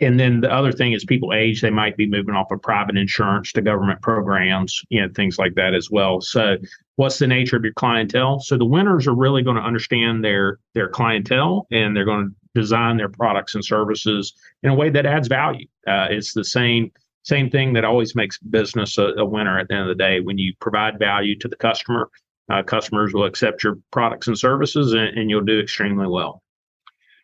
and 0.00 0.20
then 0.20 0.40
the 0.40 0.52
other 0.52 0.72
thing 0.72 0.92
is 0.92 1.04
people 1.04 1.32
age; 1.34 1.60
they 1.60 1.70
might 1.70 1.96
be 1.96 2.06
moving 2.06 2.34
off 2.34 2.50
of 2.50 2.62
private 2.62 2.96
insurance 2.96 3.52
to 3.52 3.62
government 3.62 4.00
programs, 4.02 4.82
you 4.88 5.00
know, 5.00 5.08
things 5.14 5.38
like 5.38 5.54
that 5.54 5.74
as 5.74 5.90
well. 5.90 6.20
So, 6.20 6.56
what's 6.96 7.18
the 7.18 7.26
nature 7.26 7.56
of 7.56 7.64
your 7.64 7.74
clientele? 7.74 8.40
So, 8.40 8.56
the 8.56 8.64
winners 8.64 9.06
are 9.06 9.14
really 9.14 9.42
going 9.42 9.56
to 9.56 9.62
understand 9.62 10.24
their 10.24 10.58
their 10.74 10.88
clientele, 10.88 11.66
and 11.70 11.94
they're 11.94 12.04
going 12.06 12.28
to 12.28 12.34
design 12.54 12.96
their 12.96 13.08
products 13.08 13.54
and 13.54 13.64
services 13.64 14.34
in 14.62 14.70
a 14.70 14.74
way 14.74 14.90
that 14.90 15.06
adds 15.06 15.28
value. 15.28 15.66
Uh, 15.86 16.06
it's 16.10 16.32
the 16.32 16.44
same 16.44 16.90
same 17.24 17.48
thing 17.50 17.72
that 17.72 17.84
always 17.84 18.16
makes 18.16 18.38
business 18.38 18.98
a, 18.98 19.12
a, 19.16 19.24
winner 19.24 19.56
at 19.56 19.68
the 19.68 19.74
end 19.74 19.88
of 19.88 19.96
the 19.96 20.02
day. 20.02 20.18
When 20.18 20.38
you 20.38 20.54
provide 20.58 20.98
value 20.98 21.38
to 21.38 21.46
the 21.46 21.54
customer, 21.54 22.10
uh, 22.50 22.64
customers 22.64 23.14
will 23.14 23.26
accept 23.26 23.62
your 23.62 23.78
products 23.92 24.26
and 24.26 24.36
services, 24.36 24.92
and, 24.92 25.16
and 25.16 25.30
you'll 25.30 25.44
do 25.44 25.60
extremely 25.60 26.08
well. 26.08 26.42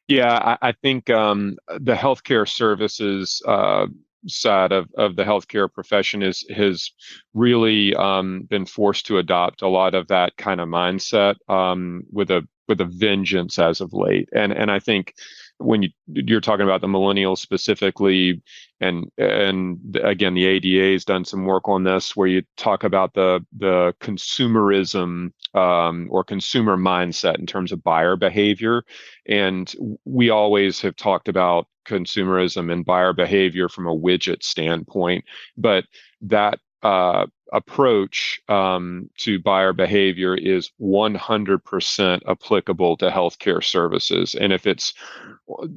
Yeah, 0.07 0.57
I, 0.63 0.69
I 0.69 0.73
think 0.73 1.11
um, 1.11 1.59
the 1.81 1.95
healthcare 1.95 2.49
services 2.49 3.43
uh, 3.47 3.87
side 4.29 4.73
of, 4.73 4.89
of 4.97 5.17
the 5.17 5.25
healthcare 5.25 5.73
profession 5.73 6.23
is 6.23 6.45
has 6.55 6.91
really 7.35 7.95
um, 7.95 8.43
been 8.49 8.67
forced 8.67 9.07
to 9.07 9.19
adopt 9.19 9.63
a 9.63 9.69
lot 9.69 9.95
of 9.95 10.09
that 10.09 10.37
kind 10.37 10.61
of 10.61 10.69
mindset 10.69 11.37
um, 11.49 12.03
with 12.13 12.31
a 12.31 12.47
with 12.69 12.81
a 12.81 12.85
vengeance 12.85 13.59
as 13.59 13.81
of 13.81 13.93
late. 13.93 14.29
And 14.33 14.53
and 14.53 14.71
I 14.71 14.79
think 14.79 15.15
when 15.59 15.83
you 15.83 15.89
you're 16.07 16.41
talking 16.41 16.65
about 16.65 16.81
the 16.81 16.87
millennials 16.87 17.39
specifically, 17.39 18.43
and 18.81 19.11
and 19.19 19.99
again 20.03 20.35
the 20.35 20.47
ADA 20.47 20.93
has 20.93 21.05
done 21.05 21.25
some 21.25 21.45
work 21.45 21.69
on 21.69 21.83
this 21.83 22.15
where 22.15 22.29
you 22.29 22.43
talk 22.57 22.85
about 22.85 23.15
the 23.15 23.45
the 23.57 23.95
consumerism 24.01 25.33
um, 25.55 26.09
or 26.11 26.23
consumer 26.23 26.77
mindset 26.77 27.39
in 27.39 27.47
terms 27.47 27.73
of 27.73 27.83
buyer 27.83 28.17
behavior, 28.17 28.85
and 29.27 29.75
we 30.05 30.31
always 30.31 30.81
have 30.81 30.95
talked 30.95 31.29
about 31.29 31.67
consumerism 31.89 32.73
and 32.73 32.85
buyer 32.85 33.13
behavior 33.13 33.69
from 33.69 33.87
a 33.87 33.97
widget 33.97 34.43
standpoint, 34.43 35.25
but 35.57 35.85
that 36.21 36.59
uh, 36.83 37.27
approach 37.53 38.41
um, 38.49 39.09
to 39.17 39.39
buyer 39.41 39.73
behavior 39.73 40.35
is 40.35 40.71
100% 40.81 42.21
applicable 42.29 42.97
to 42.99 43.11
healthcare 43.11 43.65
services. 43.65 44.35
And 44.35 44.53
if 44.53 44.67
it's, 44.67 44.93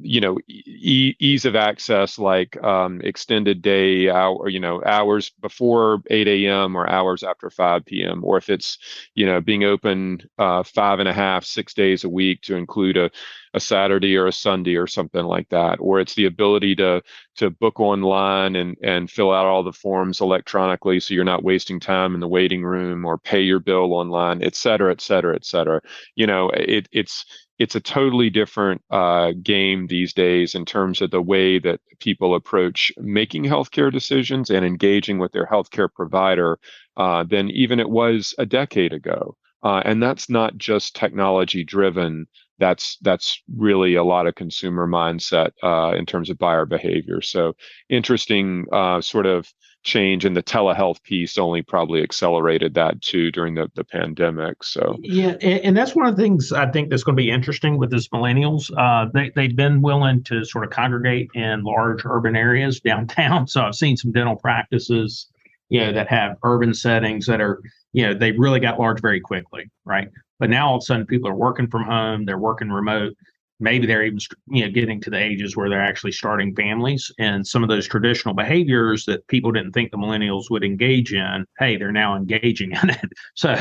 you 0.00 0.20
know, 0.20 0.38
e- 0.48 1.14
ease 1.18 1.44
of 1.44 1.56
access 1.56 2.18
like 2.18 2.62
um, 2.62 3.00
extended 3.02 3.62
day 3.62 4.10
hour, 4.10 4.48
you 4.48 4.60
know, 4.60 4.82
hours 4.84 5.30
before 5.40 6.02
8 6.10 6.28
a.m. 6.28 6.76
or 6.76 6.88
hours 6.88 7.22
after 7.22 7.48
5 7.50 7.84
p.m., 7.86 8.22
or 8.22 8.36
if 8.36 8.50
it's, 8.50 8.78
you 9.14 9.26
know, 9.26 9.40
being 9.40 9.64
open 9.64 10.22
uh, 10.38 10.62
five 10.62 11.00
and 11.00 11.08
a 11.08 11.12
half, 11.12 11.44
six 11.44 11.74
days 11.74 12.04
a 12.04 12.08
week 12.08 12.42
to 12.42 12.56
include 12.56 12.96
a 12.96 13.10
a 13.54 13.60
Saturday 13.60 14.16
or 14.16 14.26
a 14.26 14.32
Sunday 14.32 14.76
or 14.76 14.86
something 14.86 15.24
like 15.24 15.48
that, 15.50 15.76
or 15.80 16.00
it's 16.00 16.14
the 16.14 16.26
ability 16.26 16.74
to 16.76 17.02
to 17.36 17.50
book 17.50 17.80
online 17.80 18.56
and 18.56 18.76
and 18.82 19.10
fill 19.10 19.32
out 19.32 19.46
all 19.46 19.62
the 19.62 19.72
forms 19.72 20.20
electronically, 20.20 21.00
so 21.00 21.14
you're 21.14 21.24
not 21.24 21.44
wasting 21.44 21.80
time 21.80 22.14
in 22.14 22.20
the 22.20 22.28
waiting 22.28 22.64
room, 22.64 23.04
or 23.04 23.18
pay 23.18 23.40
your 23.40 23.60
bill 23.60 23.92
online, 23.94 24.42
et 24.42 24.54
cetera, 24.54 24.90
et 24.90 25.00
cetera, 25.00 25.34
et 25.34 25.44
cetera. 25.44 25.80
You 26.14 26.26
know, 26.26 26.50
it, 26.50 26.88
it's 26.92 27.24
it's 27.58 27.76
a 27.76 27.80
totally 27.80 28.30
different 28.30 28.82
uh, 28.90 29.32
game 29.42 29.86
these 29.86 30.12
days 30.12 30.54
in 30.54 30.64
terms 30.64 31.00
of 31.00 31.10
the 31.10 31.22
way 31.22 31.58
that 31.60 31.80
people 32.00 32.34
approach 32.34 32.90
making 32.96 33.44
healthcare 33.44 33.92
decisions 33.92 34.50
and 34.50 34.64
engaging 34.64 35.18
with 35.18 35.32
their 35.32 35.46
healthcare 35.46 35.88
provider 35.92 36.58
uh, 36.96 37.22
than 37.22 37.50
even 37.50 37.78
it 37.78 37.90
was 37.90 38.34
a 38.38 38.46
decade 38.46 38.92
ago. 38.92 39.36
Uh, 39.62 39.80
and 39.84 40.02
that's 40.02 40.28
not 40.28 40.56
just 40.56 40.96
technology 40.96 41.62
driven 41.62 42.26
that's 42.62 42.96
that's 43.02 43.42
really 43.56 43.96
a 43.96 44.04
lot 44.04 44.28
of 44.28 44.36
consumer 44.36 44.86
mindset 44.86 45.50
uh, 45.64 45.96
in 45.96 46.06
terms 46.06 46.30
of 46.30 46.38
buyer 46.38 46.64
behavior. 46.64 47.20
So 47.20 47.54
interesting 47.90 48.66
uh, 48.72 49.00
sort 49.00 49.26
of 49.26 49.52
change 49.82 50.24
and 50.24 50.36
the 50.36 50.44
telehealth 50.44 51.02
piece 51.02 51.36
only 51.36 51.60
probably 51.60 52.04
accelerated 52.04 52.74
that 52.74 53.02
too 53.02 53.32
during 53.32 53.56
the, 53.56 53.68
the 53.74 53.82
pandemic 53.82 54.62
so. 54.62 54.96
Yeah 55.02 55.34
and, 55.40 55.60
and 55.64 55.76
that's 55.76 55.96
one 55.96 56.06
of 56.06 56.14
the 56.14 56.22
things 56.22 56.52
i 56.52 56.70
think 56.70 56.88
that's 56.88 57.02
going 57.02 57.16
to 57.16 57.20
be 57.20 57.30
interesting 57.30 57.78
with 57.78 57.90
this 57.90 58.06
millennials 58.10 58.70
uh, 58.78 59.10
they, 59.12 59.32
they've 59.34 59.56
been 59.56 59.82
willing 59.82 60.22
to 60.22 60.44
sort 60.44 60.62
of 60.62 60.70
congregate 60.70 61.30
in 61.34 61.64
large 61.64 62.04
urban 62.04 62.36
areas 62.36 62.78
downtown. 62.78 63.46
So 63.52 63.62
i've 63.62 63.74
seen 63.74 63.96
some 63.96 64.12
dental 64.12 64.36
practices 64.36 65.26
you 65.68 65.80
know 65.80 65.92
that 65.92 66.06
have 66.06 66.36
urban 66.44 66.74
settings 66.74 67.26
that 67.26 67.40
are 67.40 67.60
you 67.92 68.06
know 68.06 68.14
they 68.14 68.30
really 68.30 68.60
got 68.60 68.78
large 68.78 69.00
very 69.00 69.20
quickly 69.20 69.68
right 69.84 70.08
But 70.42 70.50
now 70.50 70.70
all 70.70 70.74
of 70.78 70.82
a 70.82 70.84
sudden, 70.84 71.06
people 71.06 71.30
are 71.30 71.36
working 71.36 71.68
from 71.68 71.84
home, 71.84 72.24
they're 72.24 72.36
working 72.36 72.68
remote. 72.68 73.14
Maybe 73.60 73.86
they're 73.86 74.02
even 74.02 74.18
you 74.48 74.64
know 74.64 74.72
getting 74.72 75.00
to 75.02 75.08
the 75.08 75.16
ages 75.16 75.56
where 75.56 75.70
they're 75.70 75.80
actually 75.80 76.10
starting 76.10 76.52
families, 76.56 77.12
and 77.20 77.46
some 77.46 77.62
of 77.62 77.68
those 77.68 77.86
traditional 77.86 78.34
behaviors 78.34 79.04
that 79.04 79.24
people 79.28 79.52
didn't 79.52 79.70
think 79.70 79.92
the 79.92 79.98
millennials 79.98 80.50
would 80.50 80.64
engage 80.64 81.14
in, 81.14 81.46
hey, 81.60 81.76
they're 81.76 81.92
now 81.92 82.16
engaging 82.16 82.72
in 82.82 82.90
it. 82.90 83.12
So 83.36 83.54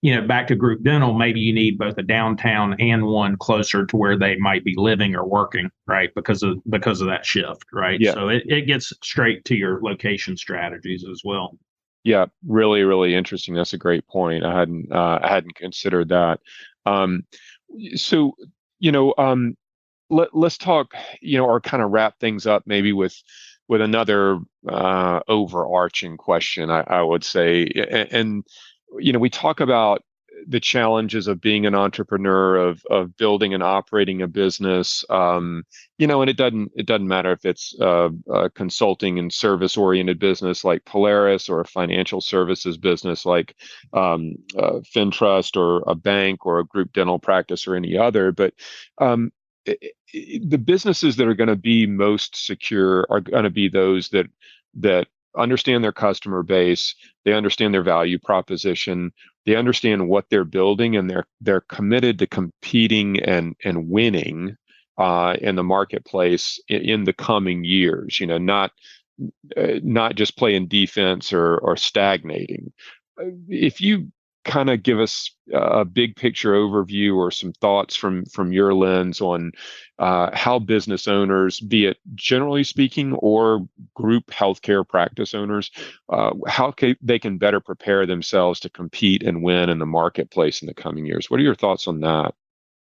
you 0.00 0.14
know, 0.14 0.28
back 0.28 0.46
to 0.46 0.54
group 0.54 0.84
dental, 0.84 1.12
maybe 1.12 1.40
you 1.40 1.52
need 1.52 1.76
both 1.76 1.98
a 1.98 2.04
downtown 2.04 2.76
and 2.80 3.04
one 3.06 3.36
closer 3.36 3.84
to 3.84 3.96
where 3.96 4.16
they 4.16 4.36
might 4.36 4.62
be 4.62 4.76
living 4.76 5.16
or 5.16 5.26
working, 5.26 5.68
right? 5.88 6.10
Because 6.14 6.44
of 6.44 6.60
because 6.70 7.00
of 7.00 7.08
that 7.08 7.26
shift, 7.26 7.64
right? 7.72 8.00
Yeah. 8.00 8.12
So 8.12 8.28
it, 8.28 8.44
it 8.46 8.68
gets 8.68 8.92
straight 9.02 9.44
to 9.46 9.56
your 9.56 9.80
location 9.82 10.36
strategies 10.36 11.04
as 11.04 11.22
well. 11.24 11.58
Yeah, 12.08 12.24
really, 12.46 12.84
really 12.84 13.14
interesting. 13.14 13.54
That's 13.54 13.74
a 13.74 13.78
great 13.78 14.06
point. 14.08 14.42
I 14.42 14.58
hadn't 14.58 14.90
uh, 14.90 15.18
I 15.22 15.28
hadn't 15.28 15.56
considered 15.56 16.08
that. 16.08 16.40
Um, 16.86 17.24
so 17.96 18.32
you 18.78 18.90
know, 18.92 19.12
um, 19.18 19.58
let 20.08 20.34
let's 20.34 20.56
talk. 20.56 20.94
You 21.20 21.36
know, 21.36 21.44
or 21.44 21.60
kind 21.60 21.82
of 21.82 21.90
wrap 21.90 22.18
things 22.18 22.46
up 22.46 22.62
maybe 22.64 22.94
with 22.94 23.14
with 23.68 23.82
another 23.82 24.38
uh, 24.66 25.20
overarching 25.28 26.16
question. 26.16 26.70
I, 26.70 26.80
I 26.86 27.02
would 27.02 27.24
say, 27.24 27.66
and, 27.76 28.10
and 28.12 28.44
you 28.98 29.12
know, 29.12 29.18
we 29.18 29.28
talk 29.28 29.60
about 29.60 30.02
the 30.46 30.60
challenges 30.60 31.26
of 31.26 31.40
being 31.40 31.66
an 31.66 31.74
entrepreneur 31.74 32.56
of 32.56 32.82
of 32.90 33.16
building 33.16 33.54
and 33.54 33.62
operating 33.62 34.22
a 34.22 34.28
business 34.28 35.04
um, 35.10 35.64
you 35.98 36.06
know 36.06 36.20
and 36.20 36.30
it 36.30 36.36
doesn't 36.36 36.70
it 36.76 36.86
doesn't 36.86 37.08
matter 37.08 37.32
if 37.32 37.44
it's 37.44 37.74
a, 37.80 38.10
a 38.30 38.50
consulting 38.50 39.18
and 39.18 39.32
service 39.32 39.76
oriented 39.76 40.18
business 40.18 40.64
like 40.64 40.84
polaris 40.84 41.48
or 41.48 41.60
a 41.60 41.64
financial 41.66 42.20
services 42.20 42.76
business 42.76 43.26
like 43.26 43.54
um, 43.92 44.34
uh, 44.58 44.80
fintrust 44.92 45.56
or 45.56 45.82
a 45.86 45.94
bank 45.94 46.46
or 46.46 46.58
a 46.58 46.64
group 46.64 46.92
dental 46.92 47.18
practice 47.18 47.66
or 47.66 47.74
any 47.74 47.96
other. 47.96 48.32
But 48.32 48.54
um, 48.98 49.32
it, 49.64 49.94
it, 50.12 50.50
the 50.50 50.58
businesses 50.58 51.16
that 51.16 51.28
are 51.28 51.34
going 51.34 51.48
to 51.48 51.56
be 51.56 51.86
most 51.86 52.46
secure 52.46 53.06
are 53.10 53.20
going 53.20 53.44
to 53.44 53.50
be 53.50 53.68
those 53.68 54.08
that 54.10 54.26
that 54.74 55.08
understand 55.36 55.84
their 55.84 55.92
customer 55.92 56.42
base 56.42 56.94
they 57.24 57.32
understand 57.32 57.74
their 57.74 57.82
value 57.82 58.18
proposition 58.18 59.12
they 59.46 59.56
understand 59.56 60.08
what 60.08 60.24
they're 60.30 60.44
building 60.44 60.96
and 60.96 61.08
they're 61.08 61.26
they're 61.40 61.60
committed 61.62 62.18
to 62.18 62.26
competing 62.26 63.20
and 63.20 63.54
and 63.64 63.88
winning 63.88 64.56
uh, 64.96 65.36
in 65.40 65.54
the 65.54 65.62
marketplace 65.62 66.60
in, 66.66 66.82
in, 66.82 67.04
the 67.04 67.12
coming 67.12 67.62
years 67.62 68.18
you 68.18 68.26
know 68.26 68.38
not 68.38 68.72
uh, 69.56 69.80
not 69.82 70.14
just 70.14 70.36
playing 70.36 70.68
defense 70.68 71.32
or 71.32 71.58
or 71.58 71.76
stagnating. 71.76 72.72
If 73.48 73.80
you 73.80 74.12
kind 74.48 74.70
of 74.70 74.82
give 74.82 74.98
us 74.98 75.30
a 75.52 75.84
big 75.84 76.16
picture 76.16 76.54
overview 76.54 77.16
or 77.16 77.30
some 77.30 77.52
thoughts 77.52 77.94
from 77.94 78.24
from 78.26 78.52
your 78.52 78.74
lens 78.74 79.20
on 79.20 79.52
uh, 79.98 80.30
how 80.32 80.58
business 80.58 81.06
owners, 81.06 81.60
be 81.60 81.86
it 81.86 81.98
generally 82.14 82.64
speaking 82.64 83.12
or 83.14 83.68
group 83.94 84.26
healthcare 84.26 84.86
practice 84.86 85.34
owners, 85.34 85.70
uh, 86.08 86.30
how 86.46 86.74
they 87.02 87.18
can 87.18 87.38
better 87.38 87.60
prepare 87.60 88.06
themselves 88.06 88.58
to 88.60 88.70
compete 88.70 89.22
and 89.22 89.42
win 89.42 89.68
in 89.68 89.78
the 89.78 89.86
marketplace 89.86 90.62
in 90.62 90.66
the 90.66 90.74
coming 90.74 91.06
years. 91.06 91.30
What 91.30 91.40
are 91.40 91.44
your 91.44 91.54
thoughts 91.54 91.86
on 91.86 92.00
that? 92.00 92.34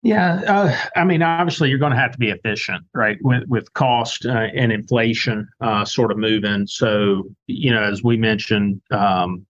Yeah, 0.02 0.42
uh, 0.48 0.76
I 0.96 1.04
mean, 1.04 1.22
obviously, 1.22 1.70
you're 1.70 1.78
going 1.78 1.92
to 1.92 1.98
have 1.98 2.14
to 2.14 2.18
be 2.18 2.30
efficient, 2.30 2.86
right? 2.94 3.18
With 3.22 3.44
with 3.48 3.74
cost 3.74 4.26
uh, 4.26 4.48
and 4.56 4.72
inflation 4.72 5.50
uh, 5.60 5.84
sort 5.84 6.12
of 6.12 6.18
moving. 6.18 6.68
So, 6.68 7.24
you 7.48 7.72
know, 7.72 7.84
as 7.84 8.02
we 8.02 8.16
mentioned, 8.16 8.82
um, 8.92 9.46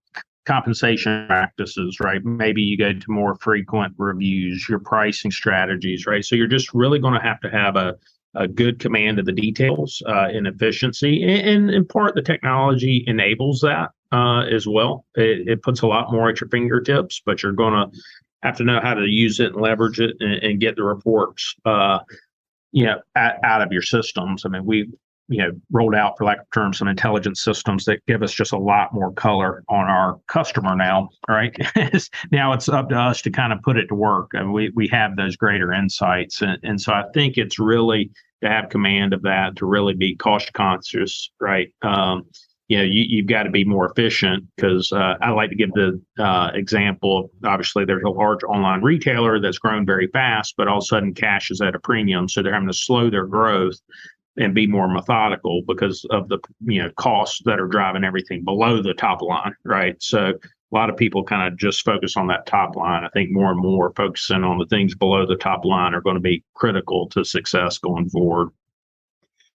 compensation 0.50 1.28
practices, 1.28 2.00
right? 2.00 2.26
Maybe 2.26 2.64
you 2.64 2.76
go 2.76 2.92
to 2.92 3.06
more 3.08 3.36
frequent 3.36 3.94
reviews, 3.98 4.68
your 4.68 4.80
pricing 4.80 5.30
strategies, 5.30 6.08
right? 6.08 6.26
So 6.26 6.36
you're 6.36 6.48
just 6.48 6.74
really 6.74 6.98
going 6.98 7.14
to 7.14 7.22
have 7.22 7.40
to 7.42 7.52
have 7.52 7.76
a, 7.76 7.96
a 8.34 8.48
good 8.48 8.80
command 8.80 9.20
of 9.20 9.28
the 9.28 9.32
details 9.32 10.02
uh, 10.08 10.30
and 10.34 10.48
efficiency. 10.48 11.22
And, 11.24 11.48
and, 11.48 11.70
in 11.70 11.86
part, 11.86 12.16
the 12.16 12.24
technology 12.24 13.04
enables 13.06 13.62
that 13.62 13.92
uh, 14.12 14.42
as 14.52 14.66
well. 14.66 15.06
It, 15.14 15.48
it, 15.48 15.62
puts 15.62 15.82
a 15.82 15.88
lot 15.88 16.12
more 16.12 16.30
at 16.30 16.42
your 16.42 16.50
fingertips, 16.50 17.22
but 17.24 17.44
you're 17.44 17.52
going 17.52 17.74
to 17.74 18.00
have 18.42 18.58
to 18.58 18.64
know 18.64 18.80
how 18.82 18.96
to 18.96 19.06
use 19.06 19.40
it 19.40 19.54
and 19.54 19.62
leverage 19.62 20.00
it 20.00 20.16
and, 20.20 20.44
and 20.44 20.60
get 20.60 20.78
the 20.78 20.84
reports. 20.84 21.56
Uh, 21.64 22.00
you 22.72 22.86
know, 22.86 23.02
out, 23.16 23.36
out 23.44 23.62
of 23.62 23.72
your 23.72 23.82
systems. 23.82 24.46
I 24.46 24.50
mean, 24.50 24.66
we 24.66 24.88
you 25.30 25.42
know 25.42 25.52
rolled 25.72 25.96
out 25.96 26.18
for 26.18 26.26
lack 26.26 26.40
of 26.40 26.50
terms 26.54 26.80
some 26.80 26.88
intelligence 26.88 27.42
systems 27.42 27.86
that 27.86 28.06
give 28.08 28.22
us 28.22 28.34
just 28.34 28.52
a 28.52 28.58
lot 28.58 28.94
more 28.94 29.14
color 29.14 29.64
on 29.70 29.86
our 29.86 30.20
customer 30.28 30.76
now 30.76 31.10
right? 31.30 31.56
Now 32.32 32.54
it's 32.54 32.68
up 32.68 32.90
to 32.90 32.96
us 32.96 33.22
to 33.22 33.32
kind 33.32 33.54
of 33.54 33.62
put 33.62 33.78
it 33.78 33.88
to 33.88 33.96
work 33.96 34.32
and 34.34 34.52
we 34.52 34.72
we 34.76 34.88
have 34.90 35.16
those 35.16 35.36
greater 35.36 35.72
insights 35.72 36.42
and, 36.42 36.58
and 36.64 36.82
so 36.82 36.92
i 36.92 37.04
think 37.14 37.38
it's 37.38 37.60
really 37.60 38.12
to 38.42 38.50
have 38.50 38.70
command 38.70 39.14
of 39.14 39.22
that 39.22 39.56
to 39.58 39.66
really 39.66 39.94
be 39.94 40.16
cost 40.16 40.52
conscious 40.54 41.32
right? 41.40 41.74
Um, 41.82 42.26
you 42.70 42.78
know 42.78 42.84
you, 42.84 43.04
you've 43.08 43.28
got 43.28 43.44
to 43.44 43.50
be 43.50 43.66
more 43.66 43.92
efficient 43.92 44.46
because 44.56 44.92
uh, 44.94 45.16
i 45.22 45.32
like 45.32 45.50
to 45.50 45.56
give 45.56 45.74
the 45.74 46.00
uh, 46.20 46.52
example 46.54 47.30
obviously 47.44 47.84
there's 47.84 48.04
a 48.04 48.10
large 48.10 48.44
online 48.44 48.82
retailer 48.82 49.42
that's 49.42 49.58
grown 49.58 49.86
very 49.86 50.08
fast 50.08 50.54
but 50.56 50.68
all 50.68 50.78
of 50.78 50.84
a 50.84 50.86
sudden 50.86 51.14
cash 51.14 51.52
is 51.52 51.60
at 51.62 51.76
a 51.76 51.80
premium 51.80 52.30
so 52.30 52.42
they're 52.42 52.54
having 52.54 52.70
to 52.70 52.74
slow 52.74 53.10
their 53.10 53.26
growth 53.26 53.80
and 54.40 54.56
be 54.56 54.66
more 54.66 54.88
methodical 54.88 55.62
because 55.68 56.06
of 56.10 56.30
the 56.30 56.40
you 56.62 56.82
know 56.82 56.90
costs 56.92 57.42
that 57.46 57.60
are 57.60 57.68
driving 57.68 58.04
everything 58.04 58.44
below 58.44 58.82
the 58.82 58.94
top 58.94 59.22
line, 59.22 59.54
right? 59.66 60.02
So 60.02 60.30
a 60.30 60.76
lot 60.76 60.90
of 60.90 60.98
people 60.98 61.24
kind 61.24 61.52
of 61.52 61.60
just 61.60 61.84
focus 61.84 62.16
on 62.16 62.28
that 62.28 62.46
top 62.46 62.76
line. 62.76 63.04
I 63.04 63.10
think 63.10 63.32
more 63.32 63.52
and 63.52 63.60
more 63.60 63.92
focusing 63.96 64.44
on 64.44 64.58
the 64.58 64.66
things 64.68 64.96
below 64.96 65.26
the 65.26 65.36
top 65.36 65.66
line 65.66 65.94
are 65.94 66.02
going 66.02 66.16
to 66.16 66.22
be 66.22 66.44
critical 66.54 67.08
to 67.10 67.26
success 67.26 67.78
going 67.78 68.10
forward. 68.10 68.50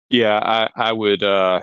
Yeah, 0.09 0.39
I, 0.43 0.69
I 0.75 0.91
would 0.91 1.23
uh, 1.23 1.61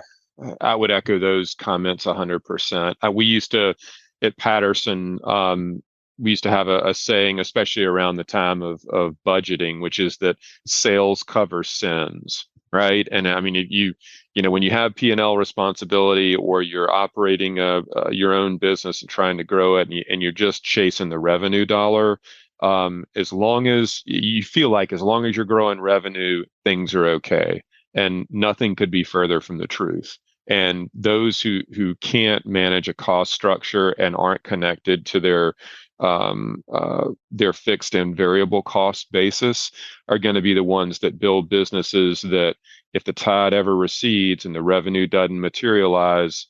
I 0.61 0.73
would 0.73 0.89
echo 0.89 1.19
those 1.19 1.53
comments 1.53 2.05
hundred 2.05 2.39
percent. 2.45 2.97
Uh, 3.05 3.11
we 3.11 3.25
used 3.25 3.51
to 3.51 3.75
at 4.21 4.37
Patterson 4.37 5.19
um, 5.25 5.83
we 6.17 6.31
used 6.31 6.43
to 6.43 6.49
have 6.49 6.67
a, 6.67 6.79
a, 6.79 6.93
saying, 6.93 7.39
especially 7.39 7.85
around 7.85 8.17
the 8.17 8.25
time 8.25 8.61
of, 8.61 8.83
of 8.91 9.15
budgeting, 9.25 9.79
which 9.79 9.99
is 9.99 10.17
that 10.17 10.35
sales 10.65 11.23
cover 11.23 11.63
sins 11.63 12.45
right? 12.71 13.07
And 13.11 13.27
I 13.27 13.39
mean, 13.41 13.55
you 13.55 13.93
you 14.33 14.41
know 14.41 14.51
when 14.51 14.63
you 14.63 14.71
have 14.71 14.95
P 14.95 15.11
and 15.11 15.19
L 15.21 15.37
responsibility 15.37 16.35
or 16.35 16.61
you're 16.61 16.91
operating 16.91 17.59
a, 17.59 17.81
your 18.11 18.33
own 18.33 18.57
business 18.57 19.01
and 19.01 19.09
trying 19.09 19.37
to 19.37 19.43
grow 19.43 19.77
it, 19.77 19.83
and, 19.83 19.93
you, 19.93 20.03
and 20.09 20.21
you're 20.21 20.31
just 20.31 20.63
chasing 20.63 21.09
the 21.09 21.19
revenue 21.19 21.65
dollar. 21.65 22.19
Um, 22.61 23.05
as 23.15 23.31
long 23.31 23.67
as 23.67 24.01
you 24.05 24.43
feel 24.43 24.69
like 24.69 24.91
as 24.91 25.01
long 25.01 25.25
as 25.25 25.35
you're 25.35 25.45
growing 25.45 25.79
revenue, 25.79 26.43
things 26.65 26.93
are 26.93 27.05
okay, 27.05 27.63
and 27.93 28.27
nothing 28.29 28.75
could 28.75 28.91
be 28.91 29.03
further 29.03 29.41
from 29.41 29.57
the 29.57 29.67
truth. 29.67 30.17
And 30.47 30.89
those 30.93 31.41
who 31.41 31.61
who 31.73 31.95
can't 31.95 32.45
manage 32.45 32.89
a 32.89 32.93
cost 32.93 33.31
structure 33.33 33.91
and 33.91 34.15
aren't 34.15 34.43
connected 34.43 35.05
to 35.07 35.19
their 35.19 35.53
um, 35.99 36.63
uh, 36.71 37.09
their 37.31 37.53
fixed 37.53 37.95
and 37.95 38.15
variable 38.15 38.61
cost 38.61 39.11
basis 39.11 39.71
are 40.07 40.19
going 40.19 40.35
to 40.35 40.41
be 40.41 40.53
the 40.53 40.63
ones 40.63 40.99
that 40.99 41.19
build 41.19 41.49
businesses 41.49 42.21
that 42.21 42.55
if 42.93 43.03
the 43.03 43.13
tide 43.13 43.53
ever 43.53 43.75
recedes 43.75 44.45
and 44.45 44.55
the 44.55 44.61
revenue 44.61 45.07
doesn't 45.07 45.39
materialize 45.39 46.47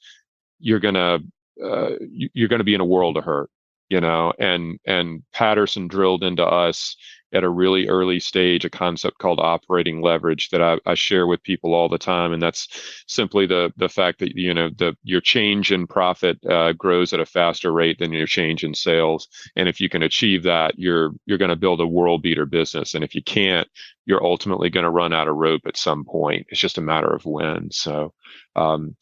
you're 0.59 0.79
going 0.79 0.95
to 0.95 1.19
uh, 1.63 1.91
you're 2.11 2.47
going 2.47 2.59
to 2.59 2.63
be 2.63 2.73
in 2.73 2.81
a 2.81 2.85
world 2.85 3.17
of 3.17 3.23
hurt 3.23 3.49
you 3.89 3.99
know? 3.99 4.33
And 4.39 4.79
and 4.85 5.23
patterson 5.33 5.87
drilled 5.87 6.23
into 6.23 6.45
us 6.45 6.95
at 7.33 7.43
a 7.43 7.49
really 7.49 7.87
early 7.87 8.19
stage 8.19 8.65
a 8.65 8.69
concept 8.69 9.17
called 9.19 9.39
operating 9.39 10.01
leverage 10.01 10.49
that 10.49 10.61
I, 10.61 10.77
I, 10.85 10.95
share 10.95 11.27
with 11.27 11.43
people 11.43 11.73
all 11.73 11.89
the 11.89 11.97
time 11.97 12.33
and 12.33 12.41
that's 12.41 13.03
simply 13.07 13.45
the 13.45 13.71
the 13.77 13.89
fact 13.89 14.19
that 14.19 14.35
you 14.35 14.53
know 14.53 14.69
the 14.69 14.95
your 15.03 15.21
change 15.21 15.71
in 15.71 15.87
profit 15.87 16.37
uh, 16.45 16.73
grows 16.73 17.13
at 17.13 17.19
a 17.19 17.25
faster 17.25 17.71
rate 17.71 17.99
than 17.99 18.13
your 18.13 18.27
change 18.27 18.63
in 18.63 18.73
sales 18.73 19.27
and 19.55 19.69
if 19.69 19.79
you 19.79 19.89
can 19.89 20.03
achieve 20.03 20.43
that 20.43 20.77
you're 20.77 21.11
you're 21.25 21.37
going 21.37 21.49
to 21.49 21.55
build 21.55 21.81
a 21.81 21.87
world 21.87 22.21
beater 22.21 22.45
business 22.45 22.93
and 22.93 23.03
if 23.03 23.15
you 23.15 23.23
can't 23.23 23.67
you're 24.09 24.25
ultimately 24.25 24.71
going 24.71 24.83
to 24.83 24.89
run 24.89 25.13
out 25.13 25.27
of 25.27 25.35
rope 25.35 25.61
at 25.67 25.77
some 25.77 26.03
point. 26.03 26.47
It's 26.49 26.59
just 26.59 26.79
a 26.79 26.81
matter 26.81 27.13
of 27.13 27.25
when 27.25 27.69
so 27.69 28.11
um, 28.55 28.95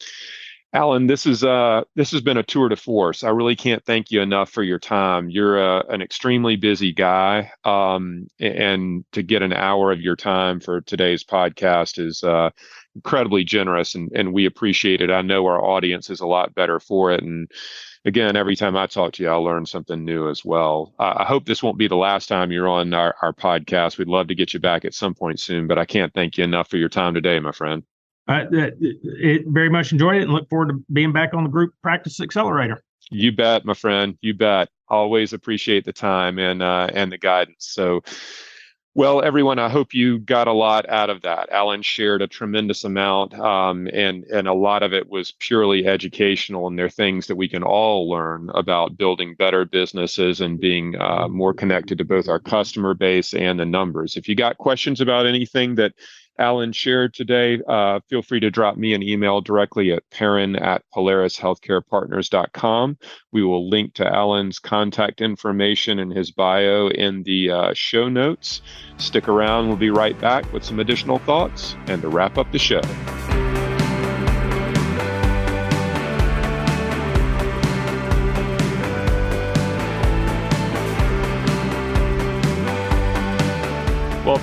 Alan, 0.73 1.07
this 1.07 1.25
is 1.25 1.43
uh 1.43 1.83
this 1.95 2.11
has 2.11 2.21
been 2.21 2.37
a 2.37 2.43
tour 2.43 2.69
de 2.69 2.75
force. 2.75 3.23
I 3.23 3.29
really 3.29 3.55
can't 3.55 3.83
thank 3.85 4.11
you 4.11 4.21
enough 4.21 4.51
for 4.51 4.63
your 4.63 4.79
time. 4.79 5.29
You're 5.29 5.59
a, 5.59 5.77
uh, 5.79 5.83
an 5.89 6.01
extremely 6.01 6.57
busy 6.57 6.93
guy, 6.93 7.51
um, 7.63 8.27
and 8.39 9.03
to 9.13 9.23
get 9.23 9.41
an 9.41 9.53
hour 9.53 9.91
of 9.91 10.01
your 10.01 10.15
time 10.15 10.59
for 10.59 10.81
today's 10.81 11.23
podcast 11.23 11.99
is 12.05 12.23
uh, 12.23 12.51
incredibly 12.95 13.43
generous, 13.45 13.95
and 13.95 14.11
and 14.13 14.33
we 14.33 14.45
appreciate 14.45 15.01
it. 15.01 15.09
I 15.09 15.21
know 15.23 15.45
our 15.47 15.63
audience 15.63 16.09
is 16.09 16.19
a 16.19 16.27
lot 16.27 16.53
better 16.53 16.79
for 16.79 17.11
it, 17.13 17.23
and 17.23 17.49
again, 18.05 18.35
every 18.35 18.55
time 18.55 18.77
I 18.77 18.87
talk 18.87 19.13
to 19.13 19.23
you, 19.23 19.29
I'll 19.29 19.43
learn 19.43 19.65
something 19.65 20.05
new 20.05 20.29
as 20.29 20.45
well. 20.45 20.93
Uh, 20.99 21.15
I 21.17 21.25
hope 21.25 21.45
this 21.45 21.63
won't 21.63 21.77
be 21.79 21.87
the 21.87 21.95
last 21.95 22.27
time 22.27 22.51
you're 22.51 22.69
on 22.69 22.93
our, 22.93 23.15
our 23.21 23.33
podcast. 23.33 23.97
We'd 23.97 24.07
love 24.09 24.27
to 24.27 24.35
get 24.35 24.53
you 24.53 24.59
back 24.59 24.85
at 24.85 24.93
some 24.93 25.15
point 25.15 25.39
soon, 25.39 25.67
but 25.67 25.79
I 25.79 25.85
can't 25.85 26.13
thank 26.13 26.37
you 26.37 26.43
enough 26.43 26.69
for 26.69 26.77
your 26.77 26.89
time 26.89 27.13
today, 27.15 27.39
my 27.39 27.51
friend. 27.53 27.83
I 28.27 28.41
uh, 28.41 28.47
it 28.79 29.43
very 29.47 29.69
much 29.69 29.91
enjoyed 29.91 30.17
it 30.17 30.23
and 30.23 30.33
look 30.33 30.49
forward 30.49 30.69
to 30.69 30.83
being 30.91 31.13
back 31.13 31.33
on 31.33 31.43
the 31.43 31.49
group 31.49 31.73
practice 31.81 32.19
accelerator. 32.19 32.83
You 33.09 33.31
bet, 33.31 33.65
my 33.65 33.73
friend. 33.73 34.17
You 34.21 34.33
bet. 34.33 34.69
always 34.89 35.33
appreciate 35.33 35.85
the 35.85 35.93
time 35.93 36.39
and 36.39 36.61
uh, 36.61 36.89
and 36.93 37.11
the 37.11 37.17
guidance. 37.17 37.67
So 37.69 38.01
well, 38.97 39.21
everyone, 39.21 39.59
I 39.59 39.69
hope 39.69 39.93
you 39.93 40.17
got 40.17 40.47
a 40.47 40.53
lot 40.53 40.89
out 40.89 41.11
of 41.11 41.21
that. 41.21 41.51
Alan 41.51 41.83
shared 41.83 42.23
a 42.23 42.27
tremendous 42.27 42.83
amount, 42.83 43.35
um, 43.35 43.87
and 43.93 44.23
and 44.23 44.47
a 44.47 44.55
lot 44.55 44.81
of 44.81 44.91
it 44.91 45.07
was 45.07 45.33
purely 45.37 45.85
educational, 45.85 46.65
and 46.65 46.79
there 46.79 46.87
are 46.87 46.89
things 46.89 47.27
that 47.27 47.35
we 47.35 47.47
can 47.47 47.61
all 47.61 48.09
learn 48.09 48.49
about 48.55 48.97
building 48.97 49.35
better 49.35 49.65
businesses 49.65 50.41
and 50.41 50.59
being 50.59 50.99
uh, 50.99 51.27
more 51.27 51.53
connected 51.53 51.99
to 51.99 52.05
both 52.05 52.27
our 52.27 52.39
customer 52.39 52.95
base 52.95 53.35
and 53.35 53.59
the 53.59 53.67
numbers. 53.67 54.17
If 54.17 54.27
you 54.27 54.33
got 54.33 54.57
questions 54.57 54.99
about 54.99 55.27
anything 55.27 55.75
that 55.75 55.93
Alan 56.39 56.71
shared 56.71 57.13
today, 57.13 57.59
uh, 57.67 57.99
feel 58.09 58.21
free 58.21 58.39
to 58.39 58.51
drop 58.51 58.77
me 58.77 58.93
an 58.93 59.03
email 59.03 59.41
directly 59.41 59.91
at 59.91 60.03
perrin 60.11 60.55
at 60.55 60.83
polarishealthcarepartners.com. 60.95 62.97
We 63.31 63.43
will 63.43 63.69
link 63.69 63.93
to 63.95 64.07
Alan's 64.07 64.59
contact 64.59 65.21
information 65.21 65.99
and 65.99 66.13
his 66.13 66.31
bio 66.31 66.89
in 66.89 67.23
the 67.23 67.51
uh, 67.51 67.73
show 67.73 68.07
notes. 68.09 68.61
Stick 68.97 69.27
around. 69.27 69.67
We'll 69.67 69.77
be 69.77 69.89
right 69.89 70.19
back 70.19 70.51
with 70.53 70.63
some 70.63 70.79
additional 70.79 71.19
thoughts 71.19 71.75
and 71.87 72.01
to 72.01 72.09
wrap 72.09 72.37
up 72.37 72.51
the 72.51 72.59
show. 72.59 72.81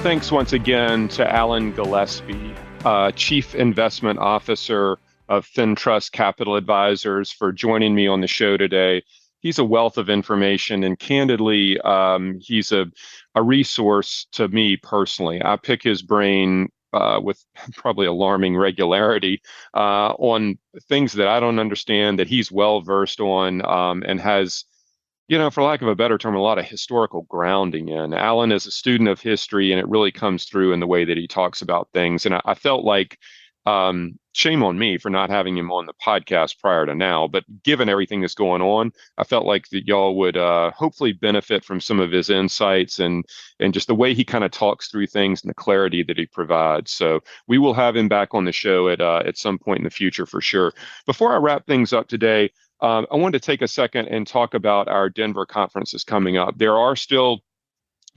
Thanks 0.05 0.30
once 0.30 0.52
again 0.52 1.09
to 1.09 1.26
Alan 1.34 1.72
Gillespie, 1.72 2.55
uh, 2.84 3.11
Chief 3.12 3.55
Investment 3.55 4.18
Officer 4.18 4.98
of 5.30 5.46
FinTrust 5.46 6.12
Capital 6.12 6.57
Advisors, 6.57 7.32
for 7.32 7.52
joining 7.52 7.94
me 7.94 8.07
on 8.07 8.20
the 8.20 8.26
show 8.26 8.59
today. 8.59 9.02
He's 9.40 9.59
a 9.59 9.64
wealth 9.64 9.96
of 9.96 10.11
information, 10.11 10.84
and 10.84 10.98
candidly, 10.98 11.80
um, 11.80 12.38
he's 12.38 12.70
a, 12.70 12.84
a 13.34 13.42
resource 13.42 14.26
to 14.32 14.46
me 14.48 14.76
personally. 14.76 15.42
I 15.42 15.57
pick 15.57 15.82
his 15.82 16.02
brain 16.02 16.68
uh, 16.92 17.20
with 17.22 17.42
probably 17.72 18.07
alarming 18.07 18.59
regularity 18.59 19.40
uh, 19.72 20.12
on 20.18 20.59
things 20.82 21.14
that 21.14 21.28
I 21.28 21.40
don't 21.40 21.59
understand 21.59 22.18
that 22.18 22.28
he's 22.28 22.52
well 22.52 22.82
versed 22.82 23.20
on 23.20 23.64
um, 23.64 24.05
and 24.07 24.20
has 24.20 24.66
you 25.29 25.39
know, 25.39 25.51
for 25.51 25.62
lack 25.62 25.83
of 25.83 25.89
a 25.89 25.95
better 25.95 26.18
term, 26.18 26.35
a 26.35 26.43
lot 26.43 26.59
of 26.59 26.66
historical 26.66 27.22
grounding 27.22 27.89
in. 27.89 28.12
Alan 28.12 28.53
is 28.53 28.66
a 28.66 28.70
student 28.70 29.09
of 29.09 29.20
history, 29.20 29.72
and 29.72 29.81
it 29.81 29.89
really 29.89 30.12
comes 30.12 30.45
through 30.45 30.72
in 30.72 30.81
the 30.81 30.87
way 30.87 31.05
that 31.05 31.16
he 31.16 31.27
talks 31.27 31.62
about 31.62 31.89
things. 31.95 32.27
And 32.27 32.35
I, 32.35 32.43
I 32.45 32.55
felt 32.55 32.85
like, 32.85 33.18
um, 33.66 34.18
shame 34.35 34.62
on 34.62 34.79
me 34.79 34.99
for 34.99 35.11
not 35.11 35.31
having 35.31 35.57
him 35.57 35.70
on 35.70 35.87
the 35.87 35.95
podcast 36.05 36.59
prior 36.59 36.85
to 36.85 36.95
now. 36.95 37.27
But 37.27 37.45
given 37.62 37.89
everything 37.89 38.20
that's 38.20 38.35
going 38.35 38.61
on, 38.61 38.93
I 39.16 39.25
felt 39.25 39.47
like 39.47 39.68
that 39.70 39.87
y'all 39.87 40.16
would 40.18 40.37
uh, 40.37 40.72
hopefully 40.72 41.12
benefit 41.12 41.64
from 41.64 41.81
some 41.81 42.01
of 42.01 42.11
his 42.11 42.29
insights 42.31 42.99
and 42.99 43.25
and 43.61 43.72
just 43.72 43.87
the 43.87 43.95
way 43.95 44.12
he 44.12 44.25
kind 44.25 44.45
of 44.45 44.51
talks 44.51 44.89
through 44.89 45.07
things 45.07 45.43
and 45.43 45.51
the 45.51 45.55
clarity 45.55 46.03
that 46.03 46.18
he 46.18 46.27
provides. 46.27 46.91
So 46.91 47.20
we 47.47 47.59
will 47.59 47.75
have 47.75 47.97
him 47.97 48.09
back 48.09 48.35
on 48.35 48.45
the 48.45 48.53
show 48.53 48.89
at 48.89 49.01
uh, 49.01 49.22
at 49.25 49.39
some 49.39 49.59
point 49.59 49.79
in 49.79 49.85
the 49.85 49.91
future 49.91 50.27
for 50.27 50.41
sure. 50.41 50.72
Before 51.07 51.33
I 51.33 51.39
wrap 51.39 51.66
things 51.66 51.93
up 51.93 52.09
today. 52.09 52.51
Um, 52.85 53.07
I 53.11 53.16
wanted 53.16 53.41
to 53.41 53.47
take 53.47 53.62
a 53.62 53.68
second 53.68 54.09
and 54.09 54.26
talk 54.26 54.53
about 54.53 54.89
our 54.89 55.09
Denver 55.09 55.47
conferences 55.47 56.05
coming 56.05 56.37
up. 56.37 56.59
There 56.59 56.76
are 56.76 56.95
still 56.95 57.41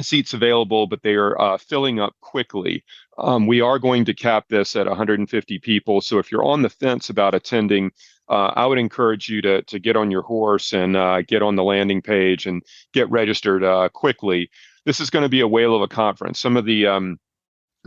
seats 0.02 0.34
available, 0.34 0.88
but 0.88 1.02
they 1.04 1.14
are 1.14 1.40
uh, 1.40 1.58
filling 1.58 2.02
up 2.02 2.14
quickly. 2.20 2.84
Um, 3.18 3.48
we 3.48 3.62
are 3.62 3.80
going 3.80 4.04
to 4.04 4.14
cap 4.14 4.44
this 4.50 4.76
at 4.76 4.86
150 4.86 5.60
people. 5.60 6.02
So 6.02 6.20
if 6.20 6.34
you're 6.34 6.44
on 6.44 6.64
the 6.64 6.70
fence 6.70 7.10
about 7.10 7.34
attending, 7.34 7.92
uh, 8.28 8.52
I 8.58 8.66
would 8.66 8.78
encourage 8.78 9.30
you 9.30 9.42
to 9.44 9.62
to 9.62 9.80
get 9.80 9.96
on 9.96 10.12
your 10.12 10.22
horse 10.24 10.74
and 10.74 10.98
uh, 10.98 11.22
get 11.22 11.42
on 11.42 11.56
the 11.56 11.64
landing 11.64 12.02
page 12.02 12.46
and 12.46 12.62
get 12.94 13.10
registered 13.10 13.64
uh, 13.64 13.88
quickly. 13.94 14.50
This 14.86 15.00
is 15.00 15.10
going 15.10 15.24
to 15.24 15.30
be 15.30 15.40
a 15.40 15.48
whale 15.48 15.78
of 15.78 15.82
a 15.82 15.88
conference. 15.88 16.42
Some 16.42 16.58
of 16.58 16.66
the 16.66 16.88
um, 16.88 17.20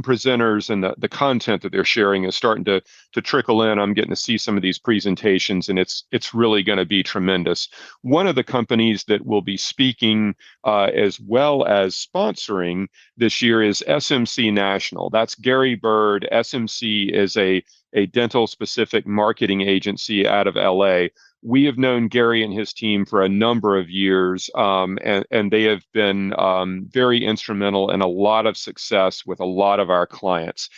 presenters 0.02 0.70
and 0.70 0.82
the, 0.82 0.94
the 0.98 1.08
content 1.08 1.62
that 1.62 1.72
they're 1.72 1.84
sharing 1.84 2.24
is 2.24 2.34
starting 2.34 2.64
to 2.64 2.82
to 3.12 3.22
trickle 3.22 3.62
in. 3.62 3.78
I'm 3.78 3.94
getting 3.94 4.10
to 4.10 4.16
see 4.16 4.38
some 4.38 4.56
of 4.56 4.62
these 4.62 4.78
presentations, 4.78 5.68
and 5.68 5.78
it's 5.78 6.04
it's 6.12 6.34
really 6.34 6.62
going 6.62 6.78
to 6.78 6.84
be 6.84 7.02
tremendous. 7.02 7.68
One 8.02 8.26
of 8.26 8.34
the 8.34 8.44
companies 8.44 9.04
that 9.04 9.24
will 9.26 9.42
be 9.42 9.56
speaking 9.56 10.34
uh, 10.64 10.90
as 10.94 11.20
well 11.20 11.64
as 11.66 11.94
sponsoring 11.94 12.86
this 13.16 13.42
year 13.42 13.62
is 13.62 13.84
SMC 13.88 14.52
National. 14.52 15.10
That's 15.10 15.34
Gary 15.34 15.74
Bird. 15.74 16.28
SMC 16.32 17.12
is 17.12 17.36
a 17.36 17.62
a 17.92 18.06
dental 18.06 18.46
specific 18.46 19.06
marketing 19.06 19.62
agency 19.62 20.26
out 20.26 20.46
of 20.46 20.54
LA 20.54 21.08
we 21.42 21.64
have 21.64 21.78
known 21.78 22.08
Gary 22.08 22.44
and 22.44 22.52
his 22.52 22.72
team 22.72 23.06
for 23.06 23.22
a 23.22 23.28
number 23.28 23.78
of 23.78 23.88
years, 23.88 24.50
um, 24.54 24.98
and, 25.02 25.24
and 25.30 25.50
they 25.50 25.62
have 25.64 25.84
been 25.92 26.38
um, 26.38 26.86
very 26.90 27.24
instrumental 27.24 27.90
in 27.90 28.02
a 28.02 28.06
lot 28.06 28.46
of 28.46 28.56
success 28.56 29.24
with 29.24 29.40
a 29.40 29.46
lot 29.46 29.80
of 29.80 29.90
our 29.90 30.06
clients. 30.06 30.68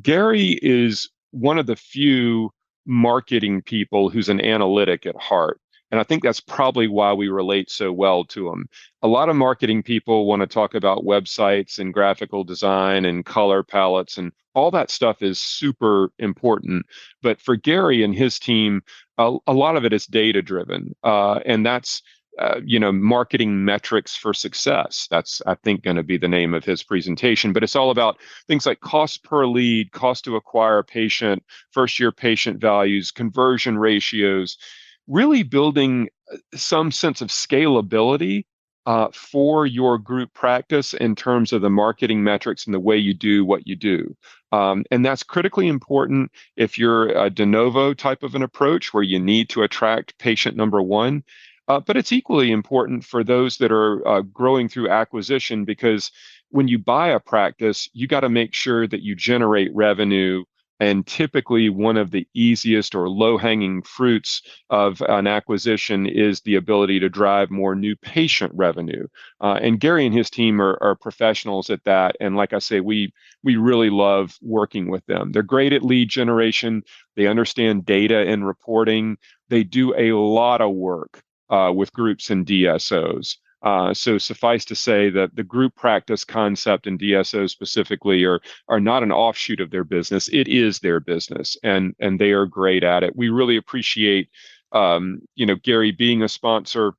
Gary 0.00 0.58
is 0.62 1.08
one 1.32 1.58
of 1.58 1.66
the 1.66 1.76
few 1.76 2.50
marketing 2.86 3.62
people 3.62 4.08
who's 4.08 4.28
an 4.28 4.40
analytic 4.40 5.04
at 5.06 5.16
heart. 5.16 5.60
And 5.90 6.00
I 6.00 6.02
think 6.02 6.22
that's 6.22 6.40
probably 6.40 6.88
why 6.88 7.12
we 7.12 7.28
relate 7.28 7.70
so 7.70 7.92
well 7.92 8.24
to 8.26 8.48
him. 8.48 8.68
A 9.02 9.08
lot 9.08 9.28
of 9.28 9.36
marketing 9.36 9.82
people 9.82 10.26
want 10.26 10.40
to 10.40 10.46
talk 10.46 10.74
about 10.74 11.04
websites 11.04 11.78
and 11.78 11.94
graphical 11.94 12.44
design 12.44 13.04
and 13.04 13.24
color 13.24 13.62
palettes, 13.62 14.18
and 14.18 14.32
all 14.54 14.70
that 14.72 14.90
stuff 14.90 15.22
is 15.22 15.38
super 15.38 16.10
important. 16.18 16.86
But 17.22 17.40
for 17.40 17.56
Gary 17.56 18.02
and 18.02 18.14
his 18.14 18.38
team, 18.38 18.82
a, 19.18 19.36
a 19.46 19.52
lot 19.52 19.76
of 19.76 19.84
it 19.84 19.92
is 19.92 20.06
data 20.06 20.42
driven. 20.42 20.94
Uh, 21.04 21.40
and 21.46 21.64
that's 21.64 22.02
uh, 22.38 22.60
you 22.64 22.78
know 22.78 22.92
marketing 22.92 23.64
metrics 23.64 24.14
for 24.14 24.34
success 24.34 25.08
that's 25.10 25.40
i 25.46 25.54
think 25.54 25.82
going 25.82 25.96
to 25.96 26.02
be 26.02 26.18
the 26.18 26.28
name 26.28 26.52
of 26.52 26.66
his 26.66 26.82
presentation 26.82 27.50
but 27.50 27.62
it's 27.62 27.74
all 27.74 27.90
about 27.90 28.18
things 28.46 28.66
like 28.66 28.80
cost 28.80 29.24
per 29.24 29.46
lead 29.46 29.90
cost 29.92 30.24
to 30.24 30.36
acquire 30.36 30.76
a 30.76 30.84
patient 30.84 31.42
first 31.70 31.98
year 31.98 32.12
patient 32.12 32.60
values 32.60 33.10
conversion 33.10 33.78
ratios 33.78 34.58
really 35.06 35.42
building 35.42 36.08
uh, 36.32 36.36
some 36.54 36.90
sense 36.90 37.20
of 37.20 37.28
scalability 37.28 38.44
uh, 38.86 39.08
for 39.12 39.66
your 39.66 39.98
group 39.98 40.32
practice 40.32 40.94
in 40.94 41.16
terms 41.16 41.52
of 41.52 41.60
the 41.60 41.70
marketing 41.70 42.22
metrics 42.22 42.66
and 42.66 42.74
the 42.74 42.80
way 42.80 42.96
you 42.96 43.12
do 43.12 43.44
what 43.44 43.66
you 43.66 43.74
do. 43.74 44.16
Um, 44.52 44.84
and 44.92 45.04
that's 45.04 45.24
critically 45.24 45.66
important 45.66 46.30
if 46.56 46.78
you're 46.78 47.08
a 47.08 47.28
de 47.28 47.44
novo 47.44 47.94
type 47.94 48.22
of 48.22 48.36
an 48.36 48.42
approach 48.42 48.94
where 48.94 49.02
you 49.02 49.18
need 49.18 49.48
to 49.50 49.64
attract 49.64 50.16
patient 50.18 50.56
number 50.56 50.80
one. 50.80 51.24
Uh, 51.68 51.80
but 51.80 51.96
it's 51.96 52.12
equally 52.12 52.52
important 52.52 53.04
for 53.04 53.24
those 53.24 53.56
that 53.56 53.72
are 53.72 54.06
uh, 54.06 54.20
growing 54.20 54.68
through 54.68 54.88
acquisition 54.88 55.64
because 55.64 56.12
when 56.50 56.68
you 56.68 56.78
buy 56.78 57.08
a 57.08 57.18
practice, 57.18 57.88
you 57.92 58.06
got 58.06 58.20
to 58.20 58.28
make 58.28 58.54
sure 58.54 58.86
that 58.86 59.02
you 59.02 59.16
generate 59.16 59.74
revenue 59.74 60.44
and 60.78 61.06
typically, 61.06 61.70
one 61.70 61.96
of 61.96 62.10
the 62.10 62.28
easiest 62.34 62.94
or 62.94 63.08
low 63.08 63.38
hanging 63.38 63.82
fruits 63.82 64.42
of 64.68 65.00
an 65.08 65.26
acquisition 65.26 66.06
is 66.06 66.40
the 66.40 66.56
ability 66.56 67.00
to 67.00 67.08
drive 67.08 67.50
more 67.50 67.74
new 67.74 67.96
patient 67.96 68.52
revenue. 68.54 69.06
Uh, 69.40 69.58
and 69.62 69.80
Gary 69.80 70.04
and 70.04 70.14
his 70.14 70.28
team 70.28 70.60
are, 70.60 70.76
are, 70.82 70.94
professionals 70.94 71.70
at 71.70 71.84
that. 71.84 72.16
And 72.20 72.36
like 72.36 72.52
I 72.52 72.58
say, 72.58 72.80
we 72.80 73.12
we 73.42 73.56
really 73.56 73.90
love 73.90 74.36
working 74.42 74.90
with 74.90 75.04
them. 75.06 75.32
They're 75.32 75.42
great 75.42 75.72
at 75.72 75.82
lead 75.82 76.10
generation. 76.10 76.82
They 77.16 77.26
understand 77.26 77.86
data 77.86 78.26
and 78.26 78.46
reporting. 78.46 79.16
They 79.48 79.64
do 79.64 79.94
a 79.96 80.12
lot 80.12 80.60
of 80.60 80.74
work 80.74 81.22
uh, 81.48 81.72
with 81.74 81.92
groups 81.92 82.28
and 82.30 82.44
DSOs. 82.44 83.36
Uh, 83.62 83.92
so 83.94 84.18
suffice 84.18 84.64
to 84.66 84.74
say 84.74 85.10
that 85.10 85.34
the 85.34 85.42
group 85.42 85.74
practice 85.74 86.24
concept 86.24 86.86
and 86.86 87.00
DSO 87.00 87.48
specifically 87.48 88.24
are 88.24 88.40
are 88.68 88.80
not 88.80 89.02
an 89.02 89.12
offshoot 89.12 89.60
of 89.60 89.70
their 89.70 89.84
business. 89.84 90.28
It 90.28 90.48
is 90.48 90.78
their 90.78 91.00
business, 91.00 91.56
and 91.62 91.94
and 91.98 92.20
they 92.20 92.32
are 92.32 92.46
great 92.46 92.84
at 92.84 93.02
it. 93.02 93.16
We 93.16 93.28
really 93.30 93.56
appreciate, 93.56 94.28
um, 94.72 95.20
you 95.34 95.46
know, 95.46 95.56
Gary 95.56 95.90
being 95.90 96.22
a 96.22 96.28
sponsor 96.28 96.94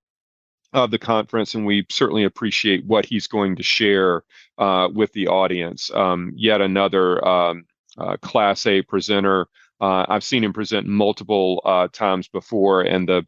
of 0.74 0.92
the 0.92 1.00
conference, 1.00 1.54
and 1.56 1.66
we 1.66 1.86
certainly 1.90 2.24
appreciate 2.24 2.86
what 2.86 3.06
he's 3.06 3.28
going 3.28 3.56
to 3.56 3.64
share 3.64 4.24
uh, 4.58 4.90
with 4.94 5.14
the 5.14 5.28
audience. 5.28 5.92
Um, 5.94 6.34
yet 6.36 6.62
another 6.62 7.26
um, 7.26 7.66
uh, 7.98 8.18
Class 8.18 8.66
A 8.66 8.82
presenter. 8.82 9.48
Uh, 9.80 10.06
I've 10.10 10.24
seen 10.24 10.44
him 10.44 10.54
present 10.54 10.88
multiple 10.88 11.62
uh, 11.64 11.88
times 11.92 12.28
before, 12.28 12.82
and 12.82 13.08
the 13.08 13.26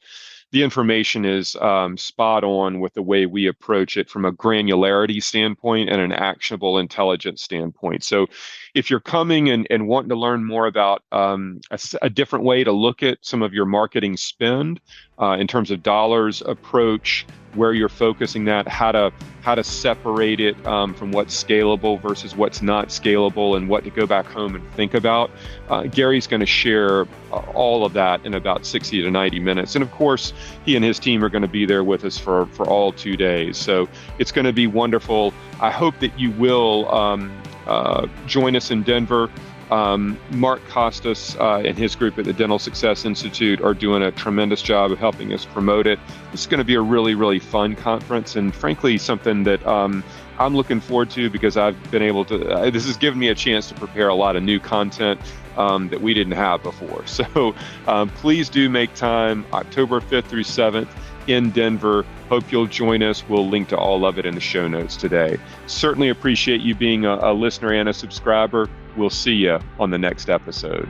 the 0.51 0.63
information 0.63 1.25
is 1.25 1.55
um, 1.57 1.97
spot 1.97 2.43
on 2.43 2.79
with 2.79 2.93
the 2.93 3.01
way 3.01 3.25
we 3.25 3.47
approach 3.47 3.97
it 3.97 4.09
from 4.09 4.25
a 4.25 4.31
granularity 4.31 5.21
standpoint 5.21 5.89
and 5.89 6.01
an 6.01 6.11
actionable 6.11 6.79
intelligence 6.79 7.41
standpoint. 7.41 8.03
So, 8.03 8.27
if 8.73 8.89
you're 8.89 8.99
coming 8.99 9.49
and, 9.49 9.67
and 9.69 9.87
wanting 9.87 10.09
to 10.09 10.15
learn 10.15 10.45
more 10.45 10.67
about 10.67 11.03
um, 11.11 11.61
a, 11.71 11.79
a, 12.01 12.09
different 12.09 12.45
way 12.45 12.63
to 12.63 12.71
look 12.71 13.03
at 13.03 13.17
some 13.21 13.41
of 13.41 13.53
your 13.53 13.65
marketing 13.65 14.17
spend, 14.17 14.79
uh, 15.19 15.35
in 15.39 15.47
terms 15.47 15.69
of 15.71 15.83
dollars 15.83 16.41
approach 16.45 17.25
where 17.55 17.73
you're 17.73 17.89
focusing 17.89 18.45
that, 18.45 18.67
how 18.67 18.91
to 18.91 19.11
how 19.41 19.55
to 19.55 19.63
separate 19.63 20.39
it 20.39 20.65
um, 20.67 20.93
from 20.93 21.11
what's 21.11 21.43
scalable 21.43 21.99
versus 21.99 22.35
what's 22.35 22.61
not 22.61 22.89
scalable, 22.89 23.57
and 23.57 23.67
what 23.67 23.83
to 23.83 23.89
go 23.89 24.05
back 24.05 24.25
home 24.25 24.55
and 24.55 24.71
think 24.73 24.93
about. 24.93 25.31
Uh, 25.67 25.83
Gary's 25.83 26.27
going 26.27 26.39
to 26.41 26.45
share 26.45 27.01
uh, 27.31 27.37
all 27.53 27.85
of 27.85 27.93
that 27.93 28.23
in 28.25 28.33
about 28.33 28.65
60 28.65 29.01
to 29.01 29.09
90 29.11 29.39
minutes, 29.39 29.75
and 29.75 29.83
of 29.83 29.91
course, 29.91 30.31
he 30.65 30.75
and 30.75 30.85
his 30.85 30.99
team 30.99 31.23
are 31.23 31.29
going 31.29 31.41
to 31.41 31.47
be 31.47 31.65
there 31.65 31.83
with 31.83 32.05
us 32.05 32.17
for 32.17 32.45
for 32.47 32.67
all 32.67 32.91
two 32.91 33.17
days. 33.17 33.57
So 33.57 33.89
it's 34.19 34.31
going 34.31 34.45
to 34.45 34.53
be 34.53 34.67
wonderful. 34.67 35.33
I 35.59 35.71
hope 35.71 35.99
that 35.99 36.17
you 36.19 36.31
will 36.31 36.89
um, 36.93 37.31
uh, 37.69 38.07
join 38.25 38.55
us 38.55 38.71
in 38.71 38.83
Denver. 38.83 39.29
Um, 39.71 40.19
Mark 40.31 40.67
Costes 40.67 41.35
uh, 41.35 41.61
and 41.63 41.77
his 41.77 41.95
group 41.95 42.17
at 42.17 42.25
the 42.25 42.33
Dental 42.33 42.57
Success 42.57 43.05
Institute 43.05 43.61
are 43.61 43.75
doing 43.75 44.01
a 44.01 44.11
tremendous 44.11 44.63
job 44.63 44.91
of 44.91 44.97
helping 44.97 45.31
us 45.31 45.45
promote 45.45 45.85
it. 45.85 45.99
It's 46.33 46.47
going 46.47 46.57
to 46.57 46.63
be 46.63 46.73
a 46.73 46.81
really, 46.81 47.13
really 47.13 47.37
fun 47.37 47.75
conference, 47.75 48.35
and 48.35 48.53
frankly, 48.53 48.97
something 48.97 49.43
that 49.43 49.65
um, 49.67 50.03
I'm 50.39 50.55
looking 50.55 50.79
forward 50.79 51.11
to 51.11 51.29
because 51.29 51.55
I've 51.55 51.91
been 51.91 52.01
able 52.01 52.25
to. 52.25 52.49
Uh, 52.49 52.69
this 52.71 52.87
has 52.87 52.97
given 52.97 53.19
me 53.19 53.27
a 53.27 53.35
chance 53.35 53.69
to 53.69 53.75
prepare 53.75 54.07
a 54.07 54.15
lot 54.15 54.35
of 54.35 54.41
new 54.41 54.59
content 54.59 55.21
um, 55.55 55.89
that 55.89 56.01
we 56.01 56.15
didn't 56.15 56.33
have 56.33 56.63
before. 56.63 57.03
So 57.19 57.53
um, 57.85 58.09
please 58.09 58.49
do 58.49 58.69
make 58.69 58.93
time 58.95 59.45
October 59.51 59.99
5th 59.99 60.25
through 60.25 60.45
7th 60.45 60.87
in 61.29 61.51
Denver. 61.51 62.05
Hope 62.27 62.51
you'll 62.51 62.67
join 62.67 63.03
us. 63.03 63.23
We'll 63.29 63.47
link 63.47 63.69
to 63.69 63.77
all 63.77 64.05
of 64.05 64.17
it 64.17 64.25
in 64.25 64.35
the 64.35 64.41
show 64.41 64.67
notes 64.67 64.95
today. 64.95 65.37
Certainly 65.67 66.09
appreciate 66.09 66.61
you 66.61 66.75
being 66.75 67.05
a, 67.05 67.15
a 67.21 67.33
listener 67.33 67.71
and 67.71 67.87
a 67.87 67.93
subscriber. 67.93 68.69
We'll 68.97 69.09
see 69.09 69.33
you 69.33 69.59
on 69.79 69.91
the 69.91 69.97
next 69.97 70.29
episode. 70.29 70.89